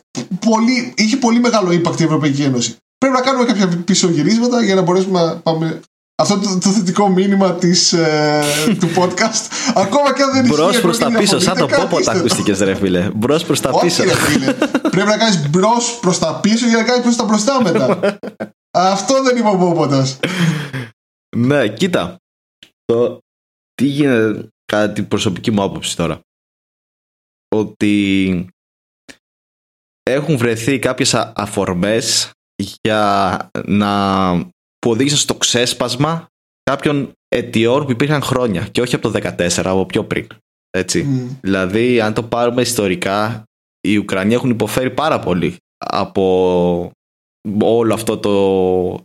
[0.51, 2.77] πολύ, είχε πολύ μεγάλο impact η Ευρωπαϊκή Ένωση.
[2.99, 5.81] Πρέπει να κάνουμε κάποια πίσω γυρίσματα για να μπορέσουμε να πάμε
[6.23, 8.43] αυτό το, το θετικό μήνυμα της, ε,
[8.81, 9.73] του podcast.
[9.75, 10.57] Ακόμα και αν δεν ισχύει.
[10.57, 12.43] Μπρος προς πρέπει τα να πίσω, σαν το διαφωνείτε, πόπο τα κρατήστε το.
[12.43, 13.11] ακούστηκε, ρε φίλε.
[13.15, 14.03] Μπρος προς τα Όχι, πίσω.
[14.03, 14.53] ρε φίλε.
[14.91, 17.99] Πρέπει να κάνεις μπρος προς τα πίσω για να κάνεις προς τα μπροστά μετά.
[18.79, 20.07] Αυτό δεν είπε ο Πόποντα.
[21.37, 22.17] Ναι, κοίτα.
[22.85, 23.19] Το...
[23.75, 26.21] Τι γίνεται κατά την προσωπική μου άποψη τώρα.
[27.49, 28.47] Ότι
[30.03, 32.31] έχουν βρεθεί κάποιες α- αφορμές
[32.83, 34.35] για να
[34.79, 36.27] που οδήγησαν στο ξέσπασμα
[36.63, 40.27] κάποιων αιτιών που υπήρχαν χρόνια και όχι από το 14, από πιο πριν.
[40.71, 41.03] Έτσι.
[41.41, 43.45] Δηλαδή, αν το πάρουμε ιστορικά,
[43.81, 46.91] οι Ουκρανοί έχουν υποφέρει πάρα πολύ από
[47.61, 49.05] όλο αυτό το,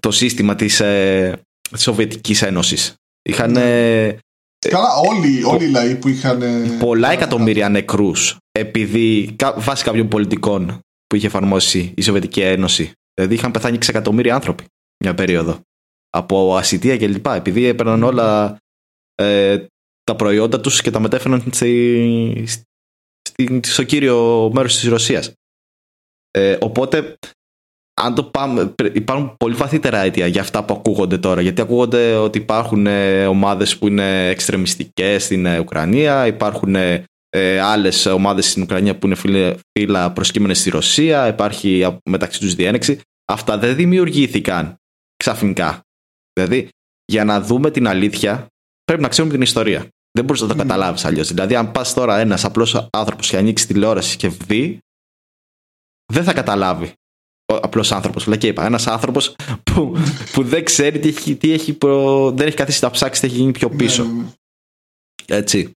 [0.00, 2.94] το σύστημα της, ε, της Σοβιετικής Ένωσης.
[3.22, 4.18] Είχαν ε,
[4.68, 6.42] Καλά, όλοι, όλοι οι λαοί που είχαν.
[6.42, 12.92] ε, πολλά εκατομμύρια νεκρούς επειδή κα- βάσει κάποιων πολιτικών που είχε εφαρμόσει η Σοβιετική Ένωση.
[13.14, 14.64] Δηλαδή είχαν πεθάνει 6 εκατομμύρια άνθρωποι
[15.04, 15.60] μια περίοδο.
[16.10, 17.26] Από ασυτεία κλπ.
[17.26, 18.56] Επειδή έπαιρναν όλα
[19.14, 19.64] ε,
[20.04, 25.32] τα προϊόντα τους και τα μετέφεραν στη, στη- στο κύριο μέρος της Ρωσίας.
[26.38, 27.18] Ε, οπότε,
[28.00, 31.40] αν το πάμε, υπάρχουν πολύ βαθύτερα αίτια για αυτά που ακούγονται τώρα.
[31.40, 37.04] Γιατί ακούγονται ότι υπάρχουν ε, ομάδες που είναι εξτρεμιστικές στην ε, Ουκρανία, υπάρχουν ε,
[37.60, 43.00] άλλες ομάδες στην Ουκρανία που είναι φύλλα προσκύμενες στη Ρωσία, υπάρχει μεταξύ τους διένεξη.
[43.24, 44.74] Αυτά δεν δημιουργήθηκαν
[45.16, 45.80] ξαφνικά.
[46.32, 46.68] Δηλαδή,
[47.04, 48.46] για να δούμε την αλήθεια,
[48.84, 49.88] πρέπει να ξέρουμε την ιστορία.
[50.12, 51.28] Δεν μπορείς να το καταλάβεις αλλιώς.
[51.28, 54.78] Δηλαδή, αν πας τώρα ένας απλός άνθρωπος και ανοίξεις τηλεόραση και δει,
[56.12, 56.92] δεν θα καταλάβει.
[57.44, 58.24] Απλός άνθρωπος.
[58.24, 58.64] Βλακή είπα.
[58.64, 59.96] Ένας άνθρωπος που,
[60.32, 62.30] που δεν ξέρει τι έχει, τι έχει προ...
[62.30, 64.04] δεν έχει καθίσει να ψάξει τι έχει γίνει πιο πίσω.
[64.04, 64.26] Ναι, ναι.
[65.26, 65.70] Έτσι.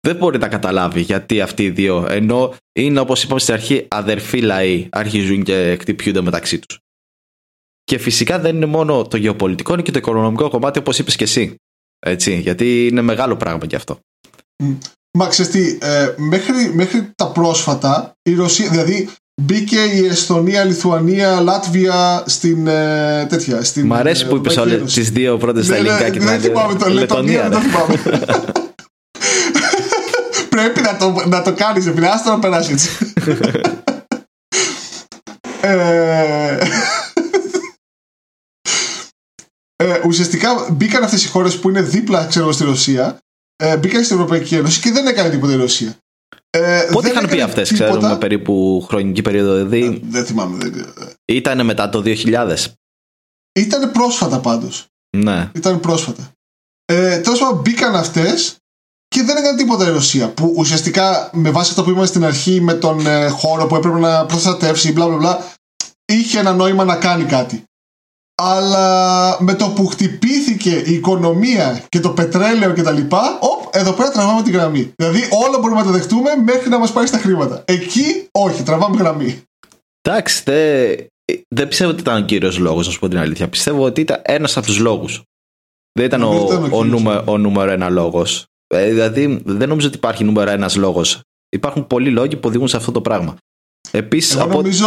[0.00, 4.40] Δεν μπορεί να καταλάβει γιατί αυτοί οι δύο, ενώ είναι όπως είπαμε στην αρχή, αδερφοί
[4.40, 6.78] λαοί, αρχίζουν και χτυπιούνται μεταξύ τους.
[7.84, 11.24] Και φυσικά δεν είναι μόνο το γεωπολιτικό, είναι και το οικονομικό κομμάτι, όπως είπες και
[11.24, 11.54] εσύ.
[11.98, 13.98] Έτσι, γιατί είναι μεγάλο πράγμα και αυτό.
[15.18, 19.08] Μα ξέρεις τι, ε, μέχρι, μέχρι τα πρόσφατα η Ρωσία, δηλαδή
[19.42, 23.64] μπήκε η Εσθονία, Λιθουανία, Λάτβια στην ε, τέτοια.
[23.64, 26.28] Στην, Μ' αρέσει που είπες όλες τις δύο πρώτες στα ναι, ναι, ελληνικά και την
[26.28, 28.22] Δεν θυμάμαι το Λετωνία, δεν το θυμάμαι.
[30.48, 32.90] Πρέπει να το, να το κάνεις, φίλε, άστο να περάσει έτσι.
[35.60, 36.58] ε,
[39.76, 43.18] ε, ουσιαστικά μπήκαν αυτές οι χώρες που είναι δίπλα ξέρω, στη Ρωσία,
[43.56, 45.96] ε, μπήκαν στην Ευρωπαϊκή Ένωση και δεν έκανε τίποτα η Ρωσία.
[46.56, 50.56] Ε, Πότε είχαν πει αυτές, ξέρουμε περίπου χρονική περίοδο, δηλαδή; Ε, δεν θυμάμαι.
[50.58, 50.86] Δεν...
[51.24, 52.56] Ήταν μετά το 2000.
[53.52, 54.86] Ήταν πρόσφατα πάντως.
[55.16, 55.50] Ναι.
[55.54, 56.30] Ήταν πρόσφατα.
[56.84, 58.56] Ε, Τέλος πάντων, μπήκαν αυτές
[59.08, 60.28] και δεν έκανε τίποτα η Ρωσία.
[60.28, 63.98] Που ουσιαστικά με βάση αυτό που είπαμε στην αρχή με τον ε, χώρο που έπρεπε
[63.98, 65.52] να προστατεύσει, μπλα μπλα μπλα,
[66.04, 67.64] είχε ένα νόημα να κάνει κάτι
[68.34, 73.92] αλλά με το που χτυπήθηκε η οικονομία και το πετρέλαιο και τα λοιπά, οπ, εδώ
[73.92, 74.92] πέρα τραβάμε τη γραμμή.
[74.96, 77.62] Δηλαδή όλα μπορούμε να τα δεχτούμε μέχρι να μας πάρει στα χρήματα.
[77.66, 79.42] Εκεί όχι, τραβάμε γραμμή.
[80.00, 80.42] Εντάξει,
[81.48, 83.48] δεν πιστεύω ότι ήταν ο κύριος λόγος, να σου πω την αλήθεια.
[83.48, 85.22] Πιστεύω ότι ήταν ένας από τους λόγους.
[85.92, 88.46] Δεν ήταν, ο, ήταν ο, νούμερο, ο νούμερο ένα λόγος.
[88.66, 91.20] Ε, δηλαδή, δεν νομίζω ότι υπάρχει νούμερο ένας λόγος.
[91.48, 93.36] Υπάρχουν πολλοί λόγοι που οδηγούν σε αυτό το πράγμα.
[93.96, 94.86] Επίσης, Εγώ νομίζω,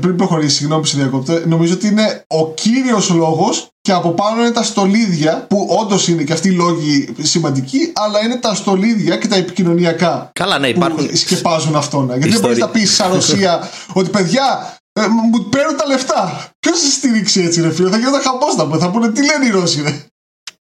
[0.00, 4.40] πριν προχωρήσει, συγγνώμη που σε διακόπτω, νομίζω ότι είναι ο κύριος λόγος και από πάνω
[4.40, 9.16] είναι τα στολίδια, που όντως είναι και αυτοί οι λόγοι σημαντικοί, αλλά είναι τα στολίδια
[9.16, 10.30] και τα επικοινωνιακά.
[10.32, 11.06] Καλά, ναι, υπάρχουν.
[11.06, 12.06] Που σκεπάζουν αυτόν.
[12.06, 16.48] Γιατί δεν μπορείς να πεις σαν Ρωσία ότι παιδιά, ε, μου παίρνουν τα λεφτά.
[16.60, 19.82] Ποιος θα στηρίξει έτσι, ρε φίλε, θα γίνει χαμό θα πούνε τι λένε οι Ρώσοι,
[19.82, 20.04] ρε;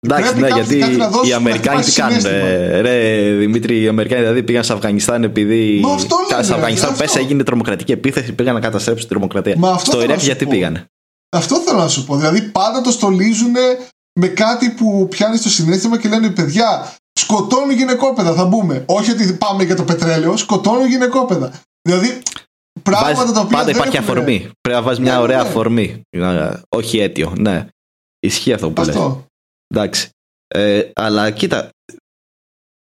[0.09, 0.78] Εντάξει, ναι, γιατί
[1.28, 2.22] οι Αμερικάνοι τι κάνουν.
[2.80, 5.82] Ρε, Δημήτρη, οι Αμερικάνοι δηλαδή πήγαν σε Αφγανιστάν επειδή.
[6.40, 9.76] Σε Αφγανιστάν πέσα έγινε τρομοκρατική επίθεση, πήγαν να καταστρέψουν τη τρομοκρατία.
[9.78, 10.84] Στο Ιράκ γιατί πήγανε;
[11.36, 12.16] Αυτό θέλω να σου πω.
[12.16, 13.53] Δηλαδή πάντα το στολίζουν
[14.20, 18.84] με κάτι που πιάνει στο συνέστημα και λένε παιδιά, σκοτώνουν γυναικόπαιδα, θα μπούμε.
[18.86, 21.53] Όχι ότι πάμε για το πετρέλαιο, σκοτώνουν γυναικόπαιδα.
[21.82, 22.22] Δηλαδή
[22.82, 23.59] πράγματα τα οποία.
[23.59, 24.51] Πάντα υπάρχει αφορμή.
[24.61, 25.48] Πρέπει να βάζεις μια ναι, ναι, ωραία ναι.
[25.48, 26.03] αφορμή.
[26.68, 27.32] Όχι αίτιο.
[27.38, 27.66] Ναι.
[28.18, 28.96] Ισχύει αυτό που λες.
[29.75, 30.09] Εντάξει.
[30.49, 31.68] Ε, αλλά κοίτα,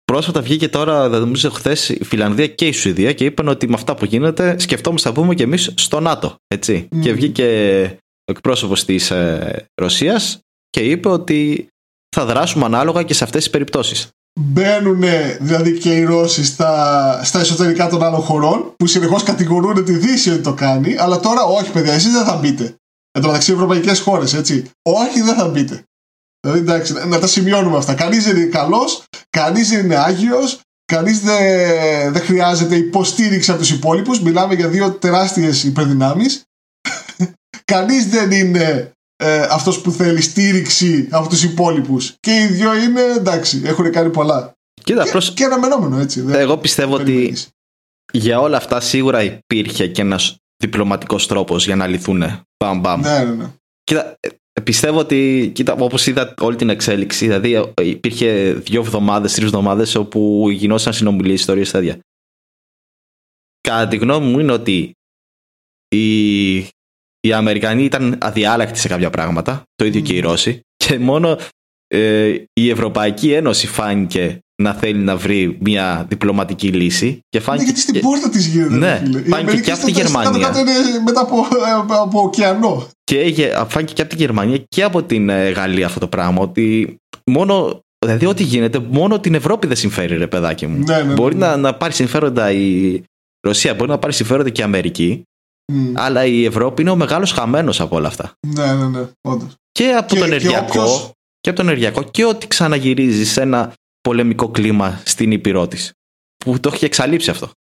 [0.04, 3.96] πρόσφατα βγήκε τώρα, νομίζω χθες η Φιλανδία και η Σουηδία και είπαν ότι με αυτά
[3.96, 6.36] που γίνεται σκεφτόμαστε να μπούμε κι εμείς στο ΝΑΤΟ.
[6.48, 6.88] Έτσι.
[7.02, 7.46] Και βγήκε
[8.26, 11.68] ο εκπρόσωπος της ε, Ρωσίας και είπε ότι
[12.16, 14.10] θα δράσουμε ανάλογα και σε αυτές τις περιπτώσεις.
[14.40, 15.04] Μπαίνουν
[15.40, 20.32] δηλαδή και οι Ρώσοι στα, στα εσωτερικά των άλλων χωρών που συνεχώς κατηγορούν τη Δύση
[20.32, 22.64] ότι το κάνει, αλλά τώρα όχι, παιδιά, εσείς δεν θα μπείτε.
[23.12, 24.70] Εν τω μεταξύ, ευρωπαϊκές χώρες, έτσι.
[24.82, 25.84] Όχι, δεν θα μπείτε.
[26.44, 27.94] Δηλαδή, εντάξει, να τα σημειώνουμε αυτά.
[27.94, 33.72] Κανείς δεν είναι καλός, κανείς δεν είναι άγιος, κανείς δεν, δεν χρειάζεται υποστήριξη από τους
[33.72, 34.22] υπόλοιπους.
[34.22, 36.44] Μιλάμε για δύο τεράστιες υπερδυνάμεις.
[37.74, 42.16] κανείς δεν είναι ε, αυτός που θέλει στήριξη από τους υπόλοιπους.
[42.20, 44.54] Και οι δύο είναι εντάξει, έχουν κάνει πολλά.
[44.84, 45.34] Κοίτα, και, προς...
[45.34, 46.26] και αναμενόμενο έτσι.
[46.28, 47.36] Εγώ πιστεύω ότι
[48.14, 52.24] για όλα αυτά σίγουρα υπήρχε και ένας διπλωματικός τρόπος για να λυθούν.
[52.64, 53.02] Μπαμ, μπαμ.
[53.02, 53.46] Ναι, ναι, ναι.
[53.84, 54.16] Κοίτα,
[54.64, 59.96] Πιστεύω ότι, κοίτα, όπως είδα όλη την εξέλιξη, δηλαδή ε, υπήρχε δύο εβδομάδες, τρεις εβδομάδες
[59.96, 62.00] όπου γινόταν συνομιλίες, ιστορίες τέτοια.
[63.62, 64.94] Κατά τη γνώμη μου είναι ότι
[65.88, 66.58] οι,
[67.20, 71.38] οι Αμερικανοί ήταν αδιάλακτοι σε κάποια πράγματα, το ίδιο και οι Ρώσοι, και μόνο
[71.94, 77.20] ε, η Ευρωπαϊκή Ένωση φάνηκε να θέλει να βρει μια διπλωματική λύση.
[77.30, 77.64] Και φάνηκε...
[77.64, 78.76] Ναι, γιατί στην πόρτα της γίνεται.
[78.76, 80.54] Ναι, φάνηκε και από τη Γερμανία.
[81.06, 82.88] μετά από, ε, από ωκεανό.
[83.04, 83.34] Και
[83.68, 86.42] φάνηκε και από τη Γερμανία και από την ε, Γαλλία αυτό το πράγμα.
[86.42, 87.82] Ότι μόνο.
[88.06, 90.84] Δηλαδή, ό,τι γίνεται, μόνο την Ευρώπη δεν συμφέρει, ρε παιδάκι μου.
[90.84, 91.46] Ναι, ναι, μπορεί ναι.
[91.46, 93.02] Να, να πάρει συμφέροντα η
[93.48, 95.24] Ρωσία, μπορεί να πάρει συμφέροντα και η Αμερική.
[95.94, 98.32] Αλλά η Ευρώπη είναι ο μεγάλος χαμένος από όλα αυτά.
[98.48, 99.56] Ναι, ναι, ναι, όντως.
[99.72, 100.72] Και από και, το ενεργειακό.
[100.72, 101.12] Και, όποιος...
[101.44, 105.92] και από το ενεργειακό και ό,τι ξαναγυρίζει σε ένα πολεμικό κλίμα στην Ήπειρό της.
[106.38, 107.52] Που το έχει εξαλείψει αυτό.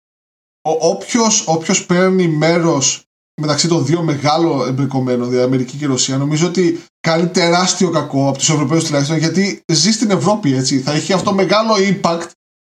[0.61, 3.03] όποιος, όποιος παίρνει μέρος
[3.41, 8.37] μεταξύ των δύο μεγάλων εμπλεκομένων, δηλαδή Αμερική και Ρωσία, νομίζω ότι κάνει τεράστιο κακό από
[8.37, 10.79] τους Ευρωπαίους τουλάχιστον, γιατί ζει στην Ευρώπη έτσι.
[10.79, 12.27] Θα έχει αυτό μεγάλο impact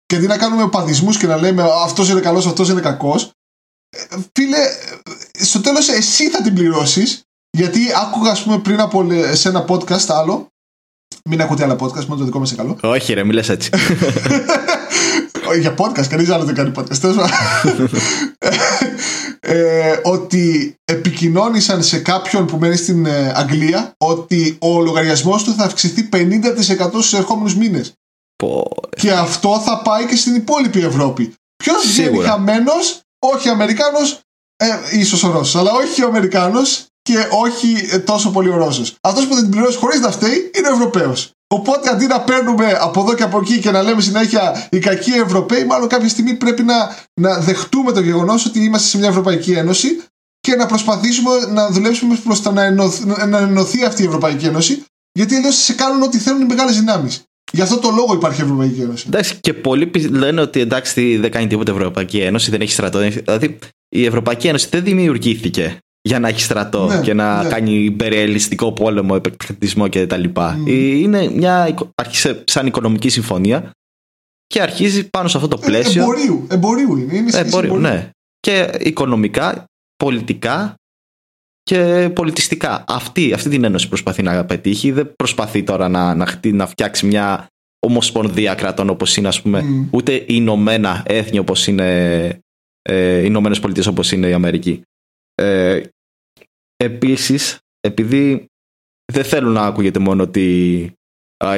[0.05, 3.31] και αντί να κάνουμε παδισμού και να λέμε αυτός είναι καλός, αυτός είναι κακός.
[3.89, 4.57] Ε, φίλε,
[5.39, 7.21] στο τέλος εσύ θα την πληρώσεις,
[7.57, 10.47] γιατί άκουγα, ας πούμε, πριν από σε ένα podcast άλλο.
[11.29, 12.93] Μην ακούτε άλλα podcast, μόνο το δικό μας είναι καλό.
[12.93, 13.69] Όχι, ρε, μιλέ έτσι.
[15.59, 17.27] Για podcast, κανείς άλλο δεν κάνει podcast.
[19.39, 25.63] ε, ότι επικοινώνησαν σε κάποιον που μένει στην ε, Αγγλία ότι ο λογαριασμός του θα
[25.63, 27.93] αυξηθεί 50% στους ερχόμενους μήνες.
[28.89, 31.33] Και αυτό θα πάει και στην υπόλοιπη Ευρώπη.
[31.63, 34.19] Ποιος βγαίνει χαμένος, όχι Αμερικάνος,
[34.55, 38.95] ε, ίσως ο Ρώσος, αλλά όχι ο Αμερικάνος και όχι ε, τόσο πολύ ο Ρώσος.
[39.01, 41.31] Αυτός που δεν την πληρώσει χωρίς να φταίει είναι ο Ευρωπαίος.
[41.47, 45.11] Οπότε αντί να παίρνουμε από εδώ και από εκεί και να λέμε συνέχεια οι κακοί
[45.11, 49.51] Ευρωπαίοι, μάλλον κάποια στιγμή πρέπει να, να δεχτούμε το γεγονός ότι είμαστε σε μια Ευρωπαϊκή
[49.51, 50.01] Ένωση
[50.39, 55.35] και να προσπαθήσουμε να δουλέψουμε προς να, ενωθεί, να ενωθεί αυτή η Ευρωπαϊκή Ένωση, γιατί
[55.35, 57.23] αλλιώς σε κάνουν ό,τι θέλουν οι μεγάλες δυνάμεις.
[57.51, 59.05] Γι' αυτό το λόγο υπάρχει η Ευρωπαϊκή Ένωση.
[59.07, 62.99] Εντάξει, και πολλοί λένε ότι εντάξει δεν κάνει τίποτα η Ευρωπαϊκή Ένωση, δεν έχει στρατό.
[62.99, 63.57] Δηλαδή
[63.89, 67.49] η Ευρωπαϊκή Ένωση δεν δημιουργήθηκε για να έχεις στρατό ναι, και να ναι.
[67.49, 70.23] κάνει υπερελιστικό πόλεμο, επεκτατισμό κτλ.
[70.33, 70.67] Mm.
[70.67, 73.71] Είναι μια, άρχισε σαν οικονομική συμφωνία
[74.47, 76.01] και αρχίζει πάνω σε αυτό το ε, πλαίσιο.
[76.01, 77.15] Ε, εμπορίου, εμπορίου είναι.
[77.15, 78.09] είναι εμπορίου, ναι.
[78.39, 79.65] Και οικονομικά,
[80.03, 80.75] πολιτικά
[81.63, 82.83] και πολιτιστικά.
[82.87, 84.91] Αυτή, αυτή την ένωση προσπαθεί να πετύχει.
[84.91, 87.47] Δεν προσπαθεί τώρα να, να, να φτιάξει μια
[87.79, 89.87] ομοσπονδία κρατών όπως είναι, ας πούμε, mm.
[89.91, 92.39] ούτε Ηνωμένα έθνη όπως είναι
[92.81, 94.81] ε, οι Ηνωμένες Πολιτείες όπως είναι η Αμερική.
[95.35, 95.81] Ε,
[96.83, 98.45] επίσης, επειδή
[99.13, 100.77] δεν θέλουν να ακούγεται μόνο ότι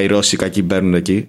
[0.00, 1.28] οι Ρώσοι κακοί μπαίνουν εκεί,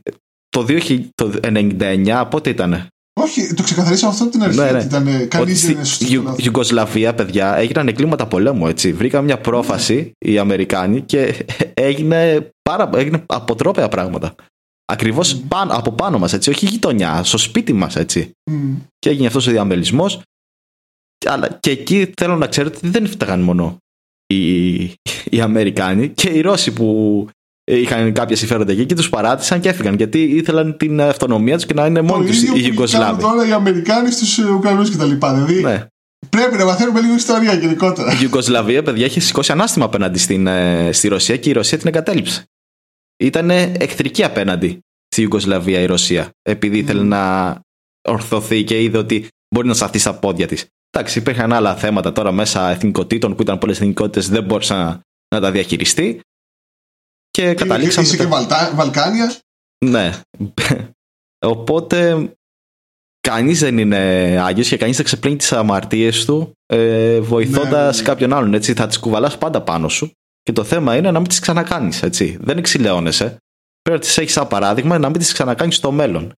[0.49, 2.87] το 1999 πότε ήταν.
[3.19, 4.57] Όχι, το ξεκαθαρίσαμε αυτό την αρχή.
[4.57, 4.83] Ναι, ναι.
[4.83, 8.67] Ήταν κανείς δεν Στη Ιουγκοσλαβία, παιδιά, έγιναν εγκλήματα πολέμου.
[8.67, 8.93] Έτσι.
[8.93, 14.35] Βρήκαν μια πρόφαση οι Αμερικάνοι και έγινε, πάρα, έγινε αποτρόπαια πράγματα.
[14.85, 15.65] Ακριβώς mm.
[15.69, 16.49] από πάνω μας, έτσι.
[16.49, 18.31] Όχι γειτονιά, στο σπίτι μας, έτσι.
[18.51, 18.53] Mm.
[18.99, 20.21] Και έγινε αυτός ο διαμελισμός
[21.25, 23.77] αλλά και εκεί θέλω να ξέρετε ότι δεν φταγαν μόνο
[24.27, 24.73] οι,
[25.29, 27.27] οι Αμερικάνοι και οι Ρώσοι που
[27.71, 31.73] είχαν κάποια συμφέροντα εκεί και τους παράτησαν και έφυγαν γιατί ήθελαν την αυτονομία τους και
[31.73, 33.21] να είναι μόνοι τους οι Ιουγκοσλάβοι.
[33.21, 35.11] τώρα οι Αμερικάνοι στους Ουκρανούς κτλ.
[35.11, 35.85] Δηλαδή ναι.
[36.29, 38.11] πρέπει να μαθαίνουμε λίγο ιστορία γενικότερα.
[38.11, 41.87] Η Ιουγκοσλαβία, παιδιά, έχει σηκώσει ανάστημα απέναντι στην, ε, στη Ρωσία και η Ρωσία την
[41.87, 42.43] εγκατέλειψε.
[43.23, 47.55] Ήταν εχθρική απέναντι στη Ιουγκοσλαβία η Ρωσία επειδή ήθελε να
[48.07, 50.65] ορθωθεί και είδε ότι μπορεί να σταθεί στα πόδια της.
[50.89, 55.01] Εντάξει, υπήρχαν άλλα θέματα τώρα μέσα εθνικότητων που ήταν πολλές εθνικότητες, δεν μπορούσε να,
[55.35, 56.19] να τα διαχειριστεί.
[57.29, 58.07] Και καταλήξαμε.
[58.07, 59.39] Είσαι και Βαλτά, Βαλκάνιας;
[59.85, 60.19] Ναι.
[61.45, 62.29] Οπότε
[63.19, 63.97] κανείς δεν είναι
[64.41, 68.07] άγιος και κανείς δεν ξεπλύνει τις αμαρτίες του ε, βοηθώντας ναι, ναι.
[68.07, 68.53] κάποιον άλλον.
[68.53, 68.73] Έτσι.
[68.73, 70.11] Θα τις κουβαλάς πάντα πάνω σου.
[70.41, 71.99] Και το θέμα είναι να μην τις ξανακάνεις.
[72.39, 73.25] Δεν εξηλαιώνεσαι.
[73.81, 76.33] Πρέπει να τις έχεις σαν παράδειγμα να μην τις ξανακάνεις στο μέλλον.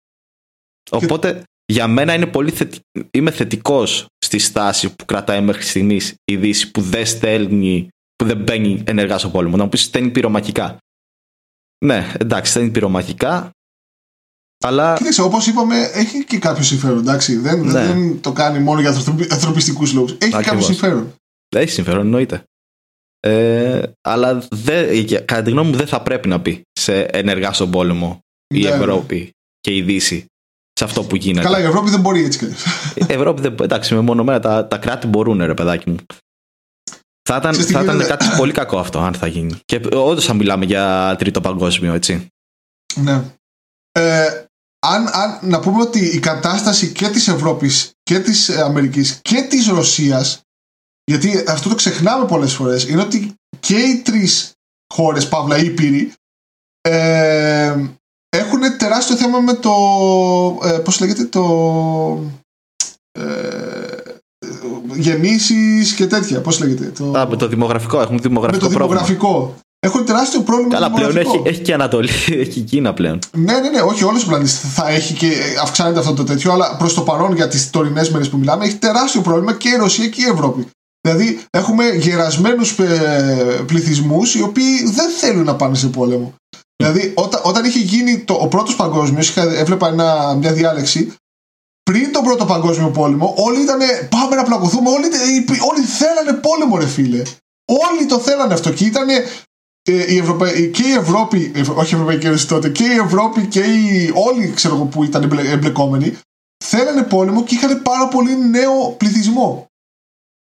[0.91, 1.43] Οπότε
[1.73, 2.81] για μένα είναι πολύ θετι...
[3.11, 8.37] είμαι θετικός στη στάση που κρατάει μέχρι στιγμής η Δύση που δεν στέλνει, που δεν
[8.37, 9.57] μπαίνει ενεργά στο πόλεμο.
[9.57, 10.79] Να μου πεις στέλνει πυρομαχικά.
[11.85, 13.51] Ναι, εντάξει, στέλνει πυρομαχικά.
[14.65, 14.95] Αλλά.
[14.97, 16.99] Κοίταξε, όπως είπαμε, έχει και κάποιο συμφέρον.
[16.99, 17.37] Εντάξει.
[17.37, 17.73] Δεν, ναι.
[17.73, 18.95] δεν το κάνει μόνο για
[19.31, 20.11] ανθρωπιστικούς λόγους.
[20.11, 20.45] Έχει Ακριβώς.
[20.45, 21.15] κάποιο συμφέρον.
[21.57, 22.43] Έχει συμφέρον, εννοείται.
[23.21, 27.71] Ε, αλλά δε, κατά τη γνώμη μου δεν θα πρέπει να πει σε ενεργά στον
[27.71, 28.19] πόλεμο
[28.55, 28.75] η ναι, ναι.
[28.75, 30.27] Ευρώπη και η Δύση
[30.79, 31.47] σε αυτό που γίνεται.
[31.47, 32.55] Καλά, η Ευρώπη δεν μπορεί έτσι.
[32.95, 35.97] Η Ευρώπη δεν Εντάξει, μεμονωμένα τα, τα κράτη μπορούν, ρε παιδάκι μου.
[37.23, 39.61] Θα ήταν, θα ήταν κάτι πολύ κακό αυτό, αν θα γίνει.
[39.65, 42.27] Και όντως θα μιλάμε για τρίτο παγκόσμιο, έτσι.
[42.95, 43.23] Ναι.
[43.93, 44.45] Ε,
[44.87, 49.69] αν, αν, να πούμε ότι η κατάσταση και της Ευρώπης και της Αμερικής και της
[49.69, 50.43] Ρωσίας
[51.05, 54.53] γιατί αυτό το ξεχνάμε πολλές φορές είναι ότι και οι τρεις
[54.95, 56.13] χώρες, Παύλα Ήπειροι
[56.81, 57.77] ε,
[58.39, 59.73] έχουν τεράστιο θέμα με το.
[60.65, 61.45] Ε, πώς λέγεται, το.
[63.13, 63.23] Ε,
[64.95, 66.41] γεννήσεις και τέτοια.
[66.41, 66.93] Πώς λέγεται.
[66.99, 67.19] Το...
[67.19, 68.01] Α, με το δημογραφικό.
[68.01, 69.55] Έχουν δημογραφικό με το δημογραφικό.
[69.81, 72.09] Έχουν τεράστιο πρόβλημα Καλά, πλέον έχει, έχει και Ανατολή,
[72.45, 73.19] έχει Κίνα πλέον.
[73.37, 75.33] Ναι, ναι, ναι, όχι όλος ο πλανήτης θα έχει και
[75.63, 78.77] αυξάνεται αυτό το τέτοιο, αλλά προς το παρόν για τις τωρινές μέρες που μιλάμε έχει
[78.77, 80.67] τεράστιο πρόβλημα και η Ρωσία και η Ευρώπη.
[81.01, 86.35] Δηλαδή έχουμε γερασμένους ε, πληθυσμούς οι οποίοι δεν θέλουν να πάνε σε πόλεμο.
[86.83, 91.15] Δηλαδή, όταν, όταν είχε γίνει το, ο πρώτος παγκόσμιος, έβλεπα ένα, μια διάλεξη.
[91.83, 93.79] Πριν τον πρώτο παγκόσμιο πόλεμο, όλοι ήταν
[94.09, 94.91] πάμε να πλακωθούμε.
[94.91, 95.07] Όλοι,
[95.71, 97.23] όλοι θέλανε πόλεμο, ρε φίλε.
[97.65, 98.73] Όλοι το θέλανε αυτό.
[98.73, 103.47] Και ήταν ε, η και η Ευρώπη, όχι η Ευρωπαϊκή Ένωση τότε, και η Ευρώπη
[103.47, 106.19] και οι, όλοι ξέρω που ήταν εμπλεκόμενοι,
[106.65, 109.67] θέλανε πόλεμο και είχαν πάρα πολύ νέο πληθυσμό.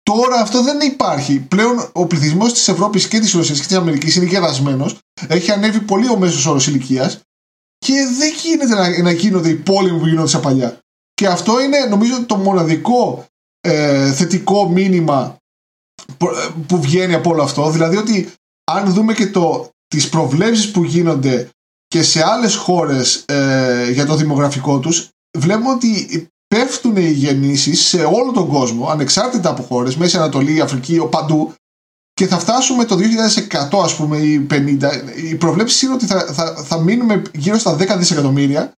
[0.04, 1.40] Τώρα αυτό δεν υπάρχει.
[1.40, 4.98] Πλέον ο πληθυσμός της Ευρώπης και της Ρωσίας και της Αμερικής είναι γερασμένος.
[5.28, 7.20] Έχει ανέβει πολύ ο μέσος όρος ηλικίας
[7.78, 10.80] και δεν γίνεται να, να γίνονται οι πόλεμοι που γίνονται παλιά.
[11.14, 13.26] Και αυτό είναι νομίζω το μοναδικό
[13.60, 15.38] ε, θετικό μήνυμα
[16.68, 17.70] που βγαίνει από όλο αυτό.
[17.70, 18.34] Δηλαδή ότι
[18.72, 21.50] αν δούμε και το, τις προβλέψεις που γίνονται
[21.88, 28.04] και σε άλλες χώρες ε, για το δημογραφικό τους βλέπουμε ότι πέφτουν οι γεννήσεις σε
[28.04, 31.54] όλο τον κόσμο ανεξάρτητα από χώρες, Μέση Ανατολή, Αφρική, παντού
[32.18, 32.98] και θα φτάσουμε το
[33.50, 34.58] 2100 ας πούμε ή 50
[35.16, 38.72] οι προβλέψεις είναι ότι θα, θα, θα μείνουμε γύρω στα 10 δισεκατομμύρια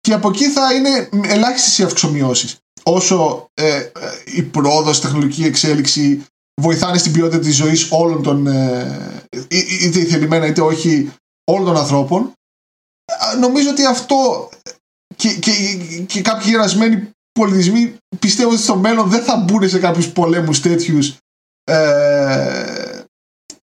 [0.00, 2.56] και από εκεί θα είναι ελάχιστες οι αυξομοιώσεις.
[2.82, 3.90] Όσο ε, ε,
[4.24, 6.24] η πρόοδος, η τεχνολογική εξέλιξη
[6.60, 9.16] βοηθάνε στην ποιότητα της ζωής όλων των ε,
[9.48, 11.12] είτε ηθελημένα είτε όχι
[11.44, 12.32] όλων των ανθρώπων.
[13.40, 14.48] Νομίζω ότι αυτό
[15.16, 15.52] και, και,
[16.06, 21.16] και κάποιοι γερασμένοι πολιτισμοί πιστεύω ότι στο μέλλον δεν θα μπουν σε κάποιους πολέμους τέτοιους
[21.68, 23.02] ε,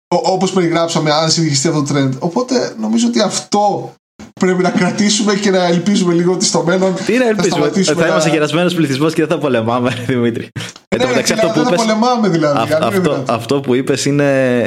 [0.07, 3.94] όπως περιγράψαμε αν συνεχιστεί αυτό το trend οπότε νομίζω ότι αυτό
[4.40, 6.95] πρέπει να κρατήσουμε και να ελπίζουμε λίγο ότι στο μέλλον.
[7.06, 10.49] Τι να ελπίζουμε; Θα, θα είμαστε γερασμένος πληθυσμός και δεν θα πολεμάμε, Δημήτρη.
[10.88, 12.73] Ε, ναι, μεταξύ, αυτό που δεν θα πολεμάμε δηλαδή.
[12.73, 14.23] Α, αυτό, αυτό που είπες είναι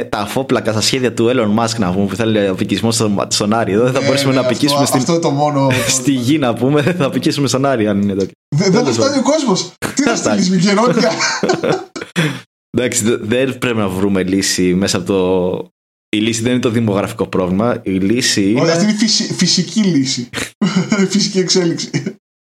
[0.09, 2.91] τα αφόπλακα στα σχέδια του Elon Musk να πούμε που θέλει απικισμό
[3.27, 3.71] στον Άρη.
[3.71, 4.99] Εδώ δεν θα ναι, μπορέσουμε ναι, να απικήσουμε στην...
[4.99, 5.67] αυτό το μόνο...
[5.97, 6.81] στη γη να πούμε.
[6.81, 8.25] Θα απικήσουμε στον Άρη αν είναι εδώ.
[8.55, 9.71] Δεν θα φτάνει ο κόσμος.
[9.95, 11.11] Τι θα στείλεις, Μικερόνια.
[12.69, 15.71] Εντάξει, δεν πρέπει να βρούμε λύση μέσα από το
[16.09, 17.81] η λύση δεν είναι το δημογραφικό πρόβλημα.
[17.83, 18.71] Η λύση είναι.
[18.71, 20.29] αυτή είναι η φυσική λύση.
[21.09, 21.89] φυσική εξέλιξη.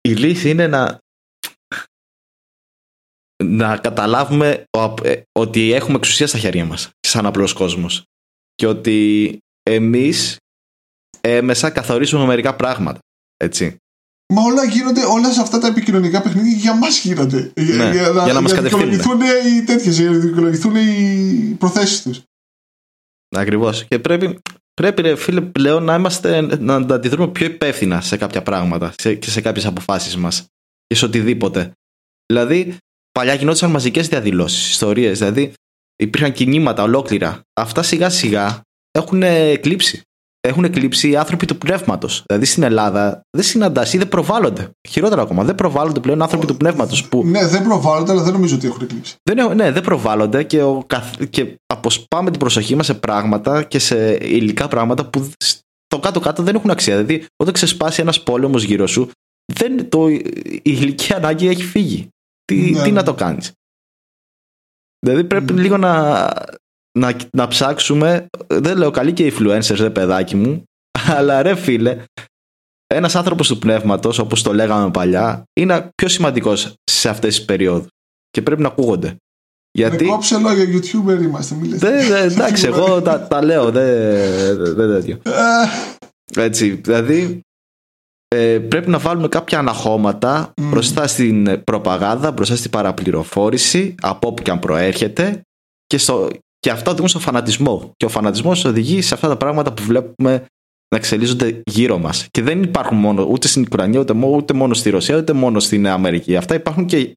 [0.01, 0.99] Η λύση είναι να.
[3.45, 4.65] να καταλάβουμε
[5.03, 8.05] ε, ότι έχουμε εξουσία στα χέρια μας σαν απλός κόσμος
[8.55, 10.37] και ότι εμείς
[11.21, 12.99] έμεσα καθορίζουμε μερικά πράγματα
[13.37, 13.77] έτσι.
[14.33, 17.53] Μα όλα γίνονται, όλα σε αυτά τα επικοινωνικά παιχνίδια για μας γίνονται.
[17.57, 18.95] Ναι, για, για, να, για να μας κατευθύνουν.
[18.95, 20.11] Για να οι τέτοιες, για
[20.71, 22.23] να οι προθέσεις τους.
[23.37, 23.85] Ακριβώς.
[23.85, 24.39] Και πρέπει,
[24.75, 29.31] πρέπει ρε, φίλε, πλέον να, είμαστε, να αντιδρούμε πιο υπεύθυνα σε κάποια πράγματα σε, και
[29.31, 30.47] σε κάποιες αποφάσεις μας
[30.87, 31.73] και σε οτιδήποτε.
[32.27, 32.77] Δηλαδή,
[33.13, 35.19] παλιά γινόντουσαν μαζικές διαδηλώσεις, ιστορίες.
[35.19, 35.53] Δηλαδή,
[35.97, 37.41] υπήρχαν κινήματα ολόκληρα.
[37.61, 40.03] Αυτά σιγά σιγά έχουν εκλείψει
[40.41, 42.23] έχουν εκλείψει οι άνθρωποι του πνεύματος.
[42.27, 44.71] Δηλαδή στην Ελλάδα δεν συναντάς ή δεν προβάλλονται.
[44.89, 47.09] Χειρότερα ακόμα, δεν προβάλλονται πλέον άνθρωποι του πνεύματος.
[47.09, 47.25] Που...
[47.27, 49.17] Ναι, δεν προβάλλονται, αλλά δεν νομίζω ότι έχουν εκλείψει.
[49.31, 50.87] Δεν, ναι, δεν προβάλλονται και, ο,
[51.31, 55.31] και αποσπάμε την προσοχή μας σε πράγματα και σε υλικά πράγματα που
[55.87, 57.03] στο κάτω-κάτω δεν έχουν αξία.
[57.03, 59.11] Δηλαδή, όταν ξεσπάσει ένας πόλεμος γύρω σου,
[59.53, 62.09] δεν, το, η υλική ανάγκη έχει φύγει.
[62.45, 62.97] Τι, ναι, τι ναι.
[62.97, 63.53] να το κάνεις;
[65.07, 66.29] Δηλαδή πρέπει λίγο να,
[67.01, 68.27] να, να ψάξουμε.
[68.47, 70.63] Δεν λέω καλή και influencers, ρε παιδάκι μου.
[71.17, 72.03] Αλλά ρε φίλε,
[72.87, 77.89] ένας άνθρωπος του πνεύματος, όπως το λέγαμε παλιά, είναι πιο σημαντικός σε αυτές τις περιόδους.
[78.31, 79.17] Και πρέπει να ακούγονται.
[79.79, 80.05] Γιατί...
[80.05, 85.19] Με κόψε λόγια YouTuber είμαστε, δε, εντάξει, εγώ τα, τα λέω, δεν δε, τέτοιο.
[85.23, 86.43] Ε.
[86.43, 87.41] Έτσι, δηλαδή
[88.29, 90.63] ε, πρέπει να βάλουμε κάποια αναχώματα mm.
[90.63, 95.41] μπροστά στην προπαγάνδα, μπροστά στην παραπληροφόρηση, από όπου και αν προέρχεται
[95.87, 96.29] και, στο,
[96.61, 97.93] και αυτά οδηγούν στο φανατισμό.
[97.97, 100.45] Και ο φανατισμός οδηγεί σε αυτά τα πράγματα που βλέπουμε
[100.89, 102.27] να εξελίσσονται γύρω μας.
[102.31, 105.87] Και δεν υπάρχουν μόνο ούτε στην Ουκρανία, ούτε, ούτε μόνο στη Ρωσία, ούτε μόνο στην
[105.87, 106.37] Αμερική.
[106.37, 107.17] Αυτά υπάρχουν και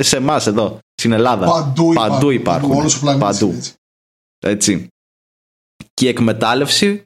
[0.00, 1.46] σε εμάς εδώ, στην Ελλάδα.
[1.46, 2.70] Παντού, Παντού υπάρχουν.
[2.70, 3.18] υπάρχουν.
[3.18, 3.48] Παντού.
[3.48, 3.74] Έτσι.
[4.38, 4.88] έτσι.
[5.94, 7.02] Και η εκμετάλλευση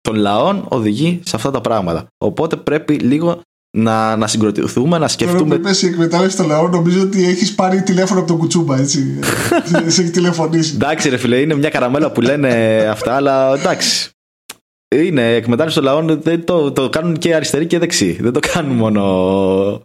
[0.00, 2.06] των λαών οδηγεί σε αυτά τα πράγματα.
[2.24, 3.40] Οπότε πρέπει λίγο
[3.76, 5.58] να, να συγκροτηθούμε, να σκεφτούμε.
[5.58, 9.18] Τώρα που η εκμετάλλευση των λαών, νομίζω ότι έχεις πάρει τηλέφωνο από τον Κουτσούμπα, έτσι.
[9.86, 10.74] σε έχει τηλεφωνήσει.
[10.74, 12.50] εντάξει, ρε φίλε, είναι μια καραμέλα που λένε
[12.90, 14.10] αυτά, αλλά εντάξει.
[14.94, 18.12] Είναι εκμετάλλευση των λαών, δεν το, το κάνουν και αριστεροί και δεξί.
[18.12, 19.82] Δεν το κάνουν μόνο.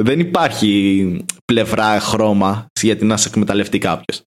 [0.00, 4.22] Δεν υπάρχει πλευρά χρώμα γιατί να σε εκμεταλλευτεί κάποιος.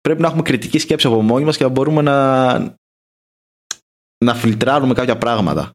[0.00, 2.58] Πρέπει να έχουμε κριτική σκέψη από μόνοι μας και να μπορούμε να,
[4.24, 5.70] να φιλτράρουμε κάποια πράγματα.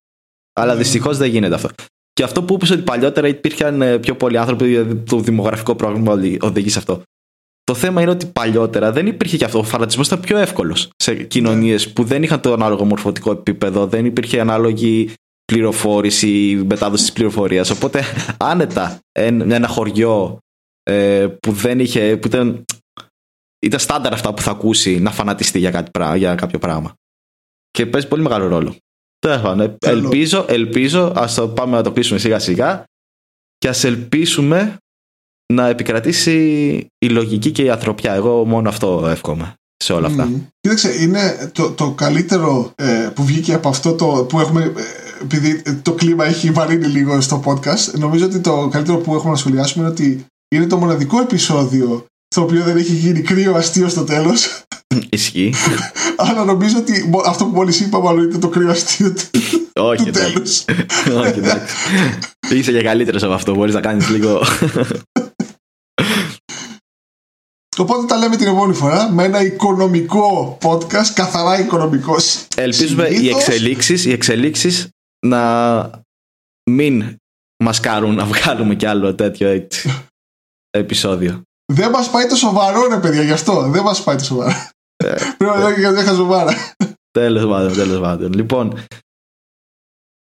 [0.54, 0.78] Αλλά mm.
[0.78, 1.70] δυστυχώς δεν γίνεται αυτό.
[2.14, 6.12] Και αυτό που είπες ότι παλιότερα υπήρχαν ε, πιο πολλοί άνθρωποι, δηλαδή το δημογραφικό πρόβλημα
[6.42, 7.02] οδηγεί σε αυτό.
[7.64, 9.60] Το θέμα είναι ότι παλιότερα δεν υπήρχε και αυτό.
[9.60, 14.06] Ο φανατισμός ήταν πιο εύκολος σε κοινωνίες που δεν είχαν το ανάλογο μορφωτικό επίπεδο, δεν
[14.06, 15.14] υπήρχε ανάλογη
[15.46, 17.70] πληροφόρηση, μετάδοση της πληροφορίας.
[17.70, 18.04] Οπότε
[18.38, 20.38] άνετα ένα χωριό
[20.84, 22.18] ε, που δεν είχε.
[22.18, 22.66] Που ήταν,
[23.60, 26.94] ήταν στάνταρ αυτά που θα ακούσει να φανατιστεί για, κάτι, για κάποιο πράγμα.
[27.72, 28.76] Και παίζει πολύ μεγάλο ρόλο.
[29.80, 32.84] Ελπίζω, ελπίζω, ας το πάμε να το κλείσουμε σιγά σιγά
[33.58, 34.78] και ας ελπίσουμε
[35.54, 36.32] να επικρατήσει
[36.98, 38.14] η λογική και η ανθρωπιά.
[38.14, 40.28] Εγώ μόνο αυτό εύχομαι σε όλα αυτά.
[40.28, 40.48] Mm.
[40.60, 44.64] Κοίταξε, είναι το, το καλύτερο ε, που βγήκε από αυτό το που έχουμε.
[44.64, 44.82] Ε,
[45.22, 49.38] επειδή το κλίμα έχει βαρύνει λίγο στο podcast, νομίζω ότι το καλύτερο που έχουμε να
[49.38, 50.26] σχολιάσουμε είναι ότι
[50.56, 54.63] είναι το μοναδικό επεισόδιο στο οποίο δεν έχει γίνει κρύο αστείο στο τέλος.
[55.10, 55.54] Ισχύει.
[56.18, 59.22] Αλλά νομίζω ότι αυτό που μόλις είπα, μάλλον είναι το κρύο αστείο του,
[59.74, 60.66] Όχι, του τέλους.
[61.18, 61.76] Όχι, εντάξει.
[62.54, 63.54] Είσαι και καλύτερος από αυτό.
[63.54, 64.42] Μπορείς να κάνεις λίγο.
[67.78, 72.16] Οπότε τα λέμε την επόμενη φορά με ένα οικονομικό podcast, καθαρά οικονομικό.
[72.56, 74.90] Ελπίζουμε οι εξελίξεις, οι εξελίξεις
[75.26, 76.04] να
[76.72, 77.16] μην
[77.64, 80.06] μας κάνουν να βγάλουμε κι άλλο τέτοιο έτσι,
[80.70, 81.42] επεισόδιο.
[81.74, 83.70] Δεν μας πάει το σοβαρό ρε παιδιά γι' αυτό.
[83.70, 84.54] Δεν μας πάει το σοβαρό.
[85.04, 86.54] Ε, Πρέπει να λέω για χαζομάρα.
[87.12, 88.34] Τέλος πάντων, τέλος πάντων.
[88.34, 88.74] Λοιπόν,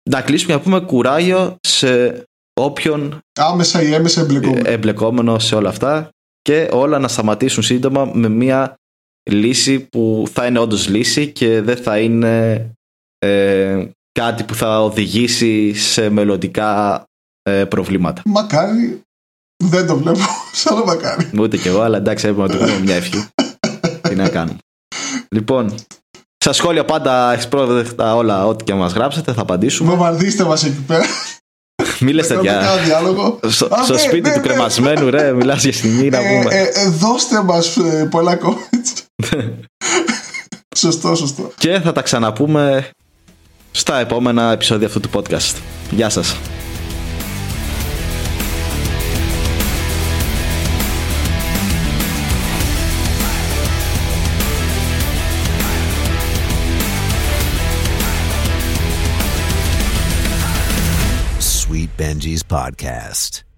[0.09, 2.23] να κλείσουμε να πούμε κουράγιο σε
[2.53, 4.69] όποιον Άμεσα ή έμεσα εμπλεκόμενο.
[4.69, 6.09] εμπλεκόμενο σε όλα αυτά
[6.41, 8.75] και όλα να σταματήσουν σύντομα με μια
[9.31, 12.65] λύση που θα είναι όντως λύση και δεν θα είναι
[13.17, 17.03] ε, κάτι που θα οδηγήσει σε μελλοντικά
[17.41, 18.21] ε, προβλήματα.
[18.25, 19.01] Μακάρι.
[19.63, 20.19] Δεν το βλέπω.
[20.53, 21.29] Σαν να μακάρι.
[21.39, 23.27] Ούτε κι εγώ, αλλά εντάξει, έπρεπε να του πούμε μια ευχή.
[24.09, 24.57] Τι να κάνουμε.
[25.35, 25.75] Λοιπόν,
[26.43, 29.89] στα σχόλια πάντα εισπρόβευτα όλα ό,τι και μας γράψετε, θα απαντήσουμε.
[29.89, 31.03] Βομβαρδίστε μας εκεί πέρα.
[31.99, 32.61] Μη λες Κάνουμε τέτοια.
[32.65, 33.39] κανένα διάλογο.
[33.47, 34.47] Στο, Α, στο ναι, σπίτι ναι, του ναι.
[34.47, 36.55] κρεμασμένου, ρε, μιλάς για στιγμή να Ε, πούμε.
[36.55, 37.77] ε, ε, δώστε μας
[38.09, 39.03] πολλά comments.
[40.77, 41.51] σωστό, σωστό.
[41.57, 42.89] Και θα τα ξαναπούμε
[43.71, 45.55] στα επόμενα επεισόδια αυτού του podcast.
[45.91, 46.35] Γεια σας.
[61.99, 63.48] Benji's podcast.